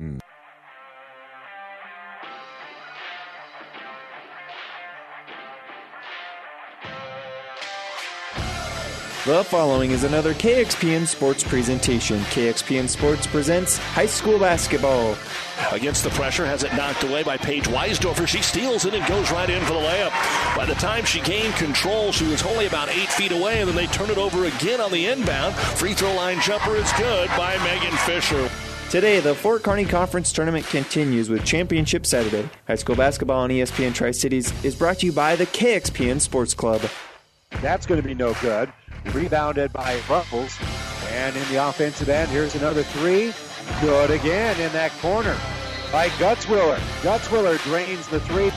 [0.00, 0.20] Mm.
[9.26, 12.18] The following is another KXPN Sports presentation.
[12.20, 15.16] KXPN Sports presents high school basketball.
[15.70, 18.26] Against the pressure, has it knocked away by Paige Weisdorfer.
[18.26, 20.56] She steals it and goes right in for the layup.
[20.56, 23.76] By the time she gained control, she was only about eight feet away, and then
[23.76, 25.54] they turn it over again on the inbound.
[25.56, 28.48] Free throw line jumper is good by Megan Fisher.
[28.90, 32.48] Today, the Fort Kearney Conference Tournament continues with Championship Saturday.
[32.66, 36.54] High school basketball on ESPN Tri Cities is brought to you by the KXPN Sports
[36.54, 36.80] Club.
[37.60, 38.72] That's going to be no good.
[39.12, 40.56] Rebounded by Ruffles.
[41.10, 43.34] And in the offensive end, here's another three.
[43.82, 45.36] Good again in that corner
[45.92, 46.78] by Gutzwiller.
[47.02, 48.50] Gutzwiller drains the three.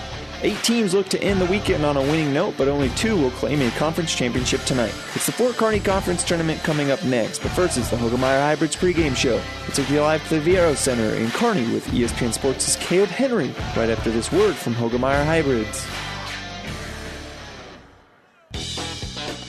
[0.44, 3.30] Eight teams look to end the weekend on a winning note, but only two will
[3.32, 4.94] claim a conference championship tonight.
[5.14, 8.76] It's the Fort Kearney Conference Tournament coming up next, but first it's the Hoegemeyer Hybrids
[8.76, 9.40] pregame show.
[9.68, 13.92] It's a live to the Viaero Center in Kearney with ESPN Sports' Caleb Henry, right
[13.92, 15.86] after this word from Hoegemeyer Hybrids.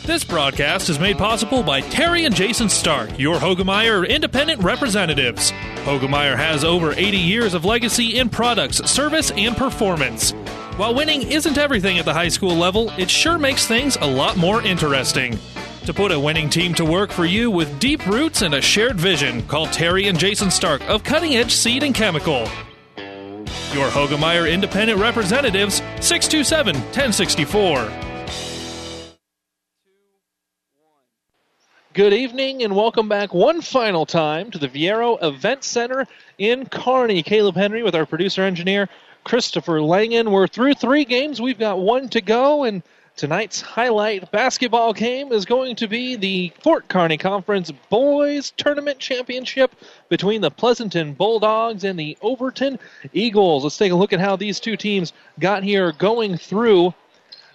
[0.04, 5.52] This broadcast is made possible by Terry and Jason Stark, your Hoegemeyer independent representatives.
[5.84, 10.34] Hoegemeyer has over 80 years of legacy in products, service, and performance.
[10.78, 14.38] While winning isn't everything at the high school level, it sure makes things a lot
[14.38, 15.38] more interesting.
[15.84, 18.98] To put a winning team to work for you with deep roots and a shared
[18.98, 22.48] vision, call Terry and Jason Stark of Cutting Edge Seed and Chemical.
[23.74, 27.92] Your Hoegemeyer independent representatives, 627 1064.
[31.92, 36.06] Good evening and welcome back one final time to the Viaero Event Center
[36.38, 37.22] in Kearney.
[37.22, 38.88] Caleb Henry with our producer engineer
[39.24, 40.30] Christopher Langen.
[40.30, 41.40] We're through three games.
[41.40, 42.82] We've got one to go, and
[43.16, 49.74] tonight's highlight basketball game is going to be the Fort Kearney Conference Boys Tournament Championship
[50.08, 52.78] between the Pleasanton Bulldogs and the Overton
[53.12, 53.64] Eagles.
[53.64, 56.94] Let's take a look at how these two teams got here going through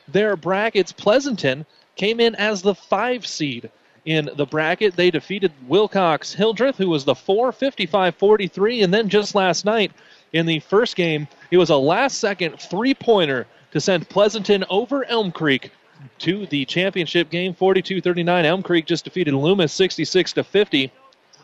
[0.07, 0.91] their brackets.
[0.91, 1.65] Pleasanton
[1.95, 3.69] came in as the five seed
[4.05, 4.95] in the bracket.
[4.95, 8.81] They defeated Wilcox Hildreth, who was the 4 55 43.
[8.83, 9.91] And then just last night
[10.37, 15.03] in the first game, it was a last second three pointer to send Pleasanton over
[15.05, 15.71] Elm Creek
[16.19, 18.45] to the championship game 42 39.
[18.45, 20.91] Elm Creek just defeated Loomis 66 50.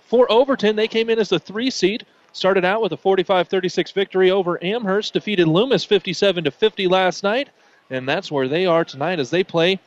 [0.06, 2.06] For Overton, they came in as the three seed.
[2.34, 7.50] Started out with a 45 36 victory over Amherst, defeated Loomis 57 50 last night.
[7.90, 9.80] And that's where they are tonight as they play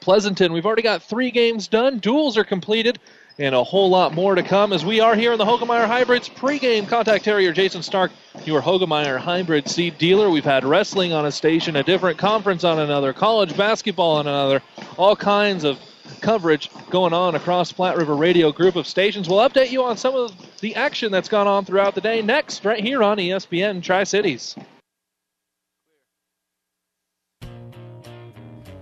[0.00, 0.52] Pleasanton.
[0.52, 1.98] We've already got three games done.
[1.98, 2.98] Duels are completed,
[3.38, 6.28] and a whole lot more to come as we are here in the Hoegemeyer Hybrids
[6.28, 6.88] pregame.
[6.88, 8.10] Contact Terrier Jason Stark,
[8.44, 10.28] your Hoegemeyer Hybrid seed dealer.
[10.28, 14.60] We've had wrestling on a station, a different conference on another, college basketball on another,
[14.96, 15.78] all kinds of
[16.20, 19.28] coverage going on across Platte River Radio group of stations.
[19.28, 22.64] We'll update you on some of the action that's gone on throughout the day next,
[22.64, 24.56] right here on ESPN Tri Cities.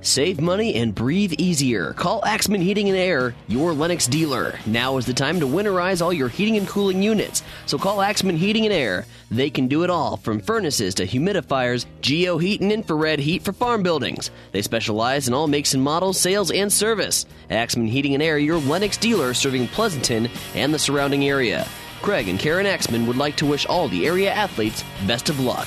[0.07, 1.93] Save money and breathe easier.
[1.95, 4.57] Call Axman Heating and Air, your Lennox dealer.
[4.65, 7.43] Now is the time to winterize all your heating and cooling units.
[7.67, 9.05] So call Axman Heating and Air.
[9.33, 13.53] They can do it all, from furnaces to humidifiers, geo heat and infrared heat for
[13.53, 14.31] farm buildings.
[14.53, 17.27] They specialize in all makes and models, sales, and service.
[17.51, 21.67] Axman Heating and Air, your Lennox dealer serving Pleasanton and the surrounding area.
[22.01, 25.67] Craig and Karen Axman would like to wish all the area athletes best of luck.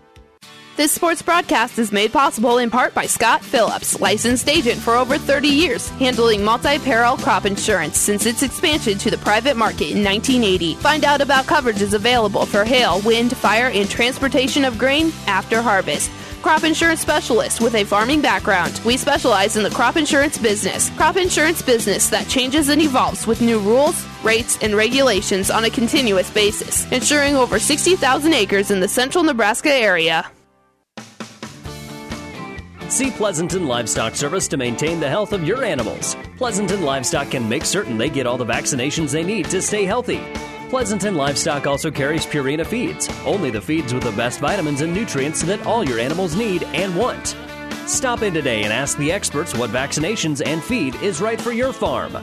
[0.81, 5.15] This sports broadcast is made possible in part by Scott Phillips, licensed agent for over
[5.15, 10.03] 30 years, handling multi peril crop insurance since its expansion to the private market in
[10.03, 10.73] 1980.
[10.77, 16.09] Find out about coverages available for hail, wind, fire, and transportation of grain after harvest.
[16.41, 18.81] Crop insurance specialist with a farming background.
[18.83, 20.89] We specialize in the crop insurance business.
[20.97, 25.69] Crop insurance business that changes and evolves with new rules, rates, and regulations on a
[25.69, 30.25] continuous basis, insuring over 60,000 acres in the central Nebraska area.
[32.91, 36.17] See Pleasanton Livestock Service to maintain the health of your animals.
[36.35, 40.21] Pleasanton Livestock can make certain they get all the vaccinations they need to stay healthy.
[40.67, 45.41] Pleasanton Livestock also carries Purina feeds, only the feeds with the best vitamins and nutrients
[45.43, 47.37] that all your animals need and want.
[47.87, 51.71] Stop in today and ask the experts what vaccinations and feed is right for your
[51.71, 52.17] farm.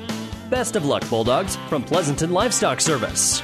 [0.50, 3.42] Best of luck, Bulldogs, from Pleasanton Livestock Service.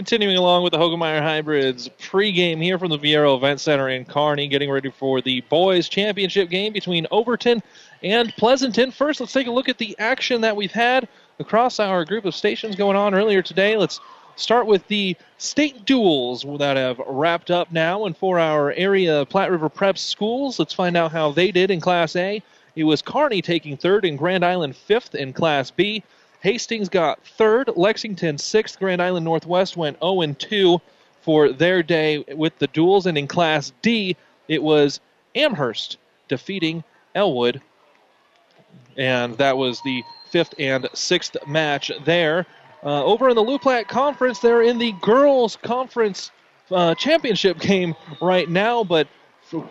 [0.00, 4.48] Continuing along with the Hoegemeyer Hybrids pregame here from the Viaero Event Center in Kearney,
[4.48, 7.62] getting ready for the boys' championship game between Overton
[8.02, 8.92] and Pleasanton.
[8.92, 11.06] First, let's take a look at the action that we've had
[11.38, 13.76] across our group of stations going on earlier today.
[13.76, 14.00] Let's
[14.36, 18.06] start with the state duels that have wrapped up now.
[18.06, 21.78] And for our area Platte River Prep schools, let's find out how they did in
[21.78, 22.42] Class A.
[22.74, 26.02] It was Kearney taking third and Grand Island fifth in Class B.
[26.40, 30.80] Hastings got third, Lexington sixth, Grand Island Northwest went 0 2
[31.20, 34.16] for their day with the duels, and in Class D,
[34.48, 35.00] it was
[35.34, 35.98] Amherst
[36.28, 36.82] defeating
[37.14, 37.60] Elwood,
[38.96, 42.46] and that was the fifth and sixth match there.
[42.82, 46.30] Uh, over in the Loup Platte Conference, they're in the girls' conference
[46.70, 49.06] uh, championship game right now, but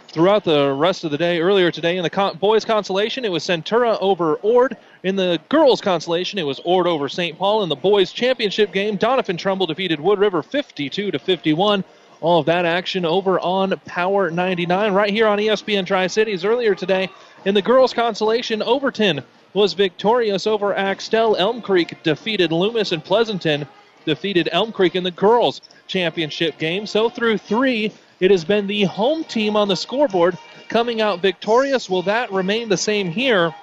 [0.07, 1.39] throughout the rest of the day.
[1.39, 4.77] Earlier today in the con- boys' consolation, it was Centura over Ord.
[5.03, 7.37] In the girls' consolation, it was Ord over St.
[7.37, 7.63] Paul.
[7.63, 11.83] In the boys' championship game, Doniphan-Trumbull defeated Wood River 52 to 51.
[12.21, 16.75] All of that action over on Power 99 right here on ESPN Tri Cities earlier
[16.75, 17.09] today.
[17.45, 19.23] In the girls' consolation, Overton
[19.53, 21.37] was victorious over Axtell.
[21.37, 23.65] Elm Creek defeated Loomis and Pleasanton
[24.05, 26.85] defeated Elm Creek in the girls' championship game.
[26.85, 30.37] So through three, it has been the home team on the scoreboard
[30.67, 31.89] coming out victorious.
[31.89, 33.53] Will that remain the same here,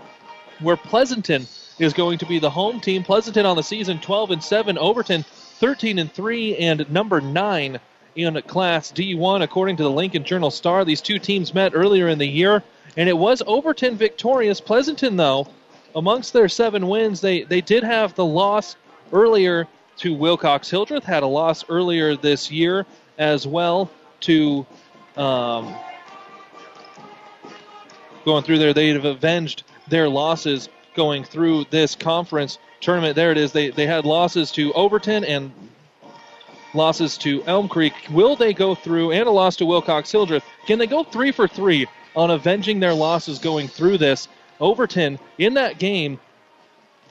[0.60, 1.46] where Pleasanton
[1.78, 3.02] is going to be the home team?
[3.02, 5.24] Pleasanton on the season 12 and 7, Overton
[5.58, 7.78] 13 and 3, and number 9
[8.16, 10.84] in Class D1, according to the Lincoln Journal Star.
[10.84, 12.62] These two teams met earlier in the year,
[12.96, 14.60] and it was Overton victorious.
[14.60, 15.46] Pleasanton, though,
[15.94, 18.76] amongst their seven wins, they, they did have the loss
[19.12, 19.68] earlier
[19.98, 22.86] to Wilcox Hildreth, had a loss earlier this year
[23.18, 23.90] as well
[24.20, 24.66] to
[25.16, 25.74] um,
[28.24, 28.74] going through there.
[28.74, 33.16] They have avenged their losses going through this conference tournament.
[33.16, 33.52] There it is.
[33.52, 35.52] They they had losses to Overton and
[36.74, 37.94] losses to Elm Creek.
[38.10, 40.44] Will they go through and a loss to Wilcox Hildreth?
[40.66, 44.28] Can they go three for three on avenging their losses going through this?
[44.60, 46.18] Overton in that game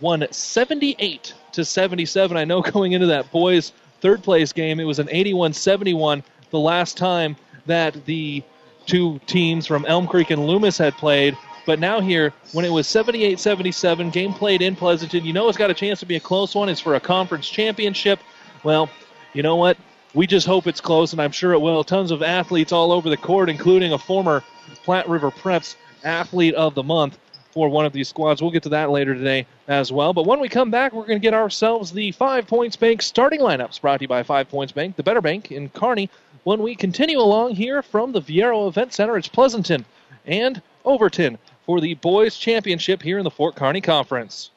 [0.01, 2.37] won 78 to 77.
[2.37, 3.71] I know going into that boys
[4.01, 6.23] third place game, it was an 81 71
[6.55, 7.35] the last time
[7.65, 8.41] that the
[8.85, 11.37] two teams from Elm Creek and Loomis had played.
[11.65, 15.69] But now here, when it was 78-77, game played in Pleasanton, you know it's got
[15.69, 16.69] a chance to be a close one.
[16.69, 18.19] It's for a conference championship.
[18.63, 18.89] Well,
[19.33, 19.77] you know what?
[20.13, 21.83] We just hope it's close, and I'm sure it will.
[21.83, 24.43] Tons of athletes all over the court, including a former
[24.83, 25.75] Platte River Preps
[26.05, 27.17] Athlete of the Month
[27.55, 28.41] for one of these squads.
[28.41, 30.13] We'll get to that later today as well.
[30.13, 33.39] But when we come back, we're going to get ourselves the Five Points Bank starting
[33.39, 36.09] lineups brought to you by Five Points Bank, the better bank in Kearney.
[36.45, 39.83] When we continue along here from the Viaero Event Center, it's Pleasanton
[40.27, 44.51] and Overton for the boys' championship here in the Fort Kearney Conference.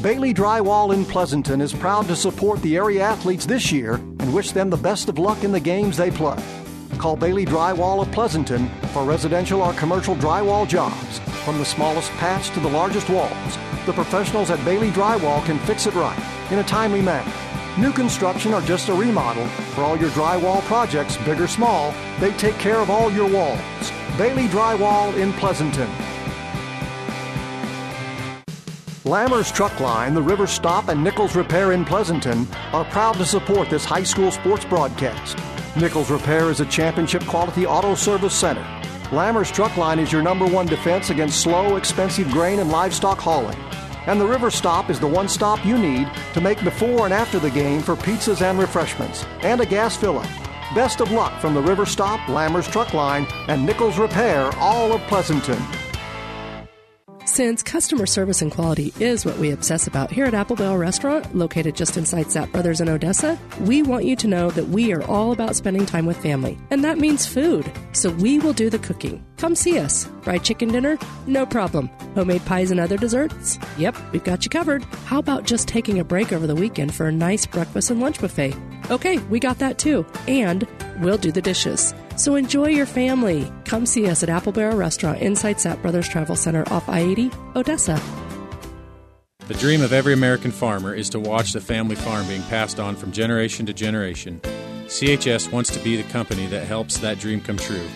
[0.00, 4.52] Bailey Drywall in Pleasanton is proud to support the area athletes this year and wish
[4.52, 6.40] them the best of luck in the games they play.
[6.98, 11.18] Call Bailey Drywall of Pleasanton for residential or commercial drywall jobs.
[11.44, 15.88] From the smallest patch to the largest walls, the professionals at Bailey Drywall can fix
[15.88, 17.45] it right in a timely manner.
[17.78, 22.32] New construction or just a remodel, for all your drywall projects, big or small, they
[22.32, 23.60] take care of all your walls.
[24.16, 25.88] Bailey Drywall in Pleasanton.
[29.04, 33.68] Lammers Truck Line, the River Stop, and Nichols Repair in Pleasanton are proud to support
[33.68, 35.36] this high school sports broadcast.
[35.76, 38.64] Nichols Repair is a championship quality auto service center.
[39.10, 43.58] Lammers Truck Line is your number one defense against slow, expensive grain and livestock hauling.
[44.06, 47.38] And the River Stop is the one stop you need to make before and after
[47.38, 50.28] the game for pizzas and refreshments and a gas fill up.
[50.74, 55.00] Best of luck from the River Stop, Lammers Truck Line, and Nichols Repair, all of
[55.02, 55.62] Pleasanton.
[57.26, 61.34] Since customer service and quality is what we obsess about here at Apple Barrel Restaurant,
[61.34, 65.02] located just inside Sapp Brothers in Odessa, we want you to know that we are
[65.02, 67.68] all about spending time with family, and that means food.
[67.90, 69.26] So we will do the cooking.
[69.38, 70.08] Come see us.
[70.22, 70.98] Fried chicken dinner?
[71.26, 71.88] No problem.
[72.14, 73.58] Homemade pies and other desserts?
[73.76, 74.84] Yep, we've got you covered.
[75.06, 78.20] How about just taking a break over the weekend for a nice breakfast and lunch
[78.20, 78.54] buffet?
[78.88, 80.06] Okay, we got that too.
[80.28, 80.64] And
[81.00, 81.94] we'll do the dishes.
[82.16, 83.50] So enjoy your family.
[83.64, 87.30] Come see us at Apple Barrel Restaurant inside Sapp Brothers Travel Center off I 80,
[87.54, 88.00] Odessa.
[89.48, 92.96] The dream of every American farmer is to watch the family farm being passed on
[92.96, 94.40] from generation to generation.
[94.86, 97.86] CHS wants to be the company that helps that dream come true.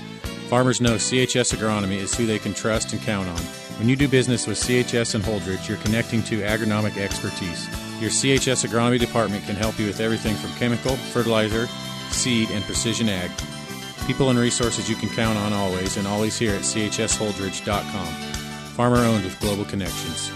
[0.48, 3.40] Farmers know CHS Agronomy is who they can trust and count on.
[3.78, 7.66] When you do business with CHS and Holdrege, you're connecting to agronomic expertise.
[8.00, 11.66] Your CHS Agronomy department can help you with everything from chemical, fertilizer,
[12.12, 13.30] seed, and precision ag.
[14.06, 18.06] People and resources you can count on always and always here at chsholdrege.com.
[18.74, 20.32] Farmer owned with global connections.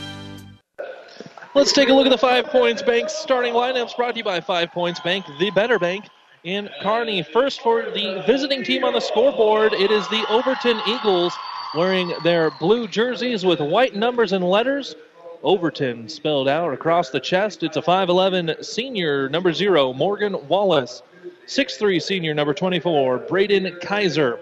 [1.55, 4.41] Let's take a look at the Five Points Bank starting lineups brought to you by
[4.41, 6.07] Five Points Bank, the better bank
[6.43, 7.23] in Kearney.
[7.23, 11.33] First for the visiting team on the scoreboard, it is the Overton Eagles
[11.75, 14.95] wearing their blue jerseys with white numbers and letters.
[15.43, 17.63] Overton spelled out across the chest.
[17.63, 21.03] It's a 5'11 senior, number zero, Morgan Wallace.
[21.47, 24.39] 6'3 senior, number 24, Braden Kaiser.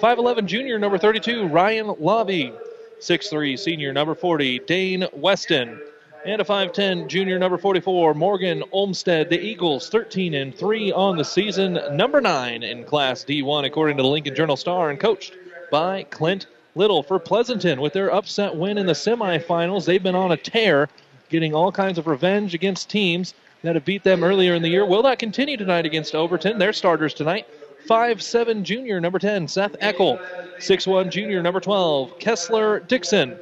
[0.00, 2.52] 5'11 junior, number 32, Ryan Lavi.
[3.00, 5.80] 6'3 senior, number 40, Dane Weston.
[6.24, 9.28] And a 5'10 junior, number 44, Morgan Olmstead.
[9.28, 14.02] The Eagles 13 and 3 on the season, number 9 in Class D1, according to
[14.02, 15.34] the Lincoln Journal Star, and coached
[15.70, 19.84] by Clint Little for Pleasanton with their upset win in the semifinals.
[19.84, 20.88] They've been on a tear,
[21.28, 24.84] getting all kinds of revenge against teams that have beat them earlier in the year.
[24.84, 26.58] Will that continue tonight against Overton?
[26.58, 27.46] Their starters tonight.
[27.88, 30.20] 5'7 junior, number 10, Seth Eckel.
[30.58, 33.36] 6'1 junior, number 12, Kessler Dixon.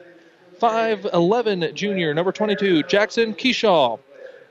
[0.60, 3.98] 5'11 junior, number 22, Jackson Keyshaw.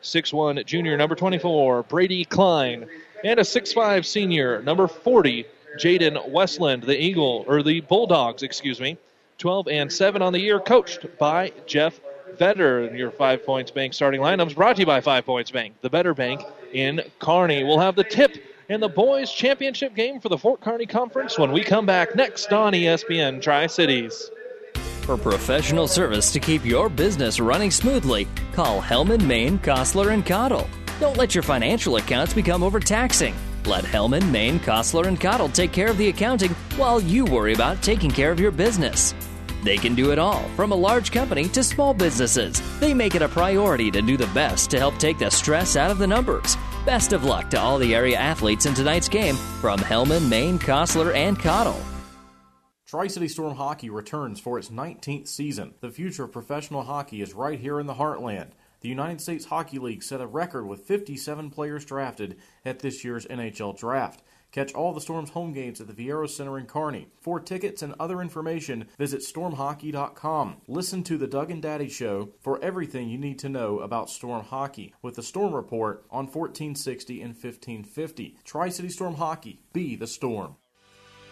[0.02, 2.88] 6'1 junior, number 24, Brady Klein.
[3.24, 5.46] And a 6'5 senior, number 40,
[5.78, 8.98] Jaden Westland, the Eagle, or the Bulldogs, excuse me.
[9.40, 12.00] 12 and 7 on the year, coached by Jeff
[12.40, 12.98] Vetter.
[12.98, 16.14] Your Five Points Bank starting lineups brought to you by Five Points Bank, the better
[16.14, 16.42] bank
[16.74, 17.64] in Kearney.
[17.64, 18.38] We'll have the tip
[18.70, 22.54] in the boys' championship game for the Fort Kearney Conference when we come back next
[22.54, 24.30] on ESPN Tri Cities.
[25.02, 30.70] For professional service to keep your business running smoothly, call Hellman, Maine, Kostler, and Cottle.
[31.00, 33.34] Don't let your financial accounts become overtaxing.
[33.66, 37.82] Let Hellman, Maine, Kostler, and Cottle take care of the accounting while you worry about
[37.82, 39.16] taking care of your business.
[39.64, 42.62] They can do it all, from a large company to small businesses.
[42.80, 45.92] They make it a priority to do the best to help take the stress out
[45.92, 46.58] of the numbers.
[46.86, 51.14] Best of luck to all the area athletes in tonight's game from Hellman, Maine, Kostler,
[51.14, 51.80] and Cottle.
[52.90, 55.76] Tri City Storm Hockey returns for its 19th season.
[55.80, 58.54] The future of professional hockey is right here in the heartland.
[58.82, 63.28] The United States Hockey League set a record with 57 players drafted at this year's
[63.28, 64.24] NHL Draft.
[64.52, 67.08] Catch all the Storm's home games at the Viaero Center in Kearney.
[67.22, 70.58] For tickets and other information, visit stormhockey.com.
[70.68, 74.44] Listen to the Doug and Daddy Show for everything you need to know about Storm
[74.44, 78.38] hockey with the Storm Report on 1460 and 1550.
[78.44, 80.56] Tri City Storm Hockey, be the Storm.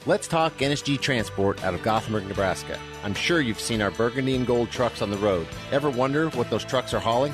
[0.05, 2.79] Let's talk NSG Transport out of Gothenburg, Nebraska.
[3.03, 5.47] I'm sure you've seen our burgundy and gold trucks on the road.
[5.71, 7.33] Ever wonder what those trucks are hauling?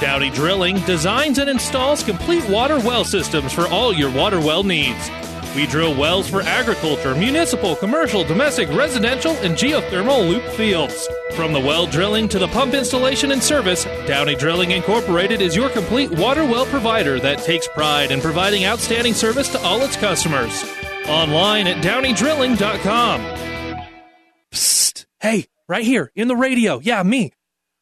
[0.00, 5.10] Downey Drilling designs and installs complete water well systems for all your water well needs.
[5.56, 11.08] We drill wells for agriculture, municipal, commercial, domestic, residential, and geothermal loop fields.
[11.32, 15.68] From the well drilling to the pump installation and service, Downey Drilling Incorporated is your
[15.68, 20.64] complete water well provider that takes pride in providing outstanding service to all its customers.
[21.08, 23.20] Online at downeydrilling.com.
[24.52, 25.06] Psst.
[25.18, 26.78] Hey, right here in the radio.
[26.78, 27.32] Yeah, me.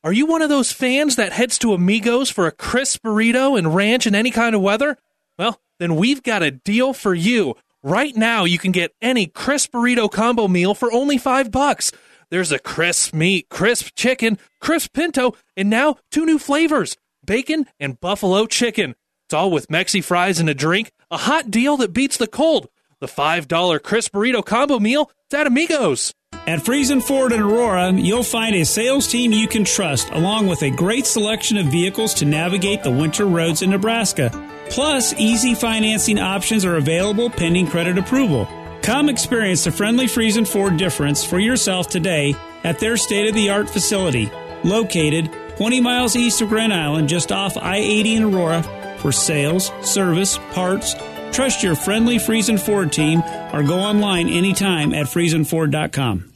[0.06, 3.74] Are you one of those fans that heads to Amigos for a crisp burrito and
[3.74, 4.96] ranch in any kind of weather?
[5.36, 7.56] Well, then we've got a deal for you.
[7.82, 11.90] Right now, you can get any crisp burrito combo meal for only five bucks.
[12.30, 17.98] There's a crisp meat, crisp chicken, crisp pinto, and now two new flavors bacon and
[17.98, 18.94] buffalo chicken.
[19.26, 22.68] It's all with Mexi fries and a drink, a hot deal that beats the cold.
[23.00, 26.14] The $5 crisp burrito combo meal, at Amigos.
[26.46, 30.62] At Friesen Ford in Aurora, you'll find a sales team you can trust, along with
[30.62, 34.30] a great selection of vehicles to navigate the winter roads in Nebraska.
[34.70, 38.46] Plus, easy financing options are available pending credit approval.
[38.80, 43.50] Come experience the friendly Friesen Ford difference for yourself today at their state of the
[43.50, 44.30] art facility,
[44.62, 48.62] located 20 miles east of Grand Island, just off I 80 in Aurora,
[48.98, 50.94] for sales, service, parts,
[51.32, 53.22] Trust your friendly Friesen Ford team
[53.52, 56.35] or go online anytime at friesenford.com.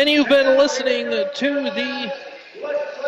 [0.00, 2.10] And you've been listening to the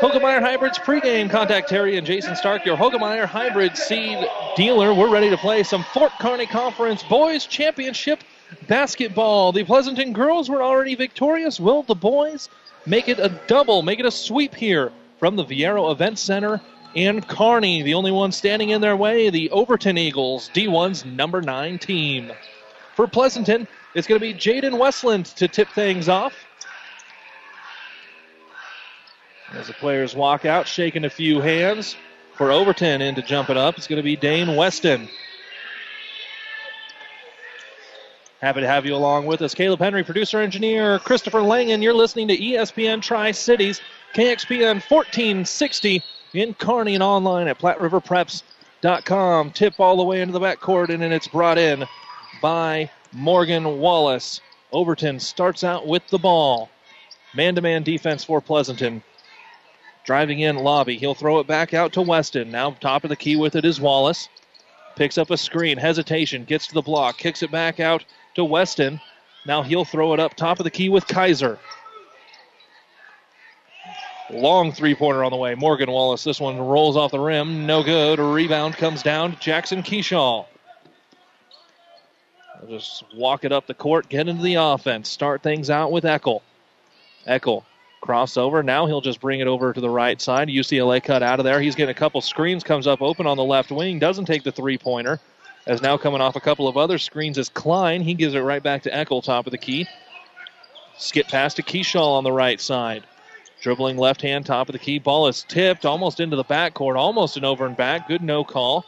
[0.02, 1.30] Hoegemeyer Hybrids pregame.
[1.30, 4.18] Contact Terry and Jason Stark, your Hoegemeyer Hybrid seed
[4.56, 4.92] dealer.
[4.92, 8.22] We're ready to play some Fort Kearney Conference Boys Championship
[8.68, 9.52] basketball.
[9.52, 11.58] The Pleasanton girls were already victorious.
[11.58, 12.50] Will the boys
[12.84, 16.60] make it a double, make it a sweep here from the Viaero Event Center
[16.94, 17.80] in Kearney?
[17.80, 22.32] The only one standing in their way, the Overton Eagles, D1's number nine team.
[22.96, 26.34] For Pleasanton, it's going to be Jaden Westland to tip things off.
[29.54, 31.96] As the players walk out, shaking a few hands
[32.34, 33.76] for Overton in to jump it up.
[33.76, 35.08] It's going to be Dane Weston.
[38.40, 39.54] Happy to have you along with us.
[39.54, 41.82] Caleb Henry, producer engineer Christopher Langen.
[41.82, 43.80] You're listening to ESPN Tri Cities,
[44.14, 49.50] KXPN 1460 in Kearney and online at PlatteRiverPreps.com.
[49.50, 51.84] Tip all the way into the backcourt, and then it's brought in
[52.40, 54.40] by Morgan Wallace.
[54.72, 56.70] Overton starts out with the ball.
[57.34, 59.02] Man to man defense for Pleasanton.
[60.04, 60.96] Driving in lobby.
[60.96, 62.50] He'll throw it back out to Weston.
[62.50, 64.28] Now top of the key with it is Wallace.
[64.96, 65.78] Picks up a screen.
[65.78, 66.44] Hesitation.
[66.44, 67.18] Gets to the block.
[67.18, 68.04] Kicks it back out
[68.34, 69.00] to Weston.
[69.46, 71.58] Now he'll throw it up top of the key with Kaiser.
[74.30, 75.54] Long three pointer on the way.
[75.54, 76.24] Morgan Wallace.
[76.24, 77.66] This one rolls off the rim.
[77.66, 78.18] No good.
[78.18, 80.46] A rebound comes down Jackson Keyshaw.
[82.68, 86.40] just walk it up the court, get into the offense, start things out with Eckel.
[87.26, 87.64] Eckel
[88.02, 88.64] crossover.
[88.64, 90.48] Now he'll just bring it over to the right side.
[90.48, 91.60] UCLA cut out of there.
[91.60, 94.52] He's getting a couple screens, comes up open on the left wing, doesn't take the
[94.52, 95.20] three pointer.
[95.66, 98.02] As now coming off a couple of other screens is Klein.
[98.02, 99.86] He gives it right back to Eckel, top of the key.
[100.98, 103.04] Skip pass to Keyshaw on the right side.
[103.62, 104.98] Dribbling left hand, top of the key.
[104.98, 108.08] Ball is tipped almost into the backcourt, almost an over and back.
[108.08, 108.84] Good no call.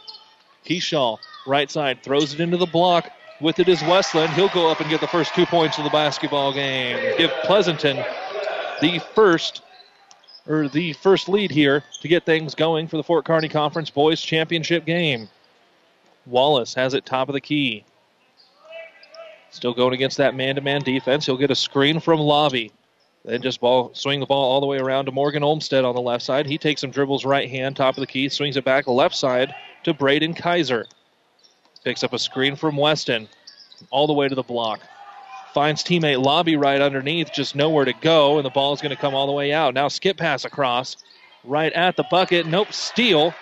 [0.65, 3.09] Keyshaw, right side, throws it into the block.
[3.39, 4.33] With it is Westland.
[4.33, 7.17] He'll go up and get the first two points of the basketball game.
[7.17, 8.03] Give Pleasanton
[8.81, 9.61] the first
[10.47, 14.21] or the first lead here to get things going for the Fort Kearney Conference Boys
[14.21, 15.27] Championship game.
[16.25, 17.83] Wallace has it top of the key.
[19.49, 21.25] Still going against that man-to-man defense.
[21.25, 22.71] He'll get a screen from Lobby.
[23.23, 26.01] Then just ball swing the ball all the way around to Morgan Olmstead on the
[26.01, 26.45] left side.
[26.45, 29.55] He takes some dribbles right hand, top of the key, swings it back left side
[29.83, 30.85] to Braden Kaiser.
[31.83, 33.27] Picks up a screen from Weston.
[33.89, 34.81] All the way to the block.
[35.55, 39.01] Finds teammate Lobby right underneath, just nowhere to go, and the ball is going to
[39.01, 39.73] come all the way out.
[39.73, 40.97] Now skip pass across.
[41.45, 42.45] Right at the bucket.
[42.45, 43.33] Nope, steal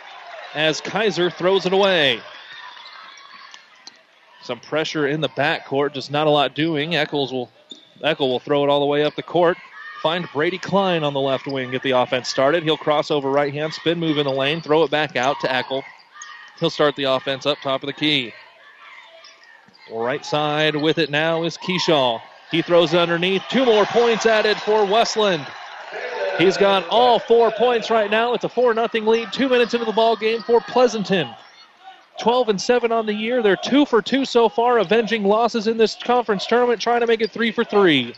[0.53, 2.21] as Kaiser throws it away.
[4.43, 6.95] Some pressure in the backcourt, just not a lot doing.
[6.95, 7.49] Eccles will
[8.03, 9.57] Eckel will throw it all the way up the court.
[10.03, 12.61] Find Brady Klein on the left wing, get the offense started.
[12.61, 15.47] He'll cross over right hand, spin move in the lane, throw it back out to
[15.47, 15.81] Eckel.
[16.59, 18.33] He'll start the offense up top of the key.
[19.93, 22.19] Right side with it now is Keyshaw.
[22.49, 23.43] He throws it underneath.
[23.49, 25.45] Two more points added for Westland.
[26.39, 28.33] He's got all four points right now.
[28.33, 29.31] It's a 4 0 lead.
[29.31, 31.29] Two minutes into the ball game for Pleasanton.
[32.19, 33.43] 12 and 7 on the year.
[33.43, 37.21] They're two for two so far, avenging losses in this conference tournament, trying to make
[37.21, 38.15] it three for three.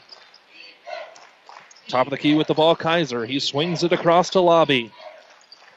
[1.90, 3.26] Top of the key with the ball, Kaiser.
[3.26, 4.92] He swings it across to Lobby.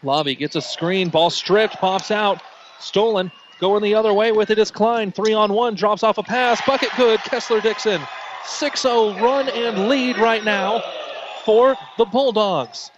[0.05, 2.41] Lobby gets a screen, ball stripped, pops out,
[2.79, 3.33] stolen.
[3.61, 5.11] Going the other way with it is Klein.
[5.11, 6.65] Three on one, drops off a pass.
[6.65, 7.21] Bucket good.
[7.21, 8.01] Kessler Dixon.
[8.47, 10.83] 6 0 run and lead right now
[11.45, 12.91] for the Bulldogs.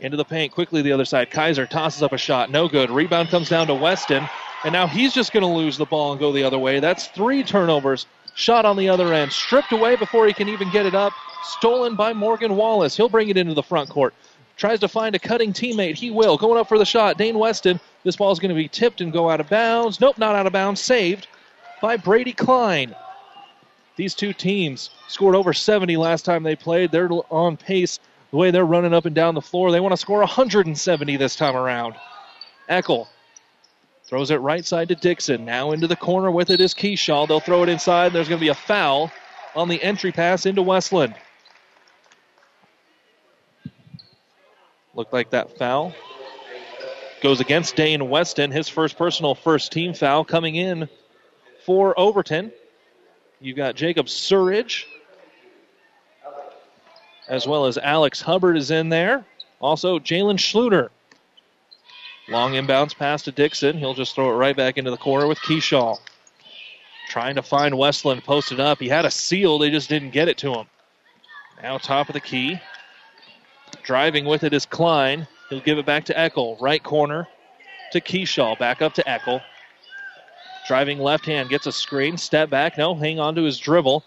[0.00, 1.30] Into the paint quickly the other side.
[1.30, 2.50] Kaiser tosses up a shot.
[2.50, 2.90] No good.
[2.90, 4.28] Rebound comes down to Weston.
[4.64, 6.80] And now he's just going to lose the ball and go the other way.
[6.80, 8.06] That's three turnovers.
[8.34, 9.32] Shot on the other end.
[9.32, 11.12] Stripped away before he can even get it up.
[11.44, 12.96] Stolen by Morgan Wallace.
[12.96, 14.14] He'll bring it into the front court.
[14.56, 15.96] Tries to find a cutting teammate.
[15.96, 16.36] He will.
[16.36, 17.18] Going up for the shot.
[17.18, 17.80] Dane Weston.
[18.04, 20.00] This ball is going to be tipped and go out of bounds.
[20.00, 20.80] Nope, not out of bounds.
[20.80, 21.26] Saved
[21.80, 22.94] by Brady Klein.
[23.96, 26.90] These two teams scored over 70 last time they played.
[26.90, 27.98] They're on pace
[28.30, 29.70] the way they're running up and down the floor.
[29.70, 31.94] They want to score 170 this time around.
[32.68, 33.06] Eckel
[34.04, 35.44] throws it right side to Dixon.
[35.44, 37.28] Now into the corner with it is Keyshaw.
[37.28, 38.12] They'll throw it inside.
[38.12, 39.10] There's going to be a foul
[39.54, 41.14] on the entry pass into Westland.
[44.94, 45.94] Looked like that foul
[47.22, 48.50] goes against Dane Weston.
[48.50, 50.88] His first personal first team foul coming in
[51.64, 52.52] for Overton.
[53.40, 54.84] You've got Jacob Surridge
[57.28, 59.24] as well as Alex Hubbard is in there.
[59.60, 60.88] Also, Jalen Schluter.
[62.28, 63.78] Long inbounds pass to Dixon.
[63.78, 65.98] He'll just throw it right back into the corner with Keyshaw.
[67.08, 68.80] Trying to find Westland posted up.
[68.80, 70.66] He had a seal, they just didn't get it to him.
[71.62, 72.60] Now, top of the key.
[73.84, 75.26] Driving with it is Klein.
[75.48, 76.60] He'll give it back to Eckel.
[76.60, 77.28] Right corner
[77.92, 78.58] to Keyshaw.
[78.58, 79.42] Back up to Eckel.
[80.66, 82.16] Driving left hand, gets a screen.
[82.16, 82.78] Step back.
[82.78, 84.04] No, hang on to his dribble.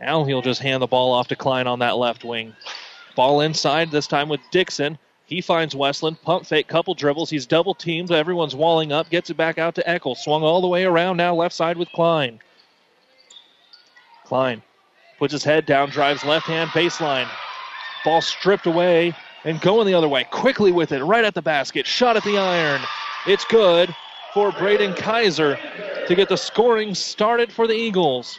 [0.00, 2.54] Now he'll just hand the ball off to Klein on that left wing.
[3.14, 4.98] Ball inside, this time with Dixon.
[5.24, 6.20] He finds Westland.
[6.22, 7.30] Pump fake, couple dribbles.
[7.30, 8.12] He's double teamed.
[8.12, 9.08] Everyone's walling up.
[9.08, 10.16] Gets it back out to Eckel.
[10.16, 12.38] Swung all the way around now, left side with Klein.
[14.24, 14.62] Klein
[15.18, 17.28] puts his head down, drives left hand baseline.
[18.06, 19.12] Ball stripped away
[19.44, 20.22] and going the other way.
[20.30, 21.88] Quickly with it, right at the basket.
[21.88, 22.80] Shot at the iron.
[23.26, 23.92] It's good
[24.32, 25.58] for Braden Kaiser
[26.06, 28.38] to get the scoring started for the Eagles.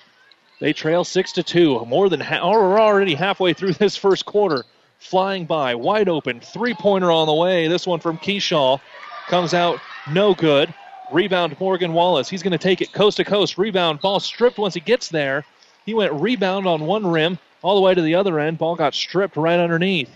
[0.61, 1.83] They trail six to two.
[1.85, 4.63] More than ha- or already halfway through this first quarter.
[4.99, 7.67] Flying by, wide open, three pointer on the way.
[7.67, 8.79] This one from Keyshaw
[9.27, 10.73] comes out no good.
[11.11, 12.29] Rebound Morgan Wallace.
[12.29, 13.57] He's going to take it coast to coast.
[13.57, 15.43] Rebound ball stripped once he gets there.
[15.85, 18.57] He went rebound on one rim all the way to the other end.
[18.57, 20.09] Ball got stripped right underneath.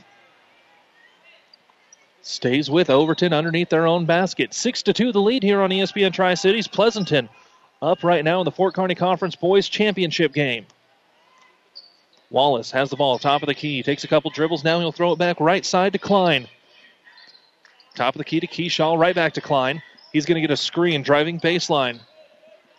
[2.22, 4.54] Stays with Overton underneath their own basket.
[4.54, 6.68] Six to two, the lead here on ESPN Tri Cities.
[6.68, 7.30] Pleasanton
[7.82, 10.66] up right now in the Fort Kearney Conference Boys Championship game.
[12.30, 14.64] Wallace has the ball, top of the key, takes a couple dribbles.
[14.64, 16.48] Now he'll throw it back right side to Klein.
[17.96, 19.82] Top of the key to Keyshaw, right back to Klein.
[20.14, 22.00] He's going to get a screen, driving baseline.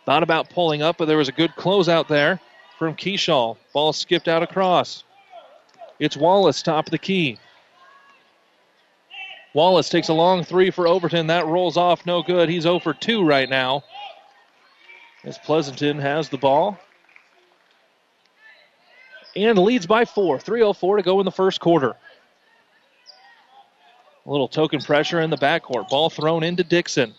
[0.05, 2.39] Thought about pulling up, but there was a good closeout there
[2.83, 3.55] from Keyshaw.
[3.71, 5.05] Ball skipped out across.
[5.99, 7.39] It's Wallace, top of the key.
[9.53, 11.27] Wallace takes a long three for Overton.
[11.27, 12.49] That rolls off, no good.
[12.49, 13.85] He's 0 for 2 right now.
[15.23, 16.77] As Pleasanton has the ball.
[19.33, 20.37] And leads by four.
[20.37, 21.95] 3.04 to go in the first quarter.
[24.25, 25.87] A little token pressure in the backcourt.
[25.87, 27.13] Ball thrown into Dixon.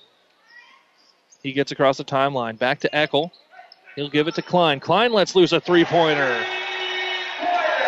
[1.43, 2.59] He gets across the timeline.
[2.59, 3.31] Back to Eckel.
[3.97, 4.81] He'll give it to Klein.
[4.81, 6.45] Klein lets loose a three pointer.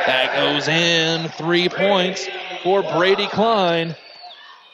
[0.07, 1.29] That goes in.
[1.31, 2.29] Three points
[2.63, 3.97] for Brady Klein.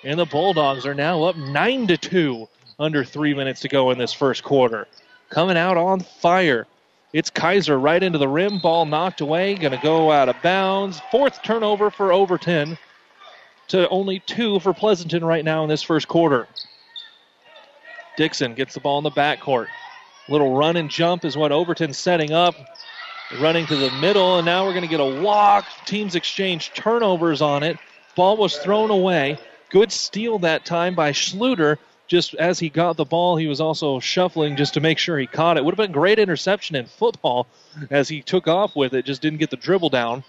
[0.05, 3.99] And the Bulldogs are now up 9 to 2 under three minutes to go in
[3.99, 4.89] this first quarter.
[5.31, 6.67] Coming out on fire.
[7.13, 8.59] It's Kaiser right into the rim.
[8.59, 9.55] Ball knocked away.
[9.55, 11.01] Going to go out of bounds.
[11.11, 12.77] Fourth turnover for Overton
[13.69, 16.47] to only two for Pleasanton right now in this first quarter.
[18.17, 19.69] Dixon gets the ball in the backcourt.
[20.29, 22.55] Little run and jump is what Overton's setting up.
[23.39, 25.67] Running to the middle, and now we're going to get a walk.
[25.87, 27.79] Teams exchange turnovers on it.
[28.15, 29.39] Ball was thrown away.
[29.71, 31.79] Good steal that time by Schluter.
[32.09, 35.27] Just as he got the ball, he was also shuffling just to make sure he
[35.27, 35.65] caught it.
[35.65, 37.47] Would have been great interception in football
[37.91, 40.23] as he took off with it, just didn't get the dribble down.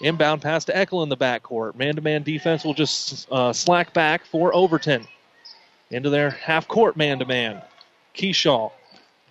[0.00, 1.74] Inbound pass to Eckel in the backcourt.
[1.74, 5.08] Man to man defense will just uh, slack back for Overton.
[5.90, 7.62] Into their half court man to man.
[8.14, 8.70] Keyshaw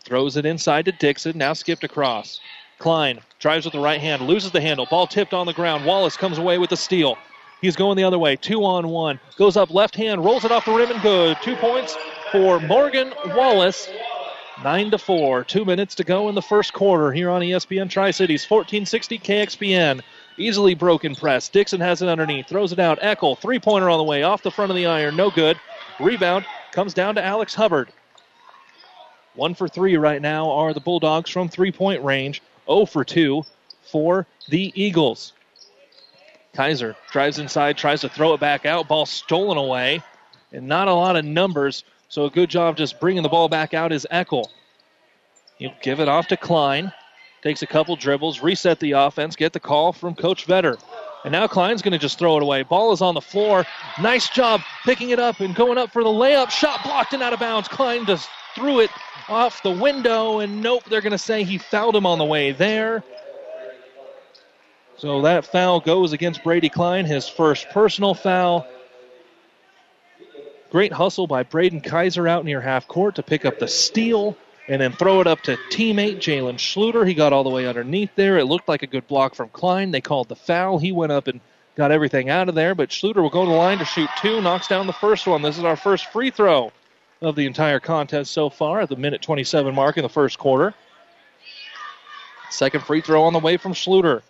[0.07, 2.39] throws it inside to Dixon, now skipped across.
[2.79, 4.87] Klein drives with the right hand, loses the handle.
[4.89, 5.85] Ball tipped on the ground.
[5.85, 7.17] Wallace comes away with the steal.
[7.61, 8.35] He's going the other way.
[8.35, 9.19] Two on one.
[9.35, 11.37] Goes up left hand, rolls it off the rim and good.
[11.41, 11.97] Two points
[12.31, 13.89] for Morgan Wallace.
[14.63, 15.43] Nine to four.
[15.43, 18.49] Two minutes to go in the first quarter here on ESPN Tri Cities.
[18.49, 20.01] 1460 KXPN.
[20.37, 21.49] Easily broken press.
[21.49, 22.47] Dixon has it underneath.
[22.47, 22.99] Throws it out.
[23.01, 23.37] Eckel.
[23.37, 24.23] Three pointer on the way.
[24.23, 25.15] Off the front of the iron.
[25.15, 25.59] No good.
[25.99, 27.91] Rebound comes down to Alex Hubbard.
[29.37, 32.41] One for three right now are the Bulldogs from three point range.
[32.65, 33.43] 0 for two
[33.83, 35.33] for the Eagles.
[36.53, 38.87] Kaiser drives inside, tries to throw it back out.
[38.87, 40.01] Ball stolen away.
[40.51, 41.83] And not a lot of numbers.
[42.09, 44.47] So a good job just bringing the ball back out is Eckel.
[45.59, 46.91] He'll give it off to Klein.
[47.43, 50.81] Takes a couple dribbles, reset the offense, get the call from Coach Vetter.
[51.23, 52.63] And now Klein's going to just throw it away.
[52.63, 53.65] Ball is on the floor.
[54.01, 56.49] Nice job picking it up and going up for the layup.
[56.49, 57.67] Shot blocked and out of bounds.
[57.67, 58.89] Klein just threw it
[59.29, 60.39] off the window.
[60.39, 63.03] And nope, they're going to say he fouled him on the way there.
[64.97, 68.67] So that foul goes against Brady Klein, his first personal foul.
[70.71, 74.35] Great hustle by Braden Kaiser out near half court to pick up the steal
[74.67, 77.07] and then throw it up to teammate Jalen Schluter.
[77.07, 78.37] He got all the way underneath there.
[78.37, 79.91] It looked like a good block from Klein.
[79.91, 80.77] They called the foul.
[80.77, 81.39] He went up and
[81.75, 84.41] got everything out of there, but Schluter will go to the line to shoot two,
[84.41, 85.41] knocks down the first one.
[85.43, 86.71] This is our first free throw
[87.21, 90.73] of the entire contest so far at the minute 27 mark in the first quarter.
[92.49, 94.21] Second free throw on the way from Schluter.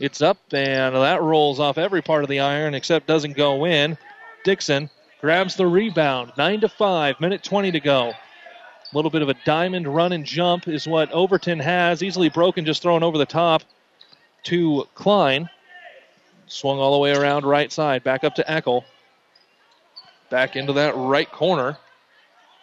[0.00, 3.96] It's up, and that rolls off every part of the iron except doesn't go in.
[4.44, 6.32] Dixon grabs the rebound.
[6.36, 8.10] 9 to 5, minute 20 to go.
[8.10, 12.02] A little bit of a diamond run and jump is what Overton has.
[12.02, 13.62] Easily broken, just thrown over the top
[14.44, 15.48] to Klein.
[16.46, 18.04] Swung all the way around right side.
[18.04, 18.84] Back up to Eckel.
[20.30, 21.78] Back into that right corner.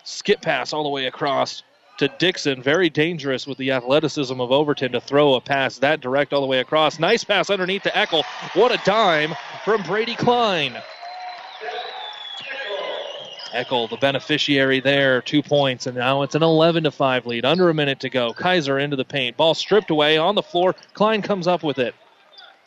[0.04, 1.64] Skip pass all the way across
[1.98, 2.64] to Dixon.
[2.64, 6.48] Very dangerous with the athleticism of Overton to throw a pass that direct all the
[6.48, 7.00] way across.
[7.00, 8.24] Nice pass underneath to Eckel.
[8.54, 10.76] What a dime from Brady Klein.
[13.54, 17.46] Eckel, the beneficiary there, two points, and now it's an 11 to 5 lead.
[17.46, 18.34] Under a minute to go.
[18.34, 19.38] Kaiser into the paint.
[19.38, 20.74] Ball stripped away on the floor.
[20.94, 21.94] Klein comes up with it.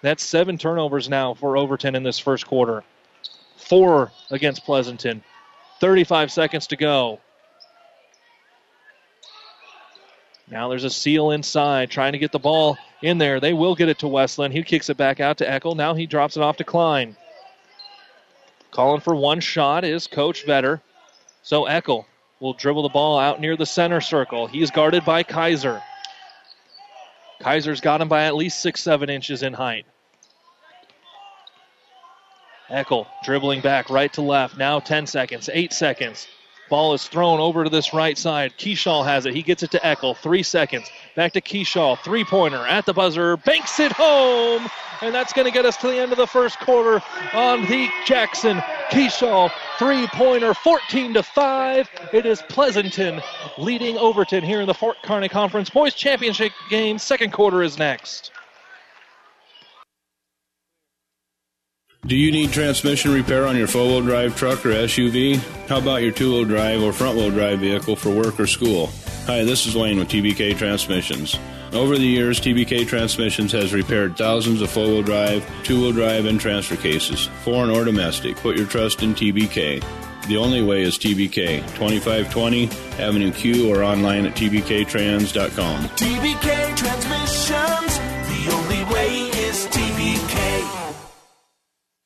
[0.03, 2.85] That's seven turnovers now for Overton in this first quarter.
[3.69, 5.23] Four against Pleasanton.
[5.81, 7.21] 35 seconds to go.
[10.51, 13.41] Now there's a seal inside, trying to get the ball in there.
[13.41, 14.53] They will get it to Westland.
[14.53, 15.75] He kicks it back out to Eckel.
[15.75, 17.17] Now he drops it off to Klein.
[18.71, 20.81] Calling for one shot is Coach Vetter.
[21.43, 22.05] So Eckel
[22.41, 24.47] will dribble the ball out near the center circle.
[24.47, 25.83] He's guarded by Kaiser.
[27.41, 29.87] Kaiser's got him by at least six, seven inches in height.
[32.71, 34.57] Eckel dribbling back right to left.
[34.57, 36.27] Now 10 seconds, 8 seconds.
[36.71, 38.55] Ball is thrown over to this right side.
[38.57, 39.35] Keyshaw has it.
[39.35, 40.17] He gets it to Eckel.
[40.17, 40.89] Three seconds.
[41.15, 41.99] Back to Keyshaw.
[41.99, 43.37] Three pointer at the buzzer.
[43.37, 44.67] Banks it home.
[45.03, 47.03] And that's going to get us to the end of the first quarter
[47.35, 48.59] on the Jackson
[48.91, 50.55] Keyshaw three pointer.
[50.55, 51.91] 14 to 5.
[52.15, 53.21] It is Pleasanton
[53.59, 56.99] leading Overton here in the Fort Kearney Conference Boys Championship game.
[56.99, 58.31] Second quarter is next.
[62.07, 65.37] Do you need transmission repair on your four wheel drive truck or SUV?
[65.69, 68.91] How about your two wheel drive or front wheel drive vehicle for work or school?
[69.25, 71.39] Hi, this is Wayne with TBK Transmissions.
[71.73, 76.27] Over the years, TBK Transmissions has repaired thousands of four wheel drive, two wheel drive,
[76.27, 78.37] and transfer cases, foreign or domestic.
[78.37, 79.83] Put your trust in TBK.
[80.27, 82.69] The only way is TBK, 2520
[83.03, 85.85] Avenue Q or online at tbktrans.com.
[85.85, 87.64] TBK Transmissions,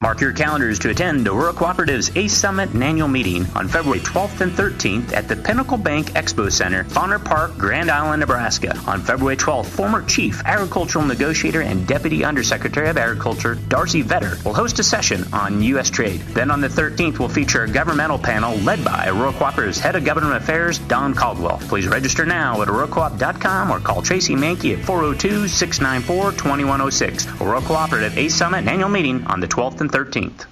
[0.01, 4.41] Mark your calendars to attend Aurora Cooperative's ACE Summit and annual meeting on February 12th
[4.41, 8.79] and 13th at the Pinnacle Bank Expo Center, Fonner Park, Grand Island, Nebraska.
[8.87, 14.55] On February 12th, former Chief Agricultural Negotiator and Deputy Undersecretary of Agriculture Darci Vetter will
[14.55, 15.91] host a session on U.S.
[15.91, 16.21] trade.
[16.21, 20.05] Then on the 13th, we'll feature a governmental panel led by Aurora Cooperative's Head of
[20.05, 21.59] Government Affairs, Don Caldwell.
[21.63, 27.41] Please register now at auroracoop.com or call Tracy Mankey at 402-694-2106.
[27.41, 30.47] Aurora Cooperative ACE Summit and annual meeting on the 12th and 13th.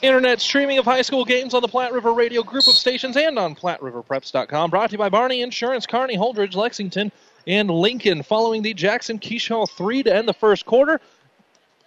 [0.00, 3.36] Internet streaming of high school games on the Platte River Radio group of stations and
[3.36, 4.70] on PlatteRiverPreps.com.
[4.70, 7.10] Brought to you by Barney Insurance, Kearney, Holdrege, Lexington,
[7.48, 8.22] and Lincoln.
[8.22, 11.00] Following the Jackson Keyshaw 3 to end the first quarter,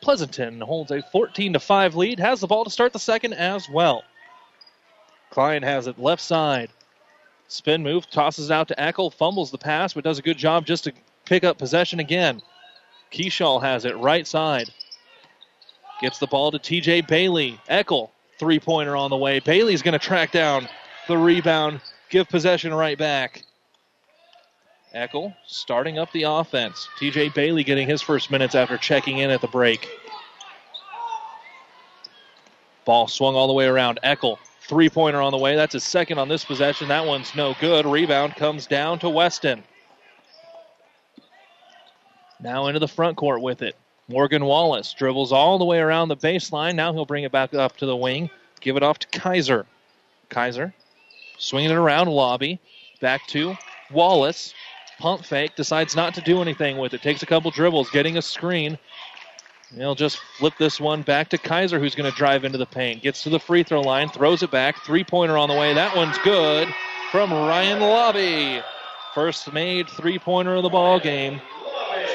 [0.01, 3.69] Pleasanton holds a 14 to 5 lead, has the ball to start the second as
[3.69, 4.03] well.
[5.29, 6.69] Klein has it left side.
[7.47, 10.83] Spin move, tosses out to Eckel, fumbles the pass, but does a good job just
[10.85, 10.93] to
[11.25, 12.41] pick up possession again.
[13.11, 14.69] Keyshaw has it right side.
[16.01, 17.59] Gets the ball to TJ Bailey.
[17.69, 18.09] Eckel,
[18.39, 19.39] three pointer on the way.
[19.39, 20.67] Bailey's going to track down
[21.07, 23.43] the rebound, give possession right back.
[24.95, 26.89] Eckel starting up the offense.
[26.99, 29.87] TJ Bailey getting his first minutes after checking in at the break.
[32.83, 33.99] Ball swung all the way around.
[34.03, 35.55] Eckel, three pointer on the way.
[35.55, 36.87] That's his second on this possession.
[36.87, 37.85] That one's no good.
[37.85, 39.63] Rebound comes down to Weston.
[42.39, 43.75] Now into the front court with it.
[44.11, 46.75] Morgan Wallace dribbles all the way around the baseline.
[46.75, 48.29] Now he'll bring it back up to the wing.
[48.59, 49.65] Give it off to Kaiser.
[50.29, 50.73] Kaiser
[51.37, 52.59] swinging it around lobby.
[52.99, 53.55] Back to
[53.91, 54.53] Wallace.
[54.99, 55.55] Pump fake.
[55.55, 57.01] Decides not to do anything with it.
[57.01, 57.89] Takes a couple dribbles.
[57.89, 58.77] Getting a screen.
[59.73, 63.01] He'll just flip this one back to Kaiser, who's going to drive into the paint.
[63.01, 64.09] Gets to the free throw line.
[64.09, 64.83] Throws it back.
[64.83, 65.73] Three pointer on the way.
[65.73, 66.67] That one's good
[67.11, 68.61] from Ryan Lobby.
[69.15, 71.41] First made three pointer of the ball game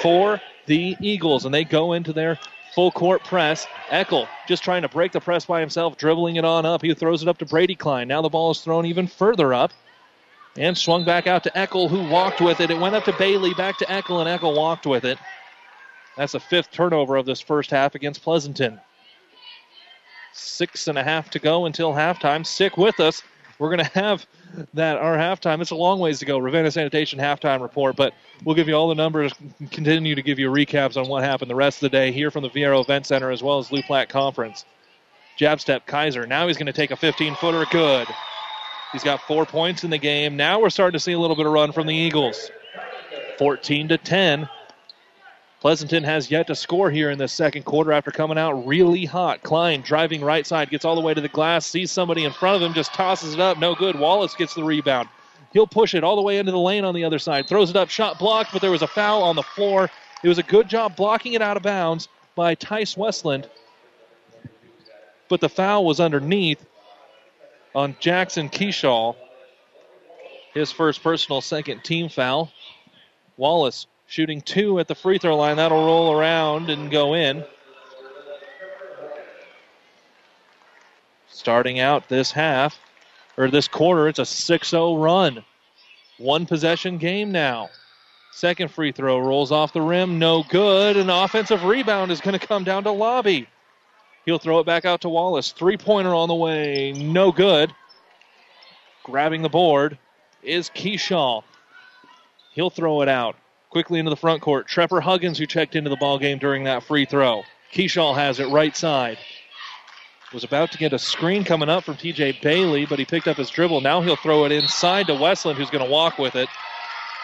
[0.02, 2.38] for the Eagles, and they go into their
[2.74, 3.66] full court press.
[3.88, 6.82] Eckel just trying to break the press by himself, dribbling it on up.
[6.82, 8.08] He throws it up to Brady Klein.
[8.08, 9.72] Now the ball is thrown even further up
[10.58, 12.70] and swung back out to Eckel, who walked with it.
[12.70, 15.18] It went up to Bailey, back to Eckel, and Eckel walked with it.
[16.16, 18.80] That's the fifth turnover of this first half against Pleasanton.
[20.32, 22.44] Six and a half to go until halftime.
[22.46, 23.22] Stick with us.
[23.58, 24.26] We're going to have
[24.74, 25.60] that our halftime.
[25.60, 26.38] It's a long ways to go.
[26.38, 29.32] Ravenna Sanitation halftime report, but we'll give you all the numbers.
[29.70, 32.42] Continue to give you recaps on what happened the rest of the day here from
[32.42, 34.64] the Viaero Event Center as well as Loup Platte Conference.
[35.36, 36.26] Jab step Kaiser.
[36.26, 37.66] Now he's going to take a 15 footer.
[37.70, 38.08] Good.
[38.92, 40.36] He's got four points in the game.
[40.36, 42.50] Now we're starting to see a little bit of run from the Eagles.
[43.38, 44.48] 14 to 10.
[45.66, 49.42] Pleasanton has yet to score here in the second quarter after coming out really hot.
[49.42, 52.54] Klein driving right side, gets all the way to the glass, sees somebody in front
[52.54, 53.58] of him, just tosses it up.
[53.58, 53.98] No good.
[53.98, 55.08] Wallace gets the rebound.
[55.52, 57.48] He'll push it all the way into the lane on the other side.
[57.48, 59.90] Throws it up, shot blocked, but there was a foul on the floor.
[60.22, 63.50] It was a good job blocking it out of bounds by Tice Westland.
[65.28, 66.64] But the foul was underneath
[67.74, 69.16] on Jackson Keyshaw.
[70.54, 72.52] His first personal second team foul.
[73.36, 75.56] Wallace shooting two at the free throw line.
[75.56, 77.44] That'll roll around and go in.
[81.28, 82.78] Starting out this half
[83.36, 85.44] or this quarter, it's a 6 0 run.
[86.18, 87.68] One possession game now.
[88.32, 90.96] Second free throw rolls off the rim, no good.
[90.96, 93.48] An offensive rebound is going to come down to Lobby.
[94.24, 95.52] He'll throw it back out to Wallace.
[95.52, 97.72] Three pointer on the way, no good.
[99.04, 99.98] Grabbing the board
[100.42, 101.44] is Keyshaw.
[102.52, 103.36] He'll throw it out
[103.70, 104.68] quickly into the front court.
[104.68, 107.42] Trevor Huggins, who checked into the ball game during that free throw.
[107.72, 109.18] Keyshaw has it right side.
[110.32, 113.36] Was about to get a screen coming up from TJ Bailey, but he picked up
[113.36, 113.80] his dribble.
[113.80, 116.48] Now he'll throw it inside to Westland, who's going to walk with it.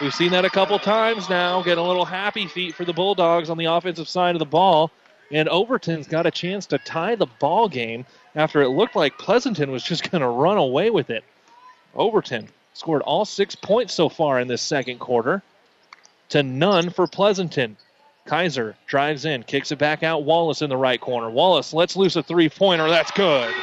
[0.01, 1.61] We've seen that a couple times now.
[1.61, 4.89] Get a little happy feet for the Bulldogs on the offensive side of the ball.
[5.31, 9.71] And Overton's got a chance to tie the ball game after it looked like Pleasanton
[9.71, 11.23] was just going to run away with it.
[11.95, 15.43] Overton scored all six points so far in this second quarter
[16.33, 17.77] to none for Pleasanton.
[18.25, 20.23] Kaiser drives in, kicks it back out.
[20.23, 21.29] Wallace in the right corner.
[21.29, 22.89] Wallace lets loose a three pointer.
[22.89, 23.53] That's good.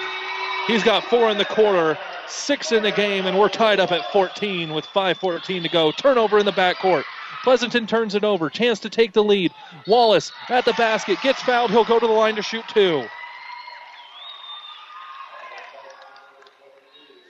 [0.69, 4.13] He's got four in the quarter, six in the game, and we're tied up at
[4.13, 5.91] 14 with 5.14 to go.
[5.91, 7.03] Turnover in the backcourt.
[7.43, 8.49] Pleasanton turns it over.
[8.49, 9.53] Chance to take the lead.
[9.89, 11.19] Wallace at the basket.
[11.23, 11.73] Gets fouled.
[11.73, 13.03] He'll go to the line to shoot two.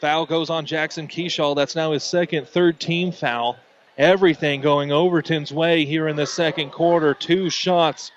[0.03, 1.57] Foul goes on Jackson Keyshaw.
[1.57, 3.57] That's now his second, third team foul
[3.99, 7.15] everything going Overton's way here in the second quarter.
[7.15, 8.13] Two shots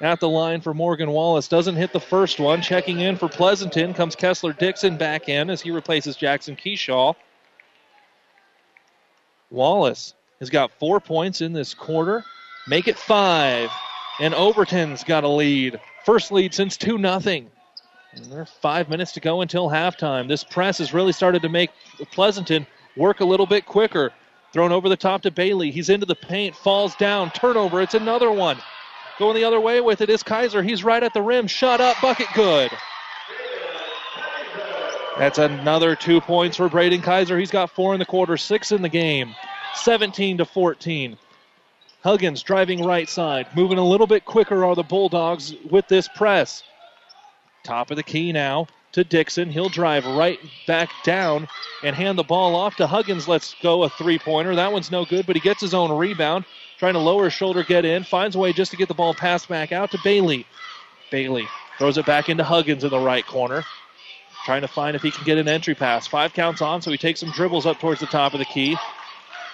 [0.00, 1.48] at the line for Morgan Wallace.
[1.48, 2.62] Doesn't hit the first one.
[2.62, 7.14] Checking in for Pleasanton comes Kessler Dixon back in as he replaces Jackson Keyshaw.
[9.50, 12.24] Wallace has got four points in this quarter.
[12.66, 13.70] Make it five.
[14.20, 15.80] And Overton's got a lead.
[16.04, 17.46] First lead since 2 0.
[18.12, 20.28] And there's five minutes to go until halftime.
[20.28, 21.70] This press has really started to make
[22.10, 24.12] Pleasanton work a little bit quicker.
[24.52, 25.70] Thrown over the top to Bailey.
[25.70, 27.80] He's into the paint, falls down, turnover.
[27.80, 28.58] It's another one.
[29.18, 30.62] Going the other way with it is Kaiser.
[30.62, 31.46] He's right at the rim.
[31.46, 32.70] Shot up, bucket good.
[35.18, 37.38] That's another two points for Braden Kaiser.
[37.38, 39.34] He's got four in the quarter, six in the game.
[39.74, 41.16] 17 to 14.
[42.02, 43.46] Huggins driving right side.
[43.54, 46.62] Moving a little bit quicker are the Bulldogs with this press.
[47.62, 49.50] Top of the key now to Dixon.
[49.50, 51.48] He'll drive right back down
[51.82, 53.28] and hand the ball off to Huggins.
[53.28, 54.54] Let's go a three pointer.
[54.54, 56.44] That one's no good, but he gets his own rebound.
[56.78, 58.04] Trying to lower his shoulder, get in.
[58.04, 60.46] Finds a way just to get the ball passed back out to Bailey.
[61.10, 61.46] Bailey
[61.78, 63.64] throws it back into Huggins in the right corner.
[64.44, 66.06] Trying to find if he can get an entry pass.
[66.06, 68.76] Five counts on, so he takes some dribbles up towards the top of the key.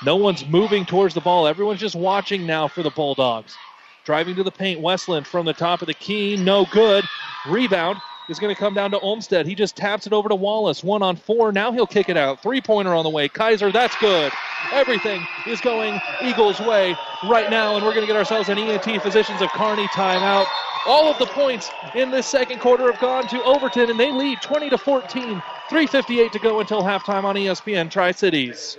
[0.05, 1.47] No one's moving towards the ball.
[1.47, 3.57] Everyone's just watching now for the Bulldogs.
[4.05, 6.37] Driving to the paint, Westland from the top of the key.
[6.37, 7.05] No good.
[7.49, 9.47] Rebound is going to come down to Olmstead.
[9.47, 10.83] He just taps it over to Wallace.
[10.83, 11.53] One on four.
[11.53, 12.43] Now he'll kick it out.
[12.43, 13.29] Three pointer on the way.
[13.29, 14.33] Kaiser, that's good.
[14.73, 16.97] Everything is going Eagles' way
[17.29, 20.47] right now, and we're going to get ourselves an ENT Physicians of Kearney timeout.
[20.87, 24.41] All of the points in this second quarter have gone to Overton, and they lead
[24.43, 25.43] 20 to 14.
[25.69, 28.79] 3:58 to go until halftime on ESPN Tri Cities.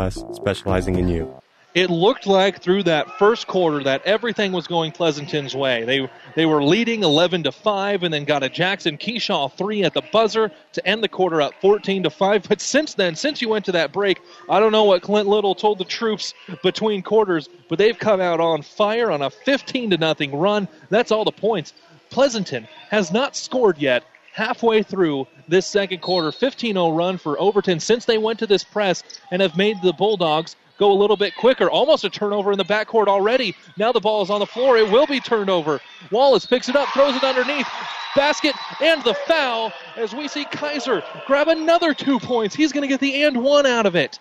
[0.09, 1.41] specializing in you.
[1.73, 5.85] It looked like through that first quarter that everything was going Pleasanton's way.
[5.85, 9.93] They they were leading 11 to 5 and then got a Jackson Keyshaw 3 at
[9.93, 12.49] the buzzer to end the quarter up 14 to 5.
[12.49, 15.55] But since then, since you went to that break, I don't know what Clint Little
[15.55, 19.97] told the troops between quarters, but they've come out on fire on a 15 to
[19.97, 20.67] nothing run.
[20.89, 21.73] That's all the points.
[22.09, 24.03] Pleasanton has not scored yet
[24.33, 26.31] halfway through this second quarter.
[26.31, 29.93] 15 0 run for Overton since they went to this press and have made the
[29.93, 31.69] Bulldogs go a little bit quicker.
[31.69, 33.55] Almost a turnover in the backcourt already.
[33.77, 34.77] Now the ball is on the floor.
[34.77, 35.79] It will be turned over.
[36.11, 37.67] Wallace picks it up, throws it underneath.
[38.15, 42.55] Basket and the foul as we see Kaiser grab another two points.
[42.55, 44.19] He's going to get the and one out of it.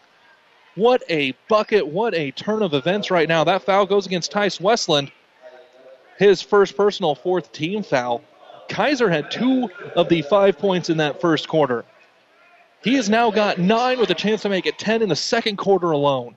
[0.76, 1.86] What a bucket.
[1.86, 3.42] What a turn of events right now.
[3.42, 5.10] That foul goes against Tice Westland.
[6.18, 8.22] His first personal fourth team foul.
[8.70, 11.84] Kaiser had two of the five points in that first quarter.
[12.82, 15.56] He has now got nine with a chance to make it 10 in the second
[15.56, 16.36] quarter alone.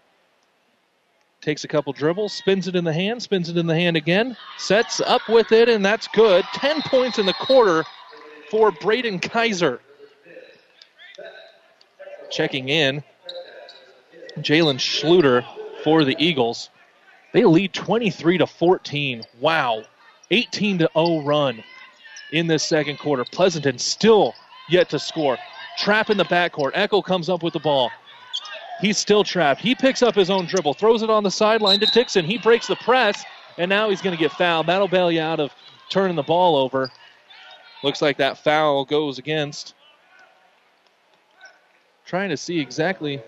[1.39, 4.35] Takes a couple dribbles, spins it in the hand, spins it in the hand again,
[4.57, 6.43] sets up with it, and that's good.
[6.53, 7.85] 10 points in the quarter
[8.49, 9.79] for Braden Kaiser.
[12.31, 13.03] Checking in,
[14.39, 15.45] Jalen Schluter
[15.83, 16.69] for the Eagles.
[17.31, 19.23] They lead 23 to 14.
[19.39, 19.83] Wow.
[20.31, 21.63] 18 to 0 run
[22.33, 23.23] in this second quarter.
[23.23, 24.35] Pleasanton still
[24.67, 25.37] yet to score.
[25.77, 26.71] Trap in the backcourt.
[26.73, 27.89] Echo comes up with the ball.
[28.81, 29.61] He's still trapped.
[29.61, 32.25] He picks up his own dribble, throws it on the sideline to Dixon.
[32.25, 33.23] He breaks the press,
[33.57, 34.67] and now he's going to get fouled.
[34.67, 35.53] That'll bail you out of
[35.89, 36.91] turning the ball over.
[37.83, 39.75] Looks like that foul goes against.
[42.05, 43.21] Trying to see exactly.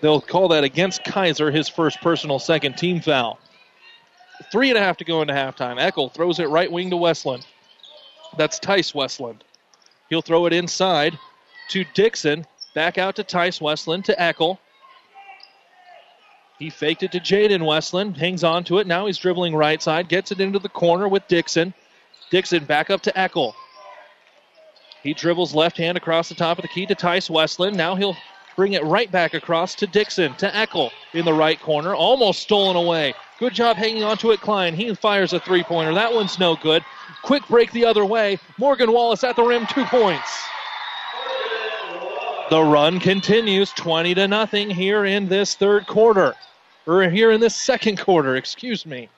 [0.00, 3.38] They'll call that against Kaiser, his first personal second team foul.
[4.50, 5.78] Three and a half to go into halftime.
[5.80, 7.46] Eckel throws it right wing to Westland.
[8.36, 9.44] That's Tice Westland.
[10.08, 11.18] He'll throw it inside
[11.70, 12.46] to Dixon.
[12.74, 14.58] Back out to Tice Westland to Eckel.
[16.58, 18.86] He faked it to Jaden Westland, hangs on to it.
[18.86, 21.72] Now he's dribbling right side, gets it into the corner with Dixon.
[22.30, 23.54] Dixon back up to Eckel.
[25.02, 27.76] He dribbles left hand across the top of the key to Tice Westland.
[27.76, 28.16] Now he'll
[28.56, 31.94] bring it right back across to Dixon, to Eckel in the right corner.
[31.94, 33.14] Almost stolen away.
[33.38, 34.74] Good job hanging on to it, Klein.
[34.74, 35.94] He fires a three pointer.
[35.94, 36.84] That one's no good.
[37.22, 38.38] Quick break the other way.
[38.58, 40.44] Morgan Wallace at the rim, two points.
[42.50, 46.34] The run continues 20 to nothing here in this third quarter.
[46.86, 49.08] Or here in this second quarter, excuse me.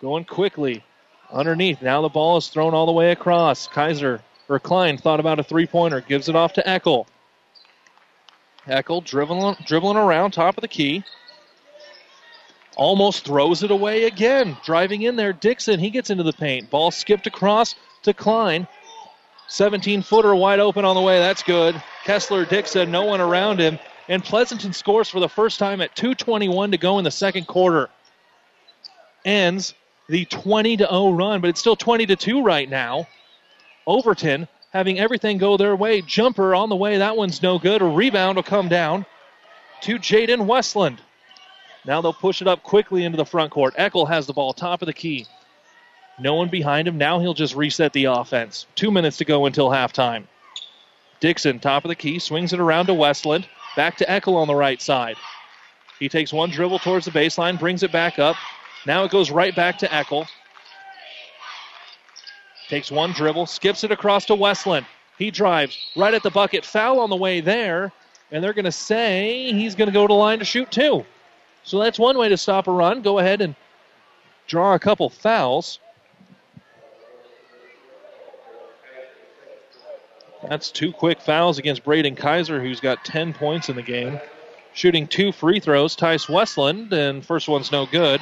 [0.00, 0.82] Going quickly.
[1.30, 1.82] Underneath.
[1.82, 3.66] Now the ball is thrown all the way across.
[3.66, 6.00] Kaiser or Klein thought about a three pointer.
[6.00, 7.06] Gives it off to Eckel.
[8.66, 11.04] Eckel dribbling, dribbling around top of the key.
[12.76, 14.56] Almost throws it away again.
[14.64, 15.78] Driving in there, Dixon.
[15.78, 16.70] He gets into the paint.
[16.70, 18.66] Ball skipped across to Klein.
[19.48, 21.18] 17 footer wide open on the way.
[21.18, 21.80] That's good.
[22.04, 23.78] Kessler Dixon, no one around him.
[24.08, 27.88] And Pleasanton scores for the first time at 2.21 to go in the second quarter.
[29.24, 29.74] Ends
[30.08, 33.06] the 20 to 0 run, but it's still 20 to 2 right now.
[33.86, 36.02] Overton having everything go their way.
[36.02, 36.98] Jumper on the way.
[36.98, 37.80] That one's no good.
[37.80, 39.06] A rebound will come down
[39.82, 41.00] to Jaden Westland.
[41.86, 43.74] Now they'll push it up quickly into the front court.
[43.76, 45.26] Eckel has the ball, top of the key.
[46.18, 46.96] No one behind him.
[46.96, 48.66] Now he'll just reset the offense.
[48.74, 50.24] Two minutes to go until halftime.
[51.20, 53.46] Dixon, top of the key, swings it around to Westland.
[53.76, 55.16] Back to Eckel on the right side.
[55.98, 58.36] He takes one dribble towards the baseline, brings it back up.
[58.86, 60.26] Now it goes right back to Eckel.
[62.68, 64.86] Takes one dribble, skips it across to Westland.
[65.18, 66.64] He drives right at the bucket.
[66.64, 67.92] Foul on the way there.
[68.30, 71.04] And they're going to say he's going to go to line to shoot two.
[71.64, 73.02] So that's one way to stop a run.
[73.02, 73.56] Go ahead and
[74.46, 75.80] draw a couple fouls.
[80.46, 84.20] That's two quick fouls against Braden Kaiser, who's got 10 points in the game.
[84.74, 88.20] Shooting two free throws, Tice Westland, and first one's no good.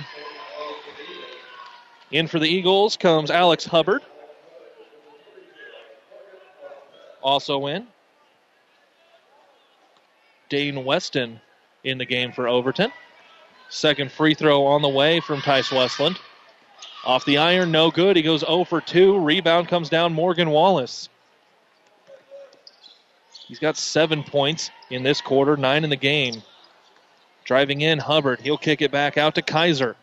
[2.13, 4.03] In for the Eagles comes Alex Hubbard.
[7.23, 7.87] Also in.
[10.49, 11.41] Dane Weston
[11.83, 12.93] in the game for Overton.
[13.73, 16.21] Second free throw on the way from Tice Westland.
[17.07, 18.17] Off the iron, no good.
[18.17, 19.19] He goes 0 for 2.
[19.19, 21.09] Rebound comes down Morgan Wallace.
[23.49, 26.43] He's got seven points in this quarter, nine in the game.
[27.45, 28.41] Driving in, Hubbard.
[28.41, 29.97] He'll kick it back out to Kaiser.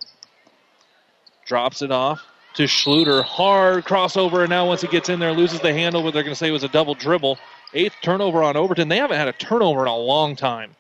[1.45, 3.23] Drops it off to Schluter.
[3.23, 6.33] Hard crossover, and now once he gets in there, loses the handle, but they're going
[6.33, 7.37] to say it was a double dribble.
[7.75, 8.89] Eighth turnover on Overton.
[8.89, 10.75] They haven't had a turnover in a long time.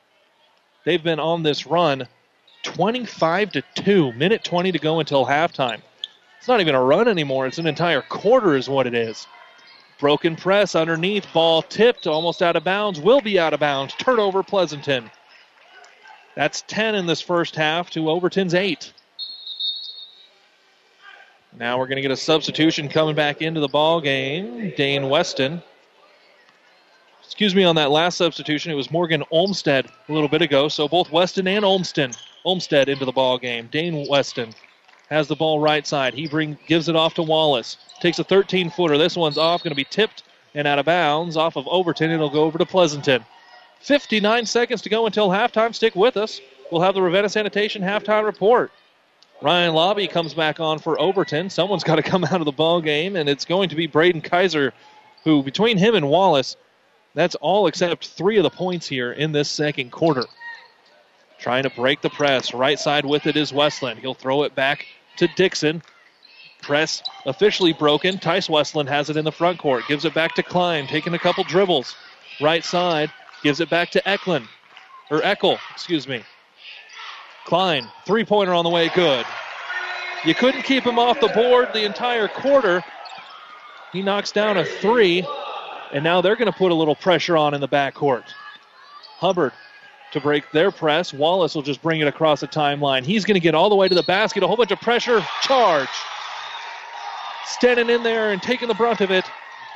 [0.85, 2.07] They've been on this run
[2.63, 4.13] 25 to 2.
[4.13, 5.81] Minute 20 to go until halftime.
[6.37, 7.47] It's not even a run anymore.
[7.47, 9.27] It's an entire quarter, is what it is.
[9.99, 11.27] Broken press underneath.
[11.33, 12.99] Ball tipped, almost out of bounds.
[12.99, 13.93] Will be out of bounds.
[13.95, 15.11] Turnover, Pleasanton.
[16.35, 18.93] That's 10 in this first half to Overton's 8.
[21.57, 24.71] Now we're going to get a substitution coming back into the ball game.
[24.77, 25.61] Dane Weston.
[27.25, 28.71] Excuse me on that last substitution.
[28.71, 30.69] It was Morgan Olmstead a little bit ago.
[30.69, 33.67] So both Weston and Olmstead, Olmstead into the ball game.
[33.71, 34.53] Dane Weston
[35.09, 36.13] has the ball right side.
[36.13, 37.77] He bring gives it off to Wallace.
[37.99, 38.97] Takes a 13 footer.
[38.97, 40.23] This one's off, going to be tipped
[40.55, 42.11] and out of bounds off of Overton.
[42.11, 43.25] It'll go over to Pleasanton.
[43.81, 45.73] 59 seconds to go until halftime.
[45.73, 46.41] Stick with us.
[46.71, 48.71] We'll have the Ravenna Sanitation halftime report.
[49.41, 51.49] Ryan Lobby comes back on for Overton.
[51.49, 54.21] Someone's got to come out of the ball game, and it's going to be Braden
[54.21, 54.73] Kaiser,
[55.23, 56.57] who between him and Wallace,
[57.15, 60.25] that's all except three of the points here in this second quarter.
[61.39, 62.53] Trying to break the press.
[62.53, 63.99] Right side with it is Westland.
[63.99, 64.85] He'll throw it back
[65.17, 65.81] to Dixon.
[66.61, 68.17] Press officially broken.
[68.17, 69.85] Tice Westland has it in the front court.
[69.87, 71.95] Gives it back to Klein, taking a couple dribbles.
[72.41, 73.11] Right side.
[73.41, 74.47] Gives it back to Eklund.
[75.09, 76.23] Or Eckel, excuse me.
[77.45, 79.25] Klein, three pointer on the way, good.
[80.25, 82.83] You couldn't keep him off the board the entire quarter.
[83.93, 85.25] He knocks down a three,
[85.93, 88.25] and now they're going to put a little pressure on in the backcourt.
[89.17, 89.53] Hubbard
[90.11, 91.13] to break their press.
[91.13, 93.03] Wallace will just bring it across the timeline.
[93.03, 94.43] He's going to get all the way to the basket.
[94.43, 95.23] A whole bunch of pressure.
[95.41, 95.89] Charge.
[97.45, 99.25] standing in there and taking the brunt of it.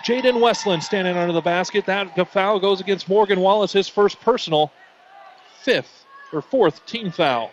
[0.04, 1.86] Jaden Westland standing under the basket.
[1.86, 4.72] That foul goes against Morgan Wallace, his first personal,
[5.62, 7.52] fifth or fourth team foul.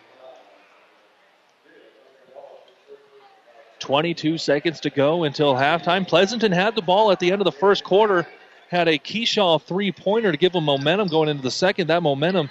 [3.78, 6.06] 22 seconds to go until halftime.
[6.06, 8.26] Pleasanton had the ball at the end of the first quarter,
[8.68, 11.88] had a Keyshaw three pointer to give them momentum going into the second.
[11.88, 12.50] That momentum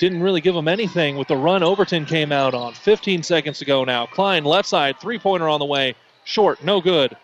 [0.00, 2.72] didn't really give them anything with the run Overton came out on.
[2.72, 4.06] 15 seconds to go now.
[4.06, 5.94] Klein left side, three pointer on the way.
[6.24, 7.14] Short, no good.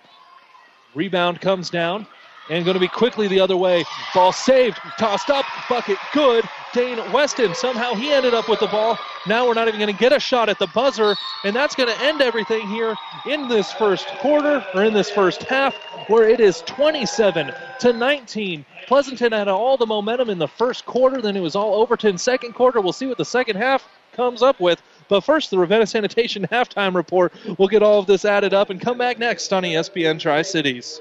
[0.95, 2.07] Rebound comes down
[2.49, 3.85] and going to be quickly the other way.
[4.15, 6.45] Ball saved, tossed up, bucket good.
[6.73, 8.99] Dane Weston, somehow he ended up with the ball.
[9.27, 11.89] Now we're not even going to get a shot at the buzzer, and that's going
[11.89, 12.95] to end everything here
[13.27, 15.75] in this first quarter, or in this first half,
[16.09, 18.65] where it is 27 to 19.
[18.87, 22.53] Pleasanton had all the momentum in the first quarter, then it was all Overton second
[22.53, 22.81] quarter.
[22.81, 24.83] We'll see what the second half comes up with.
[25.09, 27.33] But first, the Ravenna Sanitation halftime report.
[27.59, 31.01] We'll get all of this added up and come back next on ESPN Tri Cities.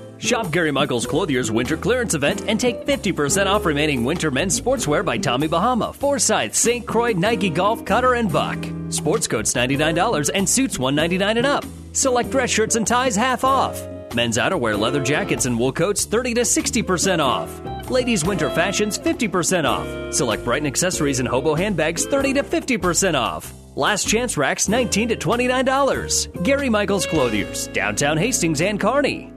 [0.21, 5.03] Shop Gary Michaels Clothier's winter clearance event and take 50% off remaining winter men's sportswear
[5.03, 6.85] by Tommy Bahama, Forsyth, St.
[6.85, 8.63] Croix, Nike Golf, Cutter, and Buck.
[8.89, 11.65] Sports coats $99 and suits 199 and up.
[11.93, 13.81] Select dress shirts and ties half off.
[14.13, 17.89] Men's outerwear leather jackets and wool coats 30 to 60% off.
[17.89, 20.13] Ladies' winter fashions 50% off.
[20.13, 23.51] Select Brighton accessories and hobo handbags 30 to 50% off.
[23.75, 26.43] Last chance racks 19 to $29.
[26.43, 29.31] Gary Michaels Clothiers, downtown Hastings and Kearney.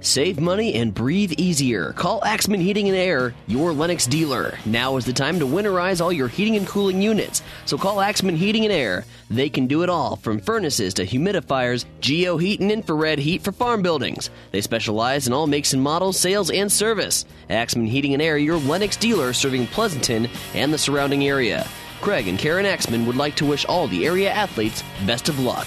[0.00, 1.92] Save money and breathe easier.
[1.94, 4.56] Call Axman Heating and Air, your Lennox dealer.
[4.64, 7.42] Now is the time to winterize all your heating and cooling units.
[7.66, 9.04] So call Axman Heating and Air.
[9.28, 13.50] They can do it all, from furnaces to humidifiers, geo heat and infrared heat for
[13.50, 14.30] farm buildings.
[14.52, 17.24] They specialize in all makes and models, sales, and service.
[17.50, 21.66] Axman Heating and Air, your Lennox dealer serving Pleasanton and the surrounding area.
[22.00, 25.66] Craig and Karen Axman would like to wish all the area athletes best of luck.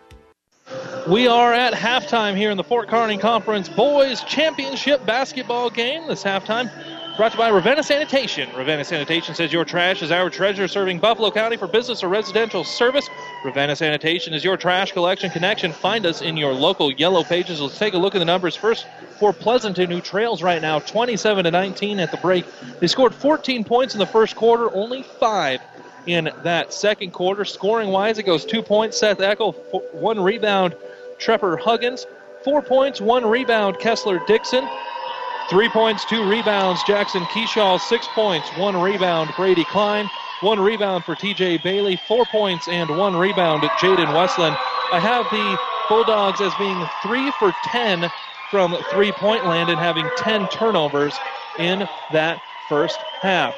[1.07, 6.07] We are at halftime here in the Fort Kearney Conference Boys Championship basketball game.
[6.07, 6.71] This halftime
[7.17, 8.49] brought to you by Ravenna Sanitation.
[8.55, 12.63] Ravenna Sanitation says your trash is our treasure, serving Buffalo County for business or residential
[12.63, 13.09] service.
[13.43, 15.71] Ravenna Sanitation is your trash collection connection.
[15.71, 17.59] Find us in your local yellow pages.
[17.59, 18.85] Let's take a look at the numbers first
[19.19, 22.45] for Pleasanton, who trails right now 27 to 19 at the break.
[22.79, 25.61] They scored 14 points in the first quarter, only five
[26.05, 27.45] in that second quarter.
[27.45, 29.53] Scoring wise, it goes two points, Seth Eckel,
[29.93, 30.75] one rebound,
[31.17, 32.05] Trevor Huggins,
[32.43, 34.67] four points, one rebound, Kessler Dixon,
[35.49, 40.09] three points, two rebounds, Jackson Keyshaw, six points, one rebound, Brady Klein,
[40.41, 44.55] one rebound for TJ Bailey, four points, and one rebound, Jaden Westland.
[44.91, 45.57] I have the
[45.89, 48.09] Bulldogs as being three for 10
[48.49, 51.17] from three point land and having 10 turnovers
[51.59, 53.55] in that first half.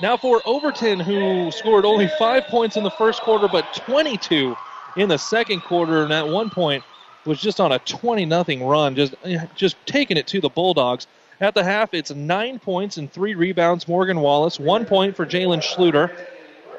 [0.00, 4.56] Now for Overton, who scored only five points in the first quarter, but 22
[4.96, 6.82] in the second quarter, and at one point
[7.26, 9.14] was just on a 20 nothing run, just
[9.54, 11.06] just taking it to the Bulldogs.
[11.42, 13.88] At the half, it's nine points and three rebounds.
[13.88, 16.10] Morgan Wallace, one point for Jalen Schluter,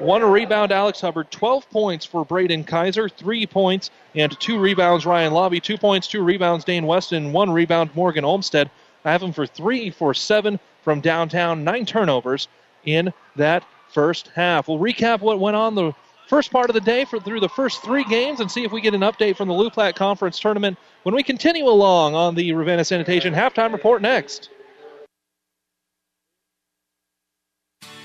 [0.00, 0.72] one rebound.
[0.72, 5.06] Alex Hubbard, 12 points for Braden Kaiser, three points and two rebounds.
[5.06, 6.64] Ryan Lobby, two points, two rebounds.
[6.64, 7.94] Dane Weston, one rebound.
[7.94, 8.68] Morgan Olmstead,
[9.04, 12.48] I have him for three for seven from downtown, nine turnovers
[12.84, 14.68] in that first half.
[14.68, 15.92] We'll recap what went on the
[16.28, 18.80] first part of the day for through the first three games and see if we
[18.80, 22.52] get an update from the Loup Platte Conference tournament when we continue along on the
[22.52, 24.48] Ravenna Sanitation halftime report next.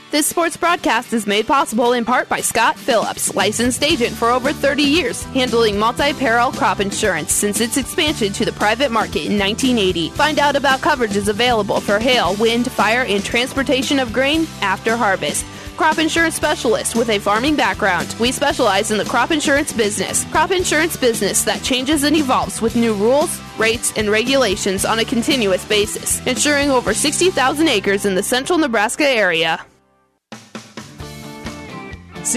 [0.09, 4.53] This sports broadcast is made possible in part by Scott Phillips, licensed agent for over
[4.53, 9.37] 30 years, handling multi peril crop insurance since its expansion to the private market in
[9.37, 10.11] 1980.
[10.11, 15.45] Find out about coverages available for hail, wind, fire, and transportation of grain after harvest
[15.75, 18.15] crop insurance specialist with a farming background.
[18.19, 20.25] We specialize in the crop insurance business.
[20.31, 25.05] Crop insurance business that changes and evolves with new rules, rates, and regulations on a
[25.05, 29.63] continuous basis, insuring over 60,000 acres in the central Nebraska area.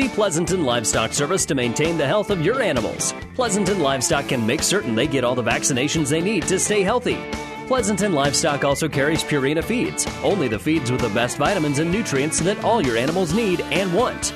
[0.00, 3.12] See Pleasanton Livestock Service to maintain the health of your animals.
[3.34, 7.18] Pleasanton Livestock can make certain they get all the vaccinations they need to stay healthy.
[7.66, 12.40] Pleasanton Livestock also carries Purina feeds, only the feeds with the best vitamins and nutrients
[12.40, 14.32] that all your animals need and want.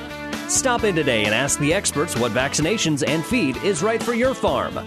[0.48, 4.34] Stop in today and ask the experts what vaccinations and feed is right for your
[4.34, 4.78] farm.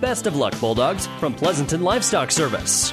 [0.00, 2.92] Best of luck, Bulldogs, from Pleasanton Livestock Service.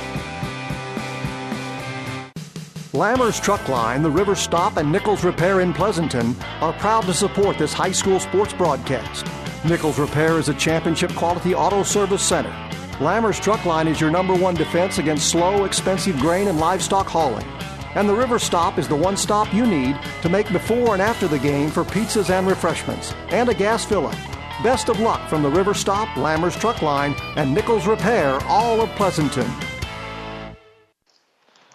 [2.93, 7.57] Lammers Truck Line, the River Stop, and Nichols Repair in Pleasanton are proud to support
[7.57, 9.25] this high school sports broadcast.
[9.63, 12.51] Nichols Repair is a championship quality auto service center.
[12.99, 17.47] Lammers Truck Line is your number one defense against slow, expensive grain and livestock hauling.
[17.95, 21.29] And the River Stop is the one stop you need to make before and after
[21.29, 24.17] the game for pizzas and refreshments, and a gas fill up.
[24.63, 28.89] Best of luck from the River Stop, Lammers Truck Line, and Nichols Repair, all of
[28.97, 29.49] Pleasanton.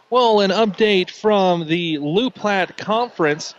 [0.09, 3.57] Well, an update from the Loup Platte Conference,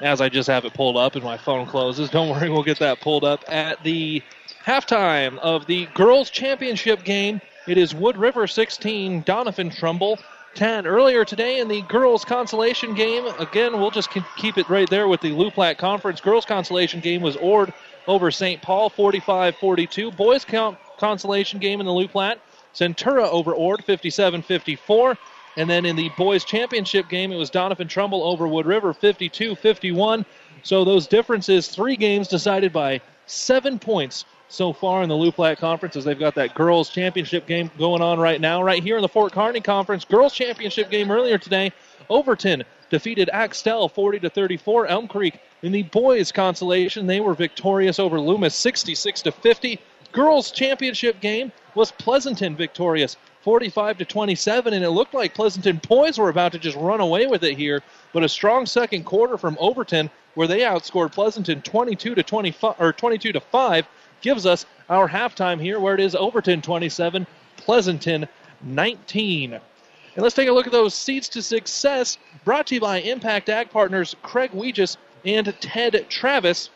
[0.00, 2.08] as I just have it pulled up and my phone closes.
[2.08, 4.22] Don't worry, we'll get that pulled up at the
[4.64, 7.42] halftime of the girls' championship game.
[7.66, 10.18] It is Wood River 16, Doniphan-Trumbull
[10.54, 10.86] 10.
[10.86, 15.20] Earlier today in the girls' consolation game, again, we'll just keep it right there with
[15.20, 16.22] the Loup Platte Conference.
[16.22, 17.74] Girls' consolation game was Ord
[18.06, 18.62] over St.
[18.62, 20.12] Paul 45 42.
[20.12, 22.40] Boys' count consolation game in the Loup Platte,
[22.74, 25.18] Centura over Ord 57 54.
[25.56, 30.24] And then in the boys' championship game, it was Doniphan-Trumbull over Wood River 52 51.
[30.62, 35.58] So those differences, three games decided by seven points so far in the Loup Platte
[35.58, 38.62] Conference as they've got that girls' championship game going on right now.
[38.62, 41.72] Right here in the Fort Kearney Conference, girls' championship game earlier today,
[42.08, 44.88] Overton defeated Axtell 40 to 34.
[44.88, 49.80] Elm Creek in the boys' consolation, they were victorious over Loomis 66 to 50.
[50.12, 56.18] Girls' championship game was Pleasanton victorious 45 to 27, and it looked like Pleasanton boys
[56.18, 57.82] were about to just run away with it here.
[58.12, 62.92] But a strong second quarter from Overton, where they outscored Pleasanton 22 to 25 or
[62.92, 63.86] 22 to 5,
[64.20, 67.26] gives us our halftime here, where it is Overton 27,
[67.56, 68.28] Pleasanton
[68.62, 69.54] 19.
[69.54, 73.48] And let's take a look at those seeds to success, brought to you by Impact
[73.48, 76.70] Ag Partners Craig Weegis and Ted Travis.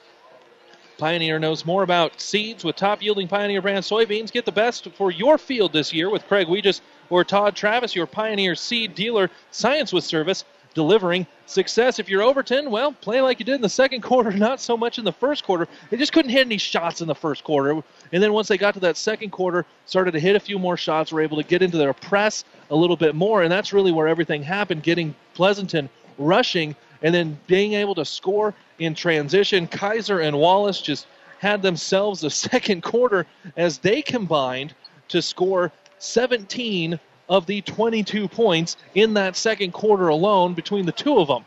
[0.99, 4.31] Pioneer knows more about seeds with top yielding Pioneer brand soybeans.
[4.31, 6.81] Get the best for your field this year with Craig Weegis
[7.11, 9.31] or Todd Travis, your Pioneer seed dealer.
[9.51, 11.99] Science with service, delivering success.
[11.99, 14.99] If you're Overton, well, play like you did in the second quarter, not so much
[14.99, 15.67] in the first quarter.
[15.91, 17.83] They just couldn't hit any shots in the first quarter.
[18.13, 20.77] And then once they got to that second quarter, started to hit a few more
[20.77, 23.43] shots, were able to get into their press a little bit more.
[23.43, 25.89] And that's really where everything happened, getting Pleasanton
[26.19, 29.67] rushing and then being able to score in transition.
[29.67, 31.07] Kaiser and Wallace just
[31.39, 34.75] had themselves a second quarter as they combined
[35.09, 36.99] to score 17
[37.29, 41.45] of the 22 points in that second quarter alone between the two of them.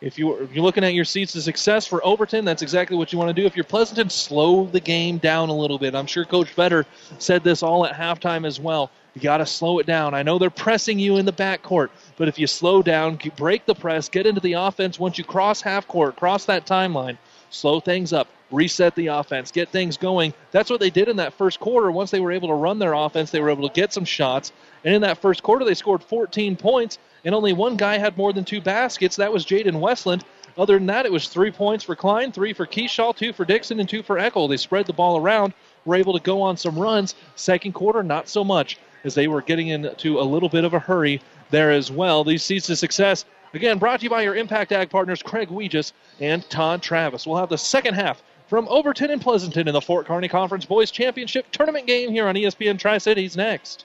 [0.00, 3.18] If, you, you're looking at your seats to success for Overton, that's exactly what you
[3.18, 3.46] want to do.
[3.46, 5.94] If you're Pleasanton, slow the game down a little bit.
[5.94, 6.86] I'm sure Coach Vetter
[7.18, 8.90] said this all at halftime as well.
[9.14, 10.14] You got to slow it down.
[10.14, 13.74] I know they're pressing you in the backcourt, but if you slow down, break the
[13.74, 17.18] press, get into the offense once you cross half court, cross that timeline,
[17.50, 20.32] slow things up, reset the offense, get things going.
[20.52, 21.90] That's what they did in that first quarter.
[21.90, 24.52] Once they were able to run their offense, they were able to get some shots.
[24.84, 28.32] And in that first quarter, they scored 14 points, and only one guy had more
[28.32, 29.16] than two baskets.
[29.16, 30.24] That was Jaden Westland.
[30.56, 33.80] Other than that, it was three points for Klein, three for Keyshaw, two for Dixon,
[33.80, 34.48] and two for Eckel.
[34.48, 35.54] They spread the ball around,
[35.84, 37.14] were able to go on some runs.
[37.36, 40.78] Second quarter, not so much, as they were getting into a little bit of a
[40.78, 41.20] hurry
[41.50, 42.24] there as well.
[42.24, 43.24] These seeds to success,
[43.54, 47.26] again, brought to you by your Impact Ag partners, Craig Weegis and Todd Travis.
[47.26, 50.90] We'll have the second half from Overton and Pleasanton in the Fort Kearney Conference Boys
[50.90, 53.84] Championship Tournament game here on ESPN Tri Cities next.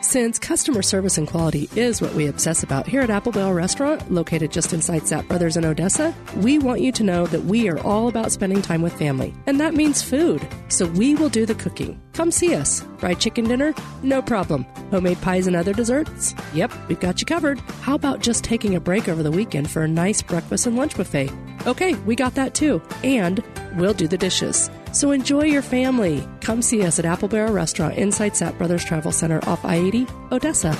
[0.00, 4.12] Since customer service and quality is what we obsess about here at Apple Barrel Restaurant,
[4.12, 7.78] located just inside Sapp Brothers in Odessa, we want you to know that we are
[7.80, 10.46] all about spending time with family, and that means food.
[10.68, 12.00] So we will do the cooking.
[12.12, 12.84] Come see us.
[12.98, 13.74] Fried chicken dinner?
[14.02, 14.64] No problem.
[14.90, 16.34] Homemade pies and other desserts?
[16.52, 17.58] Yep, we've got you covered.
[17.80, 20.96] How about just taking a break over the weekend for a nice breakfast and lunch
[20.96, 21.30] buffet?
[21.66, 22.82] Okay, we got that too.
[23.02, 23.42] And
[23.76, 24.70] we'll do the dishes.
[24.94, 26.26] So enjoy your family.
[26.40, 30.06] Come see us at Apple Barrel Restaurant inside Sapp Brothers Travel Center off I 80,
[30.30, 30.78] Odessa.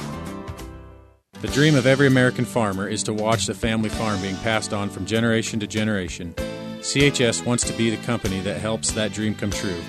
[1.40, 4.88] The dream of every American farmer is to watch the family farm being passed on
[4.88, 6.32] from generation to generation.
[6.78, 9.82] CHS wants to be the company that helps that dream come true.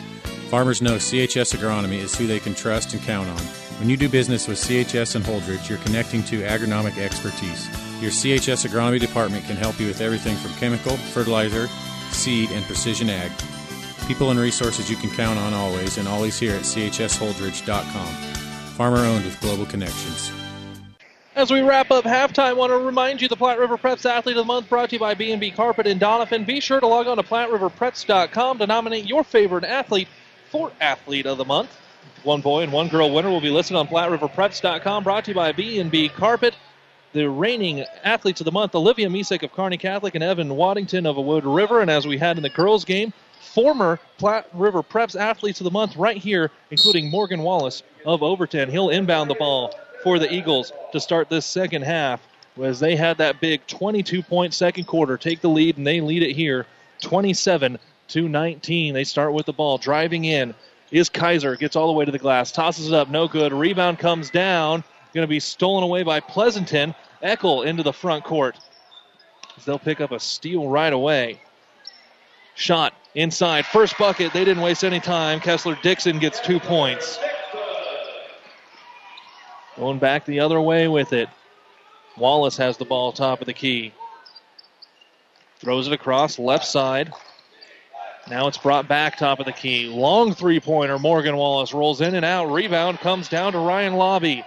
[0.50, 3.40] Farmers know CHS Agronomy is who they can trust and count on.
[3.78, 7.68] When you do business with CHS and Holdrege, you're connecting to agronomic expertise.
[8.02, 11.68] Your CHS Agronomy department can help you with everything from chemical, fertilizer,
[12.10, 13.32] seed, and precision ag.
[14.08, 18.14] People and resources you can count on always, and always here at chsholdrege.com.
[18.76, 20.32] Farmer owned with global connections.
[21.36, 24.38] As we wrap up halftime, I want to remind you the Platte River Preps Athlete
[24.38, 26.46] of the Month brought to you by B&B Carpet and Doniphan.
[26.46, 30.08] Be sure to log on to PlatteRiverPreps.com to nominate your favorite athlete
[30.50, 31.76] for Athlete of the Month.
[32.24, 35.04] One boy and one girl winner will be listed on PlatteRiverPreps.com.
[35.04, 36.56] Brought to you by B&B Carpet.
[37.12, 41.18] The reigning athletes of the month, Olivia Misek of Kearney Catholic and Evan Waddington of
[41.18, 41.82] Wood River.
[41.82, 43.14] And as we had in the girls' game,
[43.46, 48.70] former Platte River Preps athletes of the month right here, including Morgan Wallace of Overton.
[48.70, 49.74] He'll inbound the ball
[50.04, 52.22] for the Eagles to start this second half.
[52.62, 56.24] As they had that big 22 point second quarter take the lead and they lead
[56.24, 56.66] it here
[57.02, 57.78] 27
[58.08, 60.54] to 19 they start with the ball driving in.
[60.92, 63.52] Is kaiser gets all the way to the glass tosses it up no good.
[63.52, 64.84] Rebound comes down.
[65.14, 66.94] Going to be stolen away by pleasanton.
[67.24, 68.58] Eckel into the front court.
[69.66, 71.42] They'll pick up a steal right away.
[72.56, 77.20] Shot inside first bucket they didn't waste any time kessler dixon gets two points
[79.78, 81.28] Going back the other way with it.
[82.18, 83.92] Wallace has the ball top of the key.
[85.60, 87.12] Throws it across left side.
[88.30, 89.88] Now it's brought back top of the key.
[89.88, 90.98] Long three pointer.
[90.98, 92.52] Morgan Wallace rolls in and out.
[92.52, 94.46] Rebound comes down to Ryan Lobby.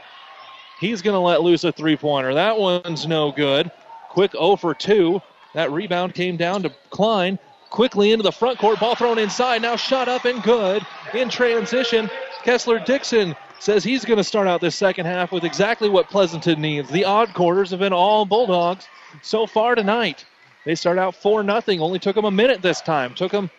[0.80, 2.32] He's going to let loose a three pointer.
[2.32, 3.70] That one's no good.
[4.08, 5.20] Quick 0 for 2.
[5.52, 7.38] That rebound came down to Klein.
[7.70, 8.80] Quickly into the front court.
[8.80, 9.62] Ball thrown inside.
[9.62, 10.86] Now shot up and good.
[11.14, 12.10] In transition.
[12.42, 16.60] Kessler Dixon says he's going to start out this second half with exactly what Pleasanton
[16.60, 16.88] needs.
[16.90, 18.86] The odd quarters have been all Bulldogs
[19.22, 20.24] so far tonight.
[20.64, 21.80] They start out 4 nothing.
[21.80, 23.14] Only took them a minute this time.
[23.14, 23.50] Took them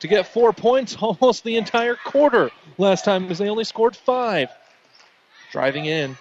[0.00, 4.48] to get four points almost the entire quarter last time because they only scored five.
[5.52, 6.16] Driving in.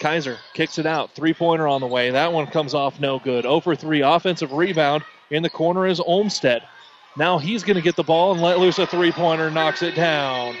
[0.00, 1.12] Kaiser kicks it out.
[1.12, 2.10] Three pointer on the way.
[2.10, 3.44] That one comes off no good.
[3.44, 4.02] 0 for 3.
[4.02, 5.04] Offensive rebound.
[5.30, 6.62] In the corner is Olmstead.
[7.16, 9.94] Now he's going to get the ball and let loose a three pointer, knocks it
[9.94, 10.56] down.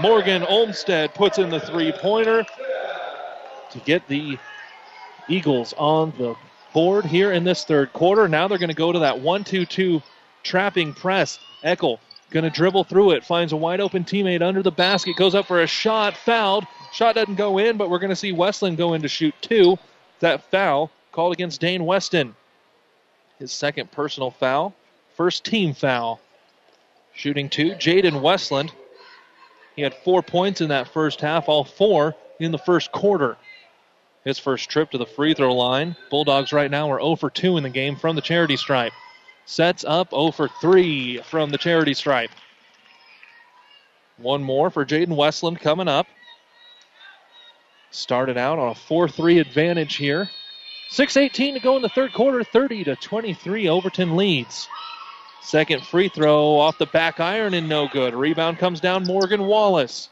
[0.00, 2.44] Morgan Olmstead puts in the three pointer
[3.70, 4.38] to get the
[5.28, 6.34] Eagles on the
[6.72, 8.28] board here in this third quarter.
[8.28, 10.02] Now they're going to go to that 1 2 2
[10.42, 11.38] trapping press.
[11.64, 11.98] Eckel
[12.30, 15.46] going to dribble through it, finds a wide open teammate under the basket, goes up
[15.46, 16.66] for a shot, fouled.
[16.92, 19.78] Shot doesn't go in, but we're going to see Westland go in to shoot two.
[20.20, 22.34] That foul called against Dane Weston.
[23.38, 24.74] His second personal foul,
[25.16, 26.20] first team foul.
[27.12, 28.72] Shooting two, Jaden Westland.
[29.74, 33.36] He had four points in that first half, all four in the first quarter.
[34.24, 35.96] His first trip to the free throw line.
[36.10, 38.92] Bulldogs right now are 0 for 2 in the game from the charity stripe.
[39.44, 42.30] Sets up 0 for 3 from the charity stripe.
[44.16, 46.06] One more for Jaden Westland coming up.
[47.90, 50.28] Started out on a 4 3 advantage here.
[50.90, 53.68] 6.18 to go in the third quarter, 30 to 23.
[53.68, 54.68] Overton leads.
[55.42, 58.14] Second free throw off the back iron and no good.
[58.14, 60.08] Rebound comes down Morgan Wallace.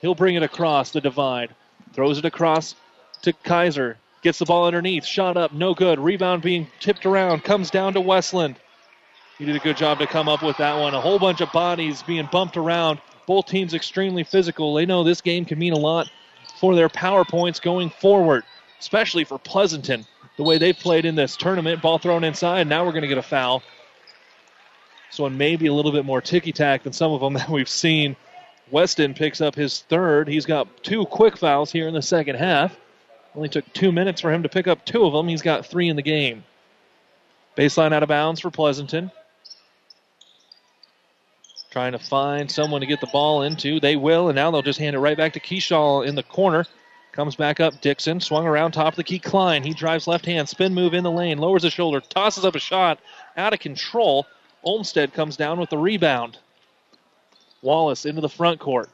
[0.00, 1.54] He'll bring it across the divide.
[1.92, 2.74] Throws it across
[3.22, 3.98] to Kaiser.
[4.22, 5.04] Gets the ball underneath.
[5.04, 5.98] Shot up, no good.
[5.98, 7.44] Rebound being tipped around.
[7.44, 8.56] Comes down to Westland.
[9.38, 10.94] He did a good job to come up with that one.
[10.94, 13.00] A whole bunch of bodies being bumped around.
[13.26, 14.74] Both teams extremely physical.
[14.74, 16.10] They know this game can mean a lot
[16.58, 18.42] for their power points going forward,
[18.80, 20.06] especially for Pleasanton.
[20.36, 22.66] The way they've played in this tournament, ball thrown inside.
[22.68, 23.62] Now we're going to get a foul.
[25.10, 27.48] This one may be a little bit more ticky tack than some of them that
[27.48, 28.16] we've seen.
[28.70, 30.28] Weston picks up his third.
[30.28, 32.76] He's got two quick fouls here in the second half.
[33.34, 35.28] Only took two minutes for him to pick up two of them.
[35.28, 36.44] He's got three in the game.
[37.56, 39.10] Baseline out of bounds for Pleasanton.
[41.70, 43.80] Trying to find someone to get the ball into.
[43.80, 46.66] They will, and now they'll just hand it right back to Keyshaw in the corner.
[47.18, 49.18] Comes back up Dixon, swung around top of the key.
[49.18, 52.54] Klein, he drives left hand, spin move in the lane, lowers the shoulder, tosses up
[52.54, 53.00] a shot,
[53.36, 54.24] out of control.
[54.62, 56.38] Olmstead comes down with the rebound.
[57.60, 58.88] Wallace into the front court.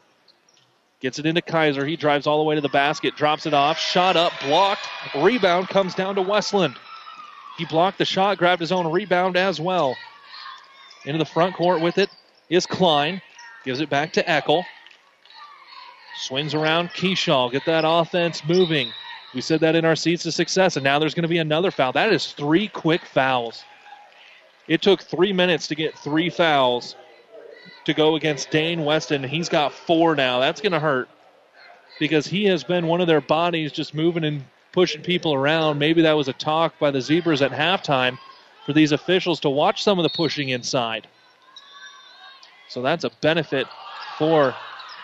[1.01, 1.85] Gets it into Kaiser.
[1.85, 4.89] He drives all the way to the basket, drops it off, shot up, blocked.
[5.15, 6.77] Rebound comes down to Westland.
[7.59, 9.99] He blocked the shot, grabbed his own rebound as well.
[11.05, 12.09] Into the front court with it
[12.49, 13.21] is Klein.
[13.67, 14.65] Gives it back to Eckel.
[16.17, 17.51] Swings around Keyshaw.
[17.51, 18.93] Get that offense moving.
[19.35, 21.71] We said that in our seats to success, and now there's going to be another
[21.71, 21.93] foul.
[21.93, 23.65] That is three quick fouls.
[24.69, 26.95] It took three minutes to get three fouls
[27.85, 29.25] to go against Dane Weston.
[29.25, 30.39] He's got four now.
[30.39, 31.09] That's going to hurt
[31.99, 35.79] because he has been one of their bodies just moving and pushing people around.
[35.79, 38.19] Maybe that was a talk by the Zebras at halftime
[38.65, 41.07] for these officials to watch some of the pushing inside.
[42.69, 43.67] So that's a benefit
[44.19, 44.55] for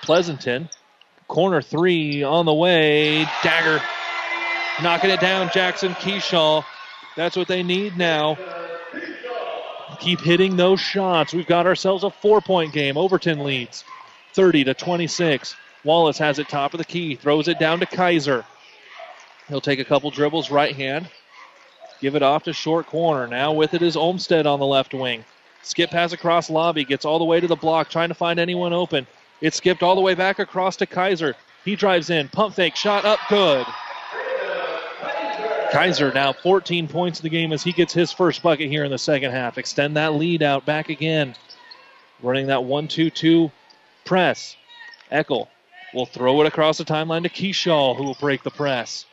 [0.03, 0.69] Pleasanton.
[1.31, 3.25] Corner three on the way.
[3.45, 3.81] Dagger
[4.83, 5.49] knocking it down.
[5.55, 6.65] Jackson Keyshaw.
[7.17, 8.37] That's what they need now.
[10.01, 11.33] Keep hitting those shots.
[11.33, 12.97] We've got ourselves a four point game.
[12.97, 13.85] Overton leads
[14.33, 15.55] 30 to 26.
[15.85, 17.15] Wallace has it top of the key.
[17.15, 18.45] Throws it down to Kaiser.
[19.49, 21.09] He'll take a couple dribbles right hand.
[22.01, 23.29] Give it off to short corner.
[23.29, 25.25] Now with it is Olmstead on the left wing.
[25.63, 26.83] Skip pass across lobby.
[26.83, 29.07] Gets all the way to the block, trying to find anyone open.
[29.41, 31.35] It skipped all the way back across to Kaiser.
[31.65, 32.29] He drives in.
[32.29, 32.77] Pump fake.
[32.77, 33.19] Shot up.
[33.29, 33.67] Good.
[35.73, 38.91] Kaiser now 14 points in the game as he gets his first bucket here in
[38.91, 39.57] the second half.
[39.57, 41.35] Extend that lead out back again.
[42.23, 43.51] Running that 1 2 2
[44.05, 44.57] press.
[45.13, 45.49] Eckel
[45.95, 49.07] will throw it across the timeline to Keyshaw, who will break the press.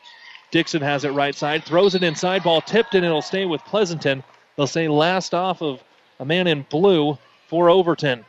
[0.52, 4.24] Dixon has it right side, throws it inside, ball tipped, and it'll stay with Pleasanton.
[4.56, 5.84] They'll say last off of
[6.20, 7.18] a man in blue
[7.48, 8.26] for Overton.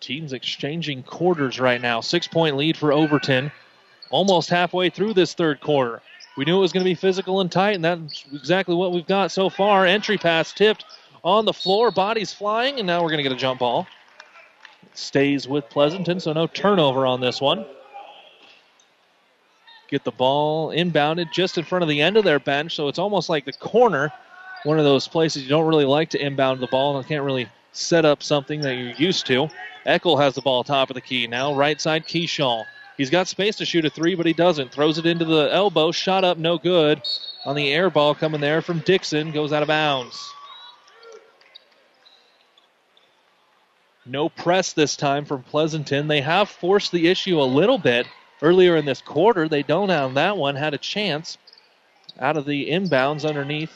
[0.00, 2.00] Teams exchanging quarters right now.
[2.00, 3.50] Six point lead for Overton.
[4.10, 6.02] Almost halfway through this third quarter.
[6.36, 9.06] We knew it was going to be physical and tight, and that's exactly what we've
[9.06, 9.86] got so far.
[9.86, 10.84] Entry pass tipped
[11.22, 13.86] on the floor, bodies flying, and now we're going to get a jump ball.
[14.94, 17.64] stays with Pleasanton, so no turnover on this one.
[19.88, 22.98] Get the ball inbounded just in front of the end of their bench, so it's
[22.98, 24.12] almost like the corner,
[24.64, 27.48] one of those places you don't really like to inbound the ball and can't really
[27.72, 29.48] set up something that you're used to.
[29.86, 31.26] Eckel has the ball top of the key.
[31.26, 32.64] Now right side Keyshaw.
[32.96, 34.72] He's got space to shoot a three, but he doesn't.
[34.72, 35.90] Throws it into the elbow.
[35.90, 37.02] Shot up, no good.
[37.44, 39.32] On the air ball coming there from Dixon.
[39.32, 40.32] Goes out of bounds.
[44.06, 46.08] No press this time from Pleasanton.
[46.08, 48.06] They have forced the issue a little bit
[48.42, 49.48] earlier in this quarter.
[49.48, 50.56] They don't have that one.
[50.56, 51.38] Had a chance
[52.20, 53.72] out of the inbounds underneath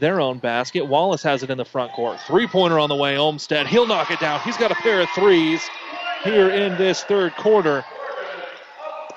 [0.00, 0.86] their own basket.
[0.86, 2.18] Wallace has it in the front court.
[2.26, 3.16] Three pointer on the way.
[3.16, 3.66] Olmstead.
[3.66, 4.40] He'll knock it down.
[4.40, 5.62] He's got a pair of threes
[6.24, 7.84] here in this third quarter.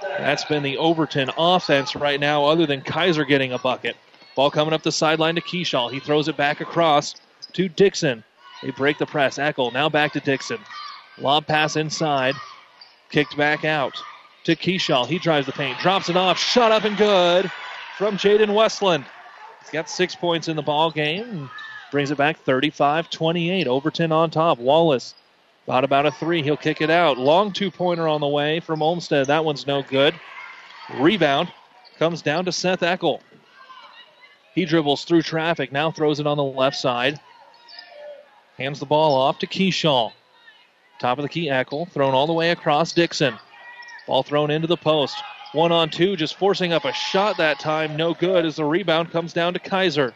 [0.01, 3.95] That's been the Overton offense right now, other than Kaiser getting a bucket.
[4.35, 5.91] Ball coming up the sideline to Keyshaw.
[5.91, 7.15] He throws it back across
[7.53, 8.23] to Dixon.
[8.61, 9.37] They break the press.
[9.37, 10.59] Eckel now back to Dixon.
[11.17, 12.35] Lob pass inside.
[13.09, 14.01] Kicked back out
[14.45, 15.05] to Keyshaw.
[15.07, 17.51] He drives the paint, drops it off, shot up and good
[17.97, 19.05] from Jaden Westland.
[19.63, 21.49] He's got six points in the ball game.
[21.91, 23.65] Brings it back 35-28.
[23.65, 24.59] Overton on top.
[24.59, 25.15] Wallace
[25.65, 26.43] Thought about a three.
[26.43, 27.17] He'll kick it out.
[27.17, 29.27] Long two pointer on the way from Olmstead.
[29.27, 30.13] That one's no good.
[30.95, 31.49] Rebound
[31.97, 33.21] comes down to Seth Eckel.
[34.53, 35.71] He dribbles through traffic.
[35.71, 37.19] Now throws it on the left side.
[38.57, 40.11] Hands the ball off to Keyshaw.
[40.99, 41.89] Top of the key, Eckel.
[41.89, 43.35] Thrown all the way across Dixon.
[44.05, 45.15] Ball thrown into the post.
[45.53, 47.95] One on two, just forcing up a shot that time.
[47.95, 50.13] No good as the rebound comes down to Kaiser.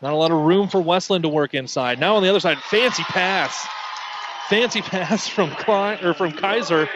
[0.00, 1.98] Not a lot of room for Westland to work inside.
[1.98, 3.66] Now on the other side, fancy pass
[4.52, 6.86] fancy pass from Klein or from Kaiser,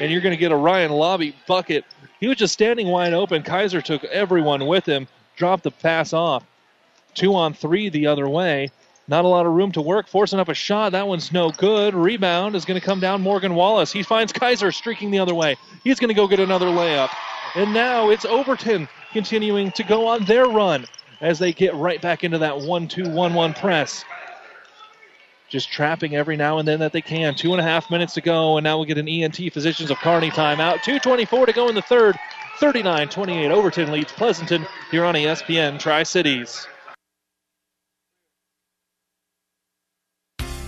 [0.00, 1.84] and you're going to get a Ryan Lobby bucket.
[2.18, 3.44] He was just standing wide open.
[3.44, 6.44] Kaiser took everyone with him, dropped the pass off.
[7.14, 8.70] Two on three the other way.
[9.06, 10.92] Not a lot of room to work, forcing up a shot.
[10.92, 11.94] That one's no good.
[11.94, 13.92] Rebound is going to come down Morgan Wallace.
[13.92, 15.56] He finds Kaiser streaking the other way.
[15.82, 17.10] He's going to go get another layup.
[17.54, 20.86] And now it's Overton continuing to go on their run
[21.20, 24.04] as they get right back into that 1 2 1 1 press
[25.54, 27.32] just trapping every now and then that they can.
[27.34, 29.98] Two and a half minutes to go, and now we'll get an ENT Physicians of
[29.98, 30.78] Kearney timeout.
[30.78, 32.18] 2.24 to go in the third.
[32.58, 33.50] 39 28.
[33.50, 36.66] Overton leads Pleasanton here on ESPN Tri Cities.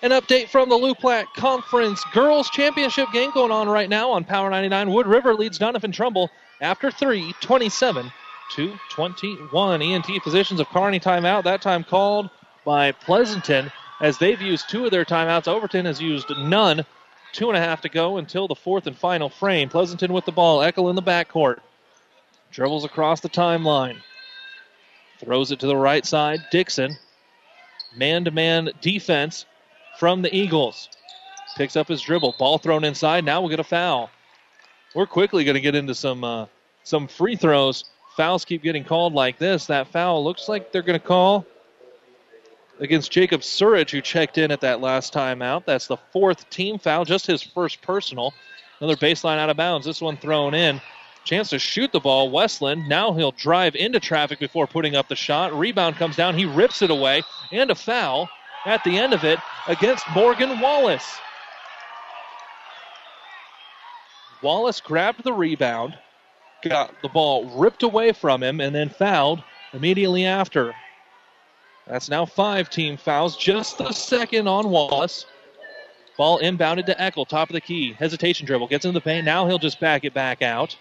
[0.00, 4.22] An update from the Loup Platte Conference Girls Championship game going on right now on
[4.22, 4.92] Power 99.
[4.92, 6.30] Wood River leads Doniphan-Trumbull
[6.60, 8.12] after three, 27
[8.54, 9.82] to 21.
[9.82, 11.42] ENT Physicians of Kearney timeout.
[11.42, 12.30] That time called
[12.64, 15.48] by Pleasanton as they've used two of their timeouts.
[15.48, 16.84] Overton has used none.
[17.32, 19.68] Two and a half to go until the fourth and final frame.
[19.68, 20.60] Pleasanton with the ball.
[20.60, 21.58] Eckel in the backcourt.
[22.52, 23.96] Dribbles across the timeline.
[25.18, 26.38] Throws it to the right side.
[26.52, 26.96] Dixon.
[27.96, 29.44] Man to man defense
[29.98, 30.88] from the Eagles.
[31.56, 32.36] Picks up his dribble.
[32.38, 33.24] Ball thrown inside.
[33.24, 34.10] Now we'll get a foul.
[34.94, 36.46] We're quickly going to get into some uh,
[36.84, 37.84] some free throws.
[38.16, 39.66] Fouls keep getting called like this.
[39.66, 41.46] That foul looks like they're going to call
[42.80, 45.64] against Jacob Surridge, who checked in at that last timeout.
[45.64, 48.32] That's the fourth team foul, just his first personal.
[48.80, 49.84] Another baseline out of bounds.
[49.84, 50.80] This one thrown in.
[51.24, 52.30] Chance to shoot the ball.
[52.30, 52.88] Westland.
[52.88, 55.52] Now he'll drive into traffic before putting up the shot.
[55.52, 56.38] Rebound comes down.
[56.38, 57.22] He rips it away.
[57.50, 58.28] And a foul
[58.68, 61.18] at the end of it against Morgan Wallace.
[64.42, 65.98] Wallace grabbed the rebound,
[66.62, 69.42] got the ball ripped away from him, and then fouled
[69.72, 70.74] immediately after.
[71.86, 75.24] That's now five team fouls, just the second on Wallace.
[76.18, 77.94] Ball inbounded to Eckel, top of the key.
[77.94, 79.24] Hesitation dribble, gets into the paint.
[79.24, 80.76] Now he'll just back it back out.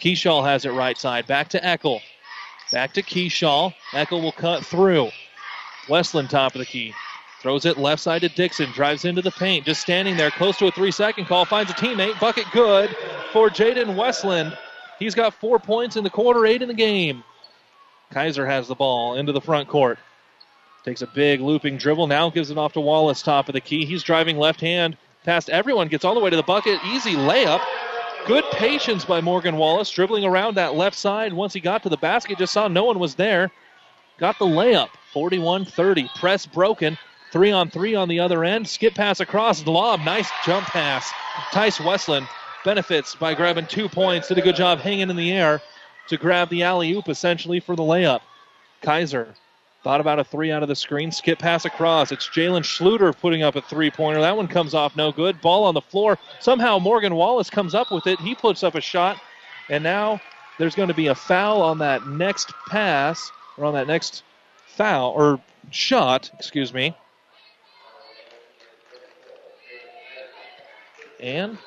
[0.00, 1.26] Keyshaw has it right side.
[1.26, 2.00] Back to Eckel.
[2.70, 3.72] Back to Keyshaw.
[3.92, 5.10] Eckel will cut through.
[5.88, 6.94] Westland top of the key.
[7.40, 8.70] Throws it left side to Dixon.
[8.72, 9.64] Drives into the paint.
[9.64, 11.44] Just standing there close to a three second call.
[11.44, 12.18] Finds a teammate.
[12.18, 12.96] Bucket good
[13.32, 14.56] for Jaden Westland.
[14.98, 17.22] He's got four points in the quarter, eight in the game.
[18.10, 19.98] Kaiser has the ball into the front court.
[20.84, 22.06] Takes a big looping dribble.
[22.06, 23.84] Now gives it off to Wallace, top of the key.
[23.84, 25.88] He's driving left hand past everyone.
[25.88, 26.78] Gets all the way to the bucket.
[26.86, 27.60] Easy layup.
[28.26, 31.32] Good patience by Morgan Wallace, dribbling around that left side.
[31.32, 33.50] Once he got to the basket, just saw no one was there.
[34.18, 34.88] Got the layup.
[35.16, 36.10] 41 30.
[36.16, 36.98] Press broken.
[37.32, 38.68] Three on three on the other end.
[38.68, 39.66] Skip pass across.
[39.66, 40.00] Lob.
[40.00, 41.10] Nice jump pass.
[41.52, 42.28] Tice Westland
[42.66, 44.28] benefits by grabbing two points.
[44.28, 45.62] Did a good job hanging in the air
[46.08, 48.20] to grab the alley oop essentially for the layup.
[48.82, 49.34] Kaiser
[49.82, 51.10] thought about a three out of the screen.
[51.10, 52.12] Skip pass across.
[52.12, 54.20] It's Jalen Schluter putting up a three pointer.
[54.20, 55.40] That one comes off no good.
[55.40, 56.18] Ball on the floor.
[56.40, 58.20] Somehow Morgan Wallace comes up with it.
[58.20, 59.18] He puts up a shot.
[59.70, 60.20] And now
[60.58, 64.22] there's going to be a foul on that next pass, or on that next
[64.76, 66.96] foul, or shot, excuse me.
[71.20, 71.58] And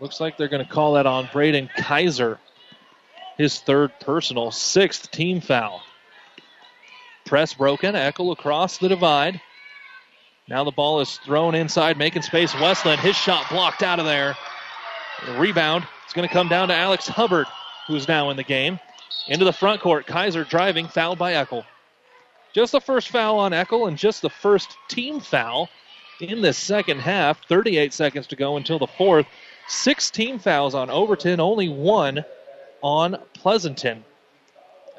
[0.00, 2.38] looks like they're going to call that on Braden Kaiser
[3.36, 5.82] his third personal, sixth team foul.
[7.24, 9.40] Press broken, Eckel across the divide.
[10.48, 12.54] Now the ball is thrown inside, making space.
[12.54, 14.36] Westland, his shot blocked out of there.
[15.26, 15.86] The rebound.
[16.04, 17.46] It's going to come down to Alex Hubbard,
[17.86, 18.78] who's now in the game.
[19.28, 20.06] Into the front court.
[20.06, 21.64] Kaiser driving, fouled by Eckel.
[22.52, 25.68] Just the first foul on Eckel and just the first team foul
[26.20, 27.44] in the second half.
[27.48, 29.26] 38 seconds to go until the fourth.
[29.66, 32.24] Six team fouls on Overton, only one
[32.82, 34.04] on Pleasanton.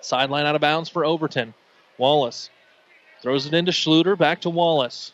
[0.02, 1.54] Sideline out of bounds for Overton.
[1.98, 2.50] Wallace
[3.22, 4.18] throws it into Schluter.
[4.18, 5.14] Back to Wallace.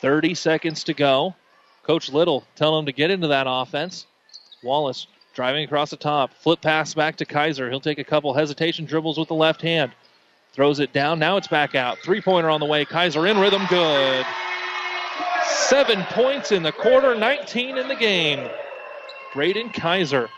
[0.00, 1.34] 30 seconds to go.
[1.82, 4.06] Coach Little telling him to get into that offense.
[4.62, 6.32] Wallace driving across the top.
[6.34, 7.70] Flip pass back to Kaiser.
[7.70, 9.92] He'll take a couple hesitation dribbles with the left hand.
[10.52, 11.18] Throws it down.
[11.18, 11.98] Now it's back out.
[11.98, 12.84] Three pointer on the way.
[12.84, 13.62] Kaiser in rhythm.
[13.68, 14.26] Good.
[15.46, 18.48] Seven points in the quarter, 19 in the game.
[19.32, 20.28] Braden Kaiser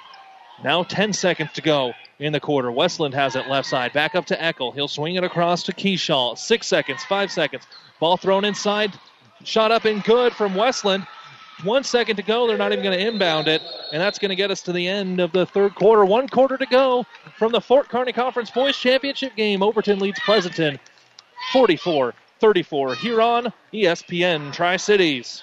[0.63, 2.71] now 10 seconds to go in the quarter.
[2.71, 3.93] Westland has it left side.
[3.93, 4.73] Back up to Eckel.
[4.73, 6.39] He'll swing it across to Keyshaw.
[6.39, 7.67] Six seconds, five seconds.
[7.99, 8.93] Ball thrown inside.
[9.43, 11.07] Shot up and good from Westland.
[11.63, 12.47] One second to go.
[12.47, 13.63] They're not even going to inbound it.
[13.93, 16.05] And that's going to get us to the end of the third quarter.
[16.05, 17.07] One quarter to go
[17.39, 19.63] from the Fort Kearney Conference Boys Championship game.
[19.63, 20.79] Overton leads Pleasanton
[21.53, 25.43] 44 34 here on ESPN Tri Cities.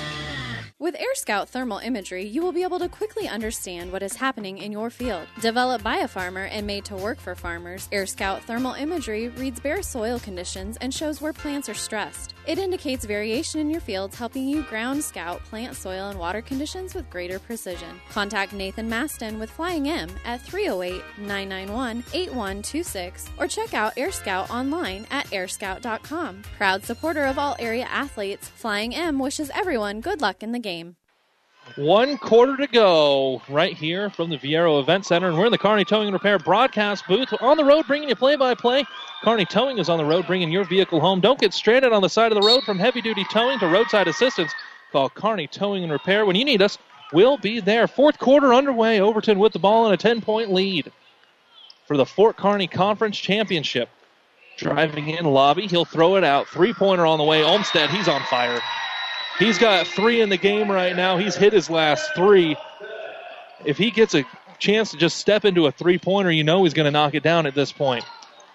[0.81, 4.57] With Air Scout thermal imagery, you will be able to quickly understand what is happening
[4.57, 5.27] in your field.
[5.39, 9.59] Developed by a farmer and made to work for farmers, Air Scout thermal imagery reads
[9.59, 12.33] bare soil conditions and shows where plants are stressed.
[12.47, 16.95] It indicates variation in your fields, helping you ground scout plant, soil, and water conditions
[16.95, 18.01] with greater precision.
[18.09, 24.49] Contact Nathan Maston with Flying M at 308 991 8126 or check out Air Scout
[24.49, 26.41] online at airscout.com.
[26.57, 30.95] Proud supporter of all area athletes, Flying M wishes everyone good luck in the game.
[31.75, 35.29] One quarter to go right here from the Viaero Event Center.
[35.29, 38.15] And we're in the Kearney Towing and Repair broadcast booth on the road bringing you
[38.15, 38.85] play by play.
[39.23, 41.21] Kearney Towing is on the road bringing your vehicle home.
[41.21, 44.07] Don't get stranded on the side of the road from heavy duty towing to roadside
[44.07, 44.53] assistance.
[44.91, 46.25] Call Kearney Towing and Repair.
[46.25, 46.77] When you need us,
[47.13, 47.87] we'll be there.
[47.87, 48.99] Fourth quarter underway.
[48.99, 50.91] Overton with the ball and a 10 point lead
[51.85, 53.89] for the Fort Kearney Conference Championship.
[54.57, 56.47] Driving in lobby, he'll throw it out.
[56.49, 57.43] Three pointer on the way.
[57.43, 58.59] Olmstead, he's on fire.
[59.41, 61.17] He's got three in the game right now.
[61.17, 62.55] He's hit his last three.
[63.65, 64.23] If he gets a
[64.59, 67.23] chance to just step into a three pointer, you know he's going to knock it
[67.23, 68.05] down at this point.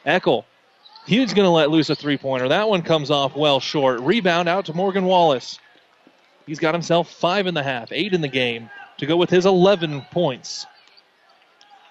[0.07, 0.45] Eckel,
[1.05, 2.51] he's going to let loose a three pointer.
[2.51, 3.99] That one comes off well short.
[3.99, 5.59] Rebound out to Morgan Wallace.
[6.47, 9.45] He's got himself five in the half, eight in the game to go with his
[9.45, 10.67] 11 points.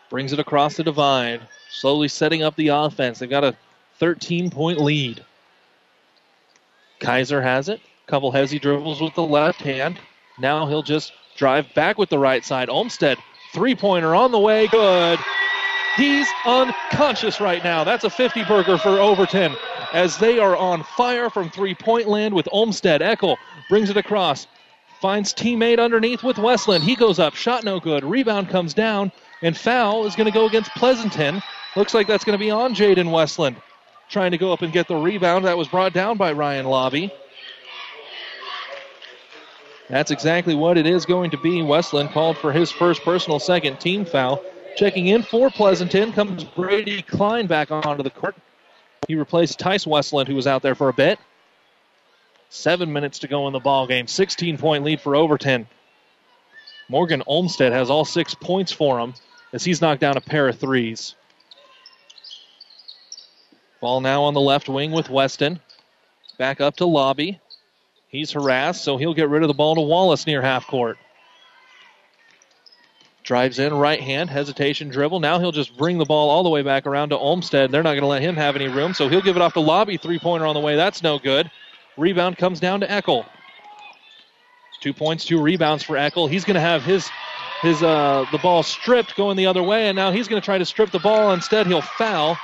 [0.10, 3.20] Brings it across the divide, slowly setting up the offense.
[3.20, 3.58] They've got a
[4.00, 5.22] 13 point lead.
[7.02, 7.82] Kaiser has it.
[8.08, 10.00] Couple hezzy dribbles with the left hand.
[10.38, 12.70] Now he'll just drive back with the right side.
[12.70, 13.18] Olmstead,
[13.54, 14.68] three pointer on the way.
[14.68, 15.20] Good.
[15.96, 17.84] He's unconscious right now.
[17.84, 19.56] That's a 50 burger for Overton
[19.94, 23.02] as they are on fire from three point land with Olmstead.
[23.02, 23.38] Eckel
[23.70, 24.46] brings it across.
[25.02, 26.84] Finds teammate underneath with Westland.
[26.84, 27.34] He goes up.
[27.36, 28.04] Shot no good.
[28.04, 29.12] Rebound comes down.
[29.42, 31.42] And foul is going to go against Pleasanton.
[31.76, 33.58] Looks like that's going to be on Jaden Westland.
[34.10, 35.46] Trying to go up and get the rebound.
[35.46, 37.12] That was brought down by Ryan Lobby.
[39.90, 41.62] That's exactly what it is going to be.
[41.62, 44.44] Westland called for his first personal second team foul.
[44.76, 48.36] Checking in for Pleasanton comes Brady Klein back onto the court.
[49.08, 51.20] He replaced Tice Westland, who was out there for a bit.
[52.50, 54.08] Seven minutes to go in the ball game.
[54.08, 55.68] 16 point lead for Overton.
[56.90, 59.14] Morgan Olmstead has all six points for him
[59.54, 61.16] as he's knocked down a pair of threes.
[63.82, 65.60] Ball now on the left wing with Weston.
[66.38, 67.40] Back up to Lobby.
[68.08, 70.98] He's harassed, so he'll get rid of the ball to Wallace near half court.
[73.24, 75.20] Drives in, right hand, hesitation dribble.
[75.20, 77.72] Now he'll just bring the ball all the way back around to Olmstead.
[77.72, 79.60] They're not going to let him have any room, so he'll give it off to
[79.62, 79.98] Lobby.
[79.98, 80.76] Three pointer on the way.
[80.76, 81.50] That's no good.
[81.98, 83.26] Rebound comes down to Eckel.
[84.82, 86.30] Two points, two rebounds for Eckel.
[86.30, 87.10] He's going to have his
[87.64, 90.60] his uh, the ball stripped going the other way, and now he's going to try
[90.60, 91.32] to strip the ball.
[91.32, 92.38] Instead, he'll foul.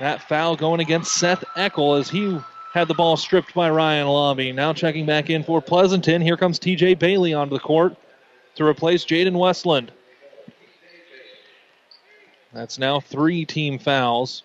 [0.00, 2.38] That foul going against Seth Eckel as he
[2.72, 4.52] had the ball stripped by Ryan Lobby.
[4.52, 6.20] Now checking back in for Pleasanton.
[6.20, 7.96] Here comes TJ Bailey onto the court
[8.56, 9.92] to replace Jaden Westland.
[12.52, 14.42] That's now three team fouls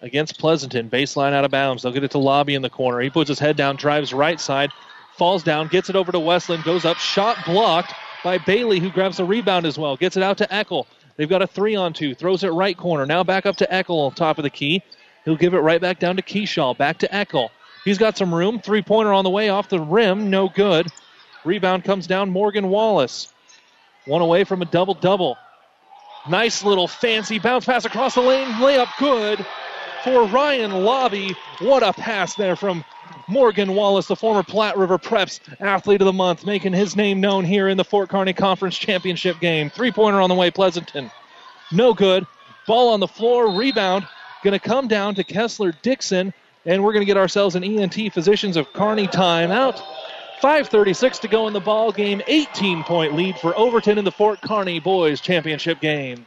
[0.00, 0.90] against Pleasanton.
[0.90, 1.82] Baseline out of bounds.
[1.82, 3.00] They'll get it to Lobby in the corner.
[3.00, 4.70] He puts his head down, drives right side,
[5.16, 9.18] falls down, gets it over to Westland, goes up, shot blocked by Bailey, who grabs
[9.18, 9.96] the rebound as well.
[9.96, 10.86] Gets it out to Eckel.
[11.16, 12.14] They've got a three on two.
[12.14, 13.06] Throws it right corner.
[13.06, 14.82] Now back up to Eckel top of the key.
[15.24, 16.76] He'll give it right back down to Keyshaw.
[16.76, 17.50] Back to Eckel.
[17.84, 18.60] He's got some room.
[18.60, 20.30] Three pointer on the way off the rim.
[20.30, 20.88] No good.
[21.44, 23.32] Rebound comes down Morgan Wallace.
[24.06, 25.36] One away from a double double.
[26.28, 28.48] Nice little fancy bounce pass across the lane.
[28.54, 29.44] Layup good
[30.04, 31.34] for Ryan Lobby.
[31.58, 32.84] What a pass there from
[33.28, 37.44] Morgan Wallace, the former Platte River Preps Athlete of the Month, making his name known
[37.44, 39.70] here in the Fort Kearney Conference Championship game.
[39.70, 41.10] Three pointer on the way, Pleasanton.
[41.70, 42.26] No good.
[42.66, 43.56] Ball on the floor.
[43.56, 44.06] Rebound.
[44.42, 46.34] Going to come down to Kessler Dixon,
[46.66, 49.80] and we're going to get ourselves an ENT Physicians of Kearney timeout.
[50.42, 52.20] 5.36 to go in the ball game.
[52.26, 56.26] 18 point lead for Overton in the Fort Kearney Boys Championship game.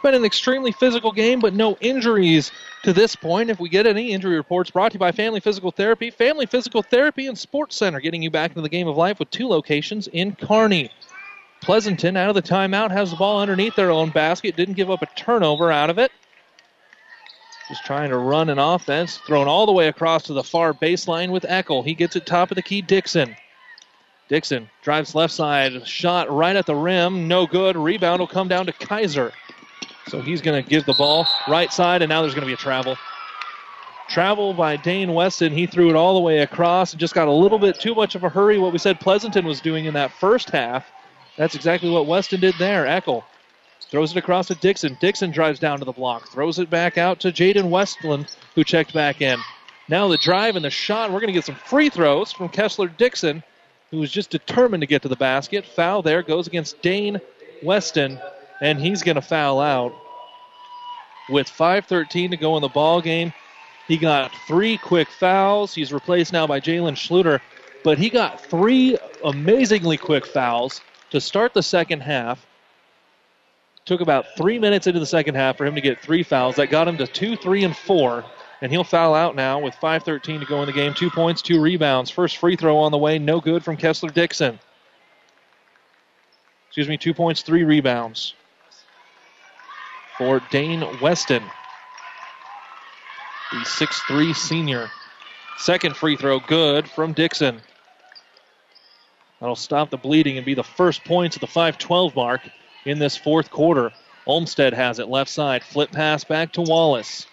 [0.00, 2.52] It's been an extremely physical game, but no injuries
[2.84, 3.50] to this point.
[3.50, 6.08] If we get any injury reports, brought to you by Family Physical Therapy.
[6.08, 9.28] Family Physical Therapy and Sports Center, getting you back into the game of life with
[9.28, 10.90] two locations in Kearney.
[11.60, 14.56] Pleasanton, out of the timeout, has the ball underneath their own basket.
[14.56, 16.10] Didn't give up a turnover out of it.
[17.68, 19.18] Just trying to run an offense.
[19.18, 21.84] Thrown all the way across to the far baseline with Eckel.
[21.84, 23.36] He gets it top of the key, Dixon.
[24.30, 25.86] Dixon drives left side.
[25.86, 27.28] Shot right at the rim.
[27.28, 27.76] No good.
[27.76, 29.34] Rebound will come down to Kaiser.
[30.10, 32.52] So he's going to give the ball right side, and now there's going to be
[32.52, 32.96] a travel.
[34.08, 35.52] Travel by Dane Weston.
[35.52, 38.16] He threw it all the way across and just got a little bit too much
[38.16, 38.58] of a hurry.
[38.58, 40.84] What we said Pleasanton was doing in that first half.
[41.36, 42.86] That's exactly what Weston did there.
[42.86, 43.22] Eckel
[43.82, 44.98] throws it across to Dixon.
[45.00, 48.26] Dixon drives down to the block, throws it back out to Jaden Westland,
[48.56, 49.38] who checked back in.
[49.88, 51.12] Now the drive and the shot.
[51.12, 53.44] We're going to get some free throws from Kessler Dixon,
[53.92, 55.64] who was just determined to get to the basket.
[55.64, 57.20] Foul there goes against Dane
[57.62, 58.18] Weston
[58.60, 59.92] and he's going to foul out.
[61.30, 63.32] With 5:13 to go in the ball game,
[63.86, 65.74] he got three quick fouls.
[65.74, 67.40] He's replaced now by Jalen Schluter,
[67.84, 70.80] but he got three amazingly quick fouls
[71.10, 72.44] to start the second half.
[73.84, 76.56] Took about three minutes into the second half for him to get three fouls.
[76.56, 78.24] That got him to two, three, and four.
[78.62, 80.92] And he'll foul out now with 5.13 to go in the game.
[80.92, 82.10] Two points, two rebounds.
[82.10, 84.58] First free throw on the way, no good from Kessler Dixon.
[86.68, 88.34] Excuse me, two points, three rebounds
[90.20, 91.42] for Dane Weston,
[93.52, 94.90] the 6'3 senior.
[95.56, 97.58] Second free throw, good from Dixon.
[99.40, 102.42] That'll stop the bleeding and be the first points at the 5-12 mark
[102.84, 103.92] in this fourth quarter.
[104.26, 105.64] Olmstead has it left side.
[105.64, 107.26] Flip pass back to Wallace.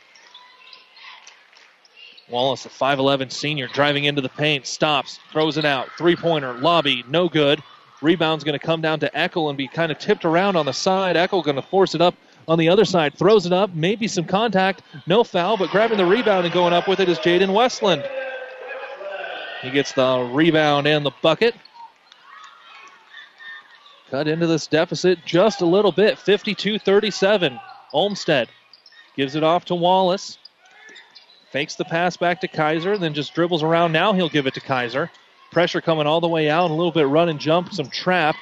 [2.30, 5.90] Wallace, a 5'11 senior, driving into the paint, stops, throws it out.
[5.98, 7.62] Three pointer, lobby, no good.
[8.02, 10.72] Rebound's going to come down to Eckel and be kind of tipped around on the
[10.72, 11.18] side.
[11.18, 12.16] Eckel going to force it up
[12.48, 16.06] on the other side, throws it up, maybe some contact, no foul, but grabbing the
[16.06, 18.04] rebound and going up with it is Jaden Westland.
[19.62, 21.56] He gets the rebound and the bucket.
[24.10, 27.60] Cut into this deficit just a little bit, 52 37.
[27.92, 28.48] Olmstead
[29.18, 30.38] gives it off to Wallace.
[31.52, 33.92] Fakes the pass back to Kaiser, then just dribbles around.
[33.92, 35.10] Now he'll give it to Kaiser.
[35.52, 38.36] Pressure coming all the way out, a little bit run and jump, some trap.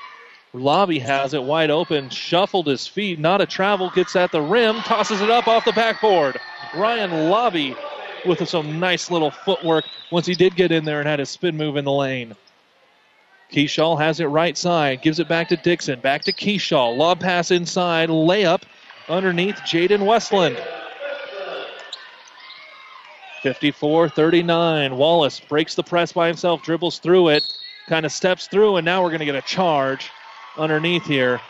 [0.60, 4.76] Lobby has it wide open, shuffled his feet, not a travel, gets at the rim,
[4.84, 6.40] tosses it up off the backboard.
[6.74, 7.76] Ryan Lobby
[8.26, 11.58] with some nice little footwork once he did get in there and had his spin
[11.58, 12.34] move in the lane.
[13.52, 16.98] Keyshaw has it right side, gives it back to Dixon, back to Keyshaw.
[16.98, 18.64] Lob pass inside, layup
[19.10, 20.58] underneath Jaden Westland.
[23.44, 24.98] 54 39.
[24.98, 27.44] Wallace breaks the press by himself, dribbles through it,
[27.88, 30.10] kind of steps through, and now we're going to get a charge
[30.58, 31.42] underneath here.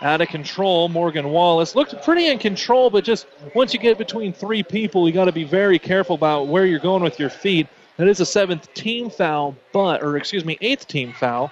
[0.00, 4.32] Out of control, Morgan Wallace looked pretty in control, but just once you get between
[4.32, 7.66] three people, you got to be very careful about where you're going with your feet.
[7.96, 11.50] That is a seventh team foul, but or excuse me, eighth team foul,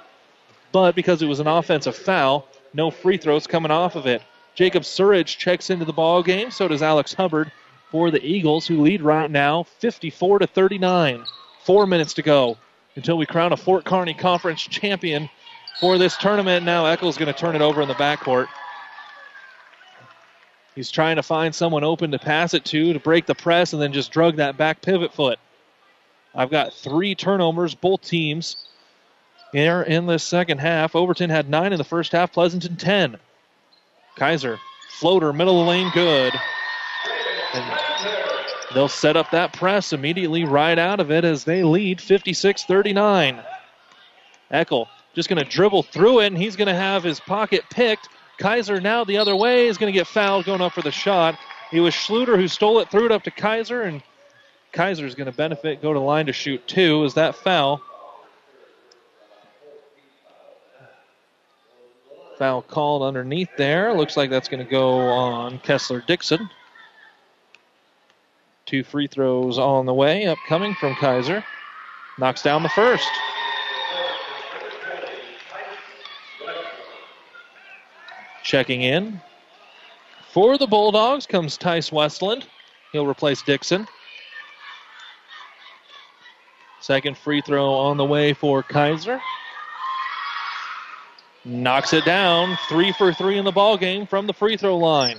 [0.70, 4.22] but because it was an offensive foul, no free throws coming off of it.
[4.54, 6.50] Jacob Surridge checks into the ball game.
[6.50, 7.50] So does Alex Hubbard
[7.90, 11.24] for the Eagles, who lead right now, 54 to 39.
[11.64, 12.56] Four minutes to go
[12.94, 15.28] until we crown a Fort Kearney Conference champion
[15.80, 16.64] for this tournament.
[16.64, 18.48] Now Eckel's going to turn it over in the backcourt.
[20.74, 23.80] He's trying to find someone open to pass it to to break the press and
[23.80, 25.38] then just drug that back pivot foot.
[26.34, 28.66] I've got three turnovers, both teams
[29.52, 30.94] here in the second half.
[30.94, 33.16] Overton had nine in the first half, Pleasanton 10.
[34.16, 34.58] Kaiser,
[34.90, 36.34] floater, middle of the lane, good.
[37.54, 37.80] And
[38.74, 43.42] they'll set up that press immediately right out of it as they lead 56 39.
[44.52, 48.08] Eckel just going to dribble through it, and he's going to have his pocket picked.
[48.38, 51.38] Kaiser now the other way is going to get fouled going up for the shot.
[51.72, 54.02] It was Schluter who stole it, threw it up to Kaiser, and
[54.72, 57.02] Kaiser is going to benefit, go to line to shoot two.
[57.04, 57.80] Is that foul?
[62.38, 63.94] Foul called underneath there.
[63.94, 66.50] Looks like that's going to go on Kessler Dixon.
[68.66, 71.42] Two free throws on the way, upcoming from Kaiser.
[72.18, 73.08] Knocks down the first.
[78.46, 79.20] Checking in.
[80.30, 82.46] For the Bulldogs comes Tice Westland.
[82.92, 83.88] He'll replace Dixon.
[86.80, 89.20] Second free throw on the way for Kaiser.
[91.44, 92.56] Knocks it down.
[92.68, 95.18] Three for three in the ball game from the free throw line.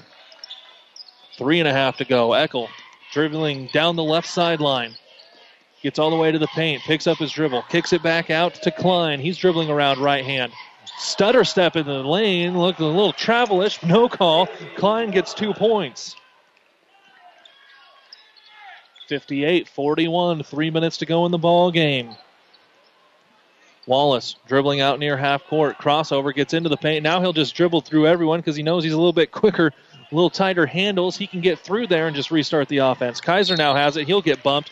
[1.38, 2.30] Three and a half to go.
[2.30, 2.70] Eckel
[3.12, 4.96] dribbling down the left sideline.
[5.84, 6.82] Gets all the way to the paint.
[6.84, 7.64] Picks up his dribble.
[7.64, 9.20] Kicks it back out to Klein.
[9.20, 10.54] He's dribbling around right hand.
[10.98, 12.58] Stutter step in the lane.
[12.58, 13.86] Looked a little travelish.
[13.88, 14.48] No call.
[14.76, 16.16] Klein gets two points.
[19.08, 20.44] 58 41.
[20.44, 22.16] Three minutes to go in the ball game.
[23.86, 25.78] Wallace dribbling out near half court.
[25.78, 27.04] Crossover gets into the paint.
[27.04, 30.16] Now he'll just dribble through everyone because he knows he's a little bit quicker, a
[30.16, 31.16] little tighter handles.
[31.16, 33.22] He can get through there and just restart the offense.
[33.22, 34.06] Kaiser now has it.
[34.06, 34.72] He'll get bumped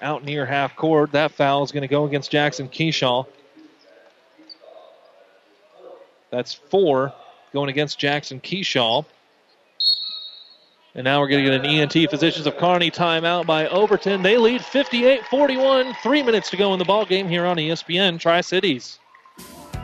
[0.00, 1.10] out near half court.
[1.12, 3.26] That foul is going to go against Jackson Keyshaw.
[6.34, 7.12] That's four
[7.52, 9.04] going against Jackson Keyshaw.
[10.96, 14.22] And now we're going to get an ENT Physicians of Kearney timeout by Overton.
[14.22, 15.94] They lead 58-41.
[16.02, 18.98] Three minutes to go in the ball game here on ESPN Tri-Cities.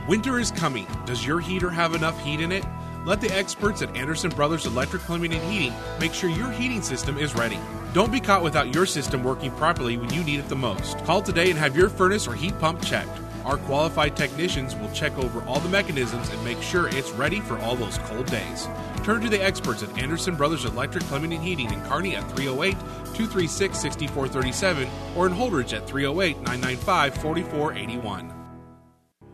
[0.08, 0.88] Winter is coming.
[1.06, 2.64] Does your heater have enough heat in it?
[3.06, 7.16] Let the experts at Anderson Brothers Electric Plumbing and Heating make sure your heating system
[7.16, 7.58] is ready.
[7.92, 10.98] Don't be caught without your system working properly when you need it the most.
[11.04, 13.20] Call today and have your furnace or heat pump checked.
[13.50, 17.58] Our qualified technicians will check over all the mechanisms and make sure it's ready for
[17.58, 18.68] all those cold days.
[19.02, 22.74] Turn to the experts at Anderson Brothers Electric Plumbing and Heating in Kearney at 308
[23.16, 28.32] 236 6437 or in Holdrege at 308 995 4481.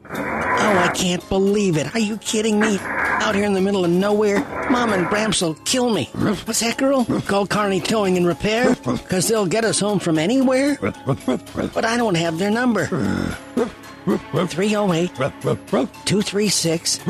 [0.09, 1.95] Oh, I can't believe it.
[1.95, 2.79] Are you kidding me?
[2.81, 4.39] Out here in the middle of nowhere,
[4.71, 6.09] Mom and Gramps will kill me.
[6.15, 7.05] What's that, girl?
[7.05, 8.77] Call Kearney Towing and Repair?
[8.77, 10.79] Because they'll get us home from anywhere?
[10.81, 12.89] But I don't have their number.
[14.07, 17.07] 308 236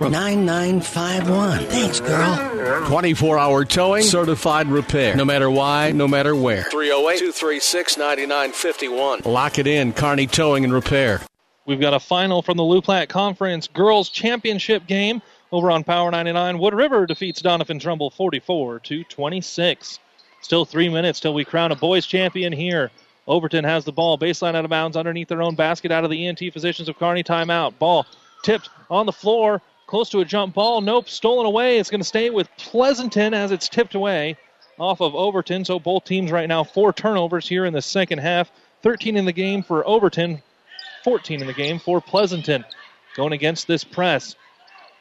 [0.00, 1.58] 9951.
[1.64, 2.86] Thanks, girl.
[2.86, 5.16] 24 hour towing, certified repair.
[5.16, 6.64] No matter why, no matter where.
[6.64, 9.22] 308 236 9951.
[9.24, 11.22] Lock it in, Kearney Towing and Repair.
[11.66, 15.22] We've got a final from the Loup Conference Girls Championship game
[15.52, 16.58] over on Power 99.
[16.58, 19.98] Wood River defeats Doniphan-Trumbull 44 to 26.
[20.42, 22.90] Still three minutes till we crown a boys champion here.
[23.26, 26.26] Overton has the ball, baseline out of bounds underneath their own basket out of the
[26.26, 27.22] ENT Physicians of Kearney.
[27.22, 27.78] timeout.
[27.78, 28.06] Ball
[28.42, 30.80] tipped on the floor, close to a jump ball.
[30.80, 31.78] Nope, stolen away.
[31.78, 34.36] It's going to stay with Pleasanton as it's tipped away
[34.78, 35.64] off of Overton.
[35.64, 38.50] So both teams right now four turnovers here in the second half.
[38.82, 40.42] 13 in the game for Overton,
[41.04, 42.64] 14 in the game for Pleasanton.
[43.16, 44.36] Going against this press.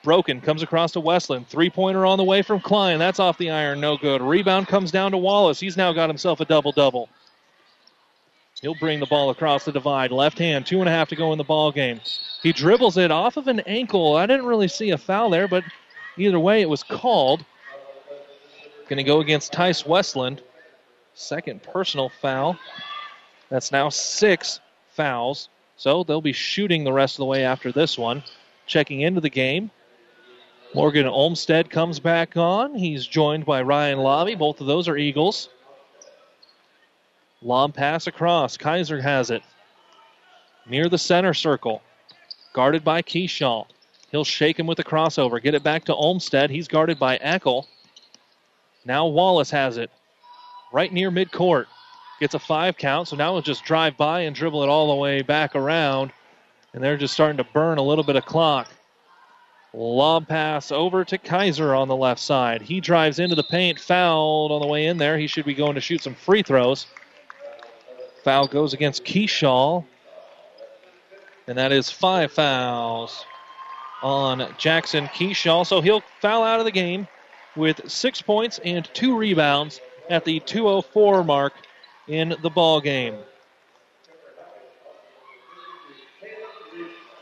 [0.03, 1.47] Broken comes across to Westland.
[1.47, 2.99] Three pointer on the way from Klein.
[2.99, 3.79] That's off the iron.
[3.79, 4.21] No good.
[4.21, 5.59] Rebound comes down to Wallace.
[5.59, 7.09] He's now got himself a double double.
[8.63, 10.09] He'll bring the ball across the divide.
[10.09, 11.99] Left hand, two and a half to go in the ball game.
[12.41, 14.15] He dribbles it off of an ankle.
[14.15, 15.65] I didn't really see a foul there, but
[16.17, 17.43] either way, it was called.
[18.87, 20.41] Going to go against Tice Westland.
[21.13, 22.57] Second personal foul.
[23.49, 24.61] That's now six
[24.93, 25.49] fouls.
[25.75, 28.23] So they'll be shooting the rest of the way after this one.
[28.65, 29.71] Checking into the game.
[30.73, 32.75] Morgan Olmstead comes back on.
[32.75, 34.35] He's joined by Ryan Lobby.
[34.35, 35.49] Both of those are Eagles.
[37.43, 38.55] Lob pass across.
[38.55, 39.43] Kaiser has it.
[40.65, 41.81] Near the center circle.
[42.53, 43.67] Guarded by Keyshaw.
[44.11, 45.41] He'll shake him with the crossover.
[45.41, 46.49] Get it back to Olmstead.
[46.49, 47.65] He's guarded by Eckel.
[48.85, 49.91] Now Wallace has it.
[50.71, 51.65] Right near midcourt.
[52.19, 55.01] Gets a five count, so now he'll just drive by and dribble it all the
[55.01, 56.13] way back around.
[56.73, 58.69] And they're just starting to burn a little bit of clock.
[59.73, 62.61] Lob pass over to Kaiser on the left side.
[62.61, 65.17] He drives into the paint, fouled on the way in there.
[65.17, 66.85] He should be going to shoot some free throws.
[68.23, 69.83] Foul goes against Keyshaw.
[71.47, 73.25] And that is five fouls
[74.01, 75.65] on Jackson Keyshaw.
[75.65, 77.07] So he'll foul out of the game
[77.55, 81.53] with six points and two rebounds at the 204 mark
[82.07, 83.15] in the ball game.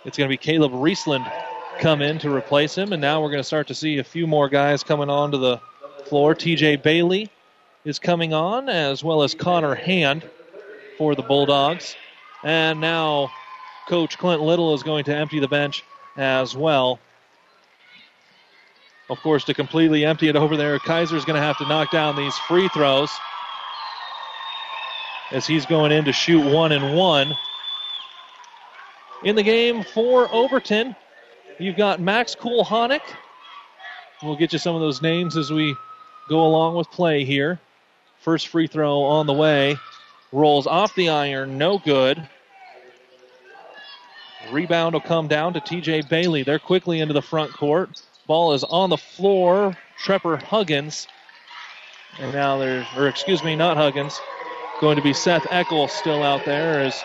[0.05, 1.31] It's going to be Caleb Riesland
[1.79, 4.25] come in to replace him, and now we're going to start to see a few
[4.25, 5.59] more guys coming onto the
[6.05, 6.33] floor.
[6.33, 7.29] TJ Bailey
[7.85, 10.27] is coming on, as well as Connor Hand
[11.01, 11.95] for the Bulldogs.
[12.43, 13.31] And now
[13.89, 15.83] Coach Clint Little is going to empty the bench
[16.15, 16.99] as well.
[19.09, 22.15] Of course, to completely empty it over there, Kaiser's going to have to knock down
[22.15, 23.09] these free throws
[25.31, 27.35] as he's going in to shoot one and one.
[29.23, 30.95] In the game for Overton,
[31.57, 33.01] you've got Max Kulhonic.
[34.21, 35.75] We'll get you some of those names as we
[36.29, 37.59] go along with play here.
[38.19, 39.77] First free throw on the way.
[40.31, 42.27] Rolls off the iron, no good.
[44.51, 46.43] Rebound will come down to TJ Bailey.
[46.43, 47.89] They're quickly into the front court.
[48.27, 49.75] Ball is on the floor.
[50.03, 51.07] Trepper Huggins.
[52.19, 54.19] And now there's, or excuse me, not Huggins.
[54.79, 57.03] Going to be Seth Eckel still out there as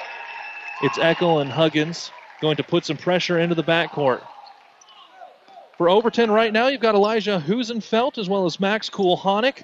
[0.83, 4.23] it's Eckel and Huggins going to put some pressure into the backcourt.
[5.79, 9.63] For Overton right now, you've got Elijah Husenfeld as well as Max Kulhonic.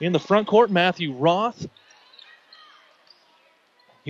[0.00, 1.66] In the front court, Matthew Roth.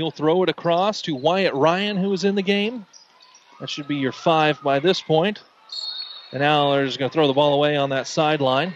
[0.00, 2.86] He'll throw it across to Wyatt Ryan, who is in the game.
[3.60, 5.40] That should be your five by this point.
[6.32, 8.72] And now they're just going to throw the ball away on that sideline.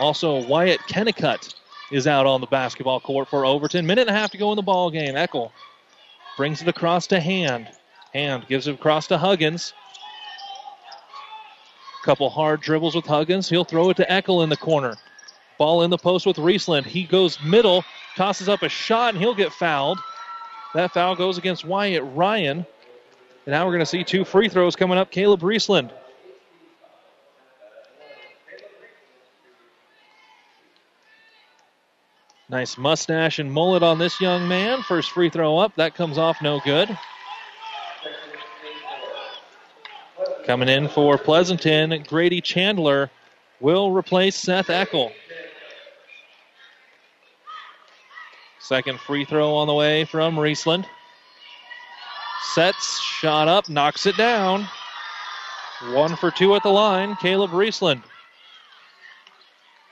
[0.00, 1.54] Also, Wyatt Kennicott
[1.92, 3.86] is out on the basketball court for Overton.
[3.86, 5.14] Minute and a half to go in the ball game.
[5.14, 5.52] Eckel
[6.36, 7.68] brings it across to Hand.
[8.12, 9.72] Hand gives it across to Huggins.
[12.02, 13.48] Couple hard dribbles with Huggins.
[13.48, 14.96] He'll throw it to Eckel in the corner.
[15.58, 16.84] Ball in the post with Riesland.
[16.84, 17.84] He goes middle,
[18.16, 19.98] tosses up a shot, and he'll get fouled.
[20.74, 22.58] That foul goes against Wyatt Ryan.
[22.58, 22.66] And
[23.52, 25.10] now we're going to see two free throws coming up.
[25.10, 25.90] Caleb Riesland.
[32.48, 34.82] Nice mustache and mullet on this young man.
[34.82, 35.74] First free throw up.
[35.76, 36.96] That comes off no good.
[40.44, 43.10] Coming in for Pleasanton, Grady Chandler
[43.60, 45.10] will replace Seth Eckel.
[48.64, 50.86] Second free throw on the way from Riesland.
[52.54, 54.66] Sets, shot up, knocks it down.
[55.90, 58.02] One for two at the line, Caleb Riesland.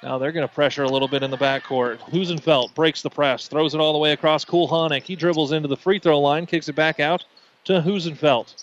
[0.02, 1.98] Now they're going to pressure a little bit in the backcourt.
[1.98, 5.02] Husenfeld breaks the press, throws it all the way across Kulhanick.
[5.02, 7.26] He dribbles into the free throw line, kicks it back out
[7.64, 8.54] to Husenfeld.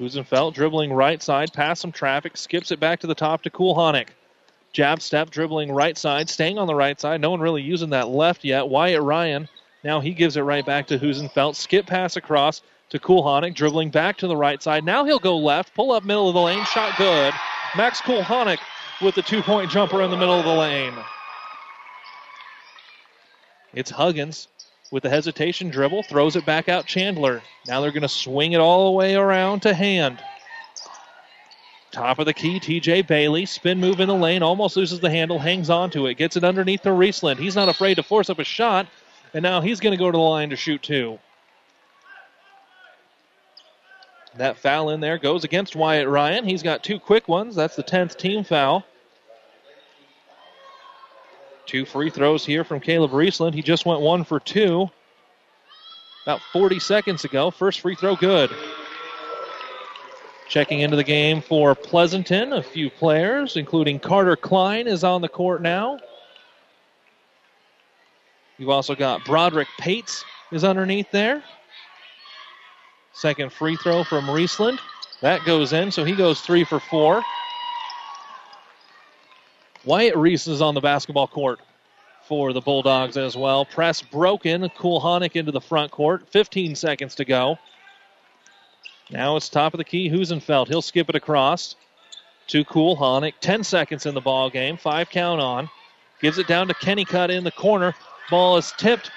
[0.00, 4.08] Husenfeld dribbling right side, past some traffic, skips it back to the top to Kulhanick.
[4.72, 7.20] Jab step, dribbling right side, staying on the right side.
[7.20, 8.68] No one really using that left yet.
[8.68, 9.48] Wyatt Ryan,
[9.82, 11.56] now he gives it right back to Husenfeld.
[11.56, 14.84] Skip pass across to Kulhanick, dribbling back to the right side.
[14.84, 17.34] Now he'll go left, pull up middle of the lane, shot good.
[17.76, 18.58] Max Kulhanick
[19.00, 20.94] with the two point jumper in the middle of the lane.
[23.74, 24.48] It's Huggins
[24.90, 27.42] with the hesitation dribble, throws it back out Chandler.
[27.66, 30.18] Now they're going to swing it all the way around to hand.
[31.90, 33.46] Top of the key, TJ Bailey.
[33.46, 36.44] Spin move in the lane, almost loses the handle, hangs on to it, gets it
[36.44, 37.38] underneath to Riesland.
[37.38, 38.86] He's not afraid to force up a shot,
[39.32, 41.18] and now he's going to go to the line to shoot two.
[44.36, 46.44] That foul in there goes against Wyatt Ryan.
[46.44, 47.56] He's got two quick ones.
[47.56, 48.84] That's the 10th team foul.
[51.66, 53.54] Two free throws here from Caleb Riesland.
[53.54, 54.90] He just went one for two
[56.24, 57.50] about 40 seconds ago.
[57.50, 58.50] First free throw good.
[60.48, 65.28] Checking into the game for Pleasanton, a few players, including Carter Klein, is on the
[65.28, 65.98] court now.
[68.56, 71.44] You've also got Broderick Pates is underneath there.
[73.12, 74.78] Second free throw from Riesland.
[75.20, 77.22] That goes in, so he goes three for four.
[79.84, 81.60] Wyatt Reese is on the basketball court
[82.26, 83.64] for the Bulldogs as well.
[83.64, 84.62] Press broken.
[84.62, 86.28] Kulhanick into the front court.
[86.30, 87.58] 15 seconds to go.
[89.10, 90.10] Now it's top of the key.
[90.10, 90.68] Husenfeld.
[90.68, 91.76] He'll skip it across
[92.48, 93.34] to Kulhanick.
[93.40, 94.76] 10 seconds in the ball game.
[94.76, 95.70] Five count on.
[96.20, 97.94] Gives it down to Kennicott in the corner.
[98.30, 99.10] Ball is tipped.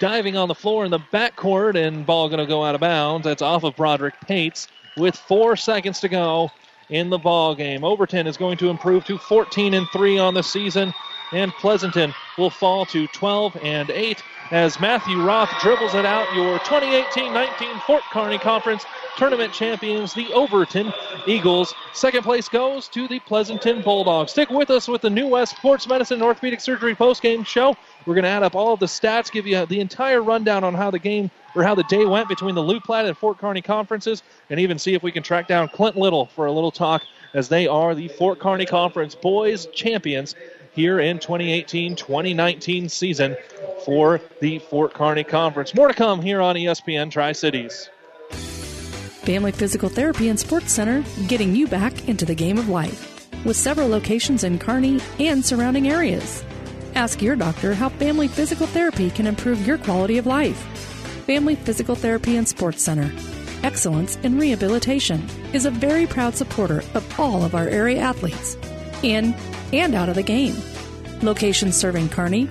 [0.00, 3.24] Diving on the floor in the backcourt, and ball going to go out of bounds.
[3.24, 4.66] That's off of Broderick Pates
[4.96, 6.50] with four seconds to go
[6.90, 7.84] in the ball game.
[7.84, 10.92] Overton is going to improve to 14 and 3 on the season,
[11.32, 16.32] and Pleasanton will fall to 12 and 8 as Matthew Roth dribbles it out.
[16.34, 18.84] Your 2018-19 Fort Kearney Conference
[19.16, 20.92] tournament champions, the Overton
[21.26, 21.74] Eagles.
[21.94, 24.32] Second place goes to the Pleasanton Bulldogs.
[24.32, 27.74] Stick with us with the New West Sports Medicine Orthopedic Surgery postgame show.
[28.04, 30.74] We're going to add up all of the stats, give you the entire rundown on
[30.74, 33.62] how the game or how the day went between the Loup Platte and Fort Kearney
[33.62, 37.02] conferences, and even see if we can track down Clint Little for a little talk
[37.32, 40.34] as they are the Fort Kearney Conference boys champions
[40.74, 43.36] here in 2018-2019 season
[43.84, 45.74] for the Fort Kearney Conference.
[45.74, 47.90] More to come here on ESPN Tri Cities.
[48.30, 53.56] Family Physical Therapy and Sports Center, getting you back into the game of life, with
[53.56, 56.44] several locations in Kearney and surrounding areas.
[56.94, 60.58] Ask your doctor how family physical therapy can improve your quality of life.
[61.26, 63.12] Family Physical Therapy and Sports Center.
[63.62, 68.56] Excellence in Rehabilitation is a very proud supporter of all of our area athletes,
[69.04, 69.34] in
[69.72, 70.56] and out of the game.
[71.22, 72.48] Locations serving Kearney,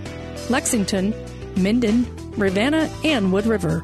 [0.49, 1.13] Lexington,
[1.55, 2.05] Minden,
[2.37, 3.83] Ravenna, and Wood River.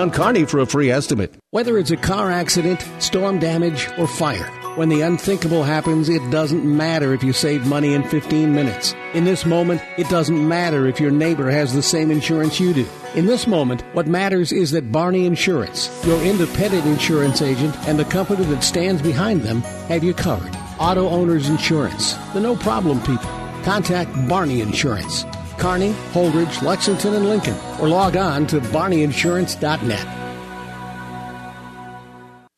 [0.09, 1.33] Kearney for a free estimate.
[1.51, 6.63] Whether it's a car accident, storm damage, or fire, When the unthinkable happens, it doesn't
[6.63, 8.95] matter if you save money in 15 minutes.
[9.13, 12.87] In this moment, it doesn't matter if your neighbor has the same insurance you do.
[13.13, 18.05] In this moment, what matters is that Barney Insurance, your independent insurance agent, and the
[18.05, 19.59] company that stands behind them
[19.89, 20.55] have you covered.
[20.79, 23.29] Auto Owners Insurance, the no problem people.
[23.63, 25.25] Contact Barney Insurance.
[25.61, 30.30] Kearney, Holdrege, Lexington, and Lincoln, or log on to barneyinsurance.net.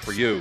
[0.00, 0.40] for you.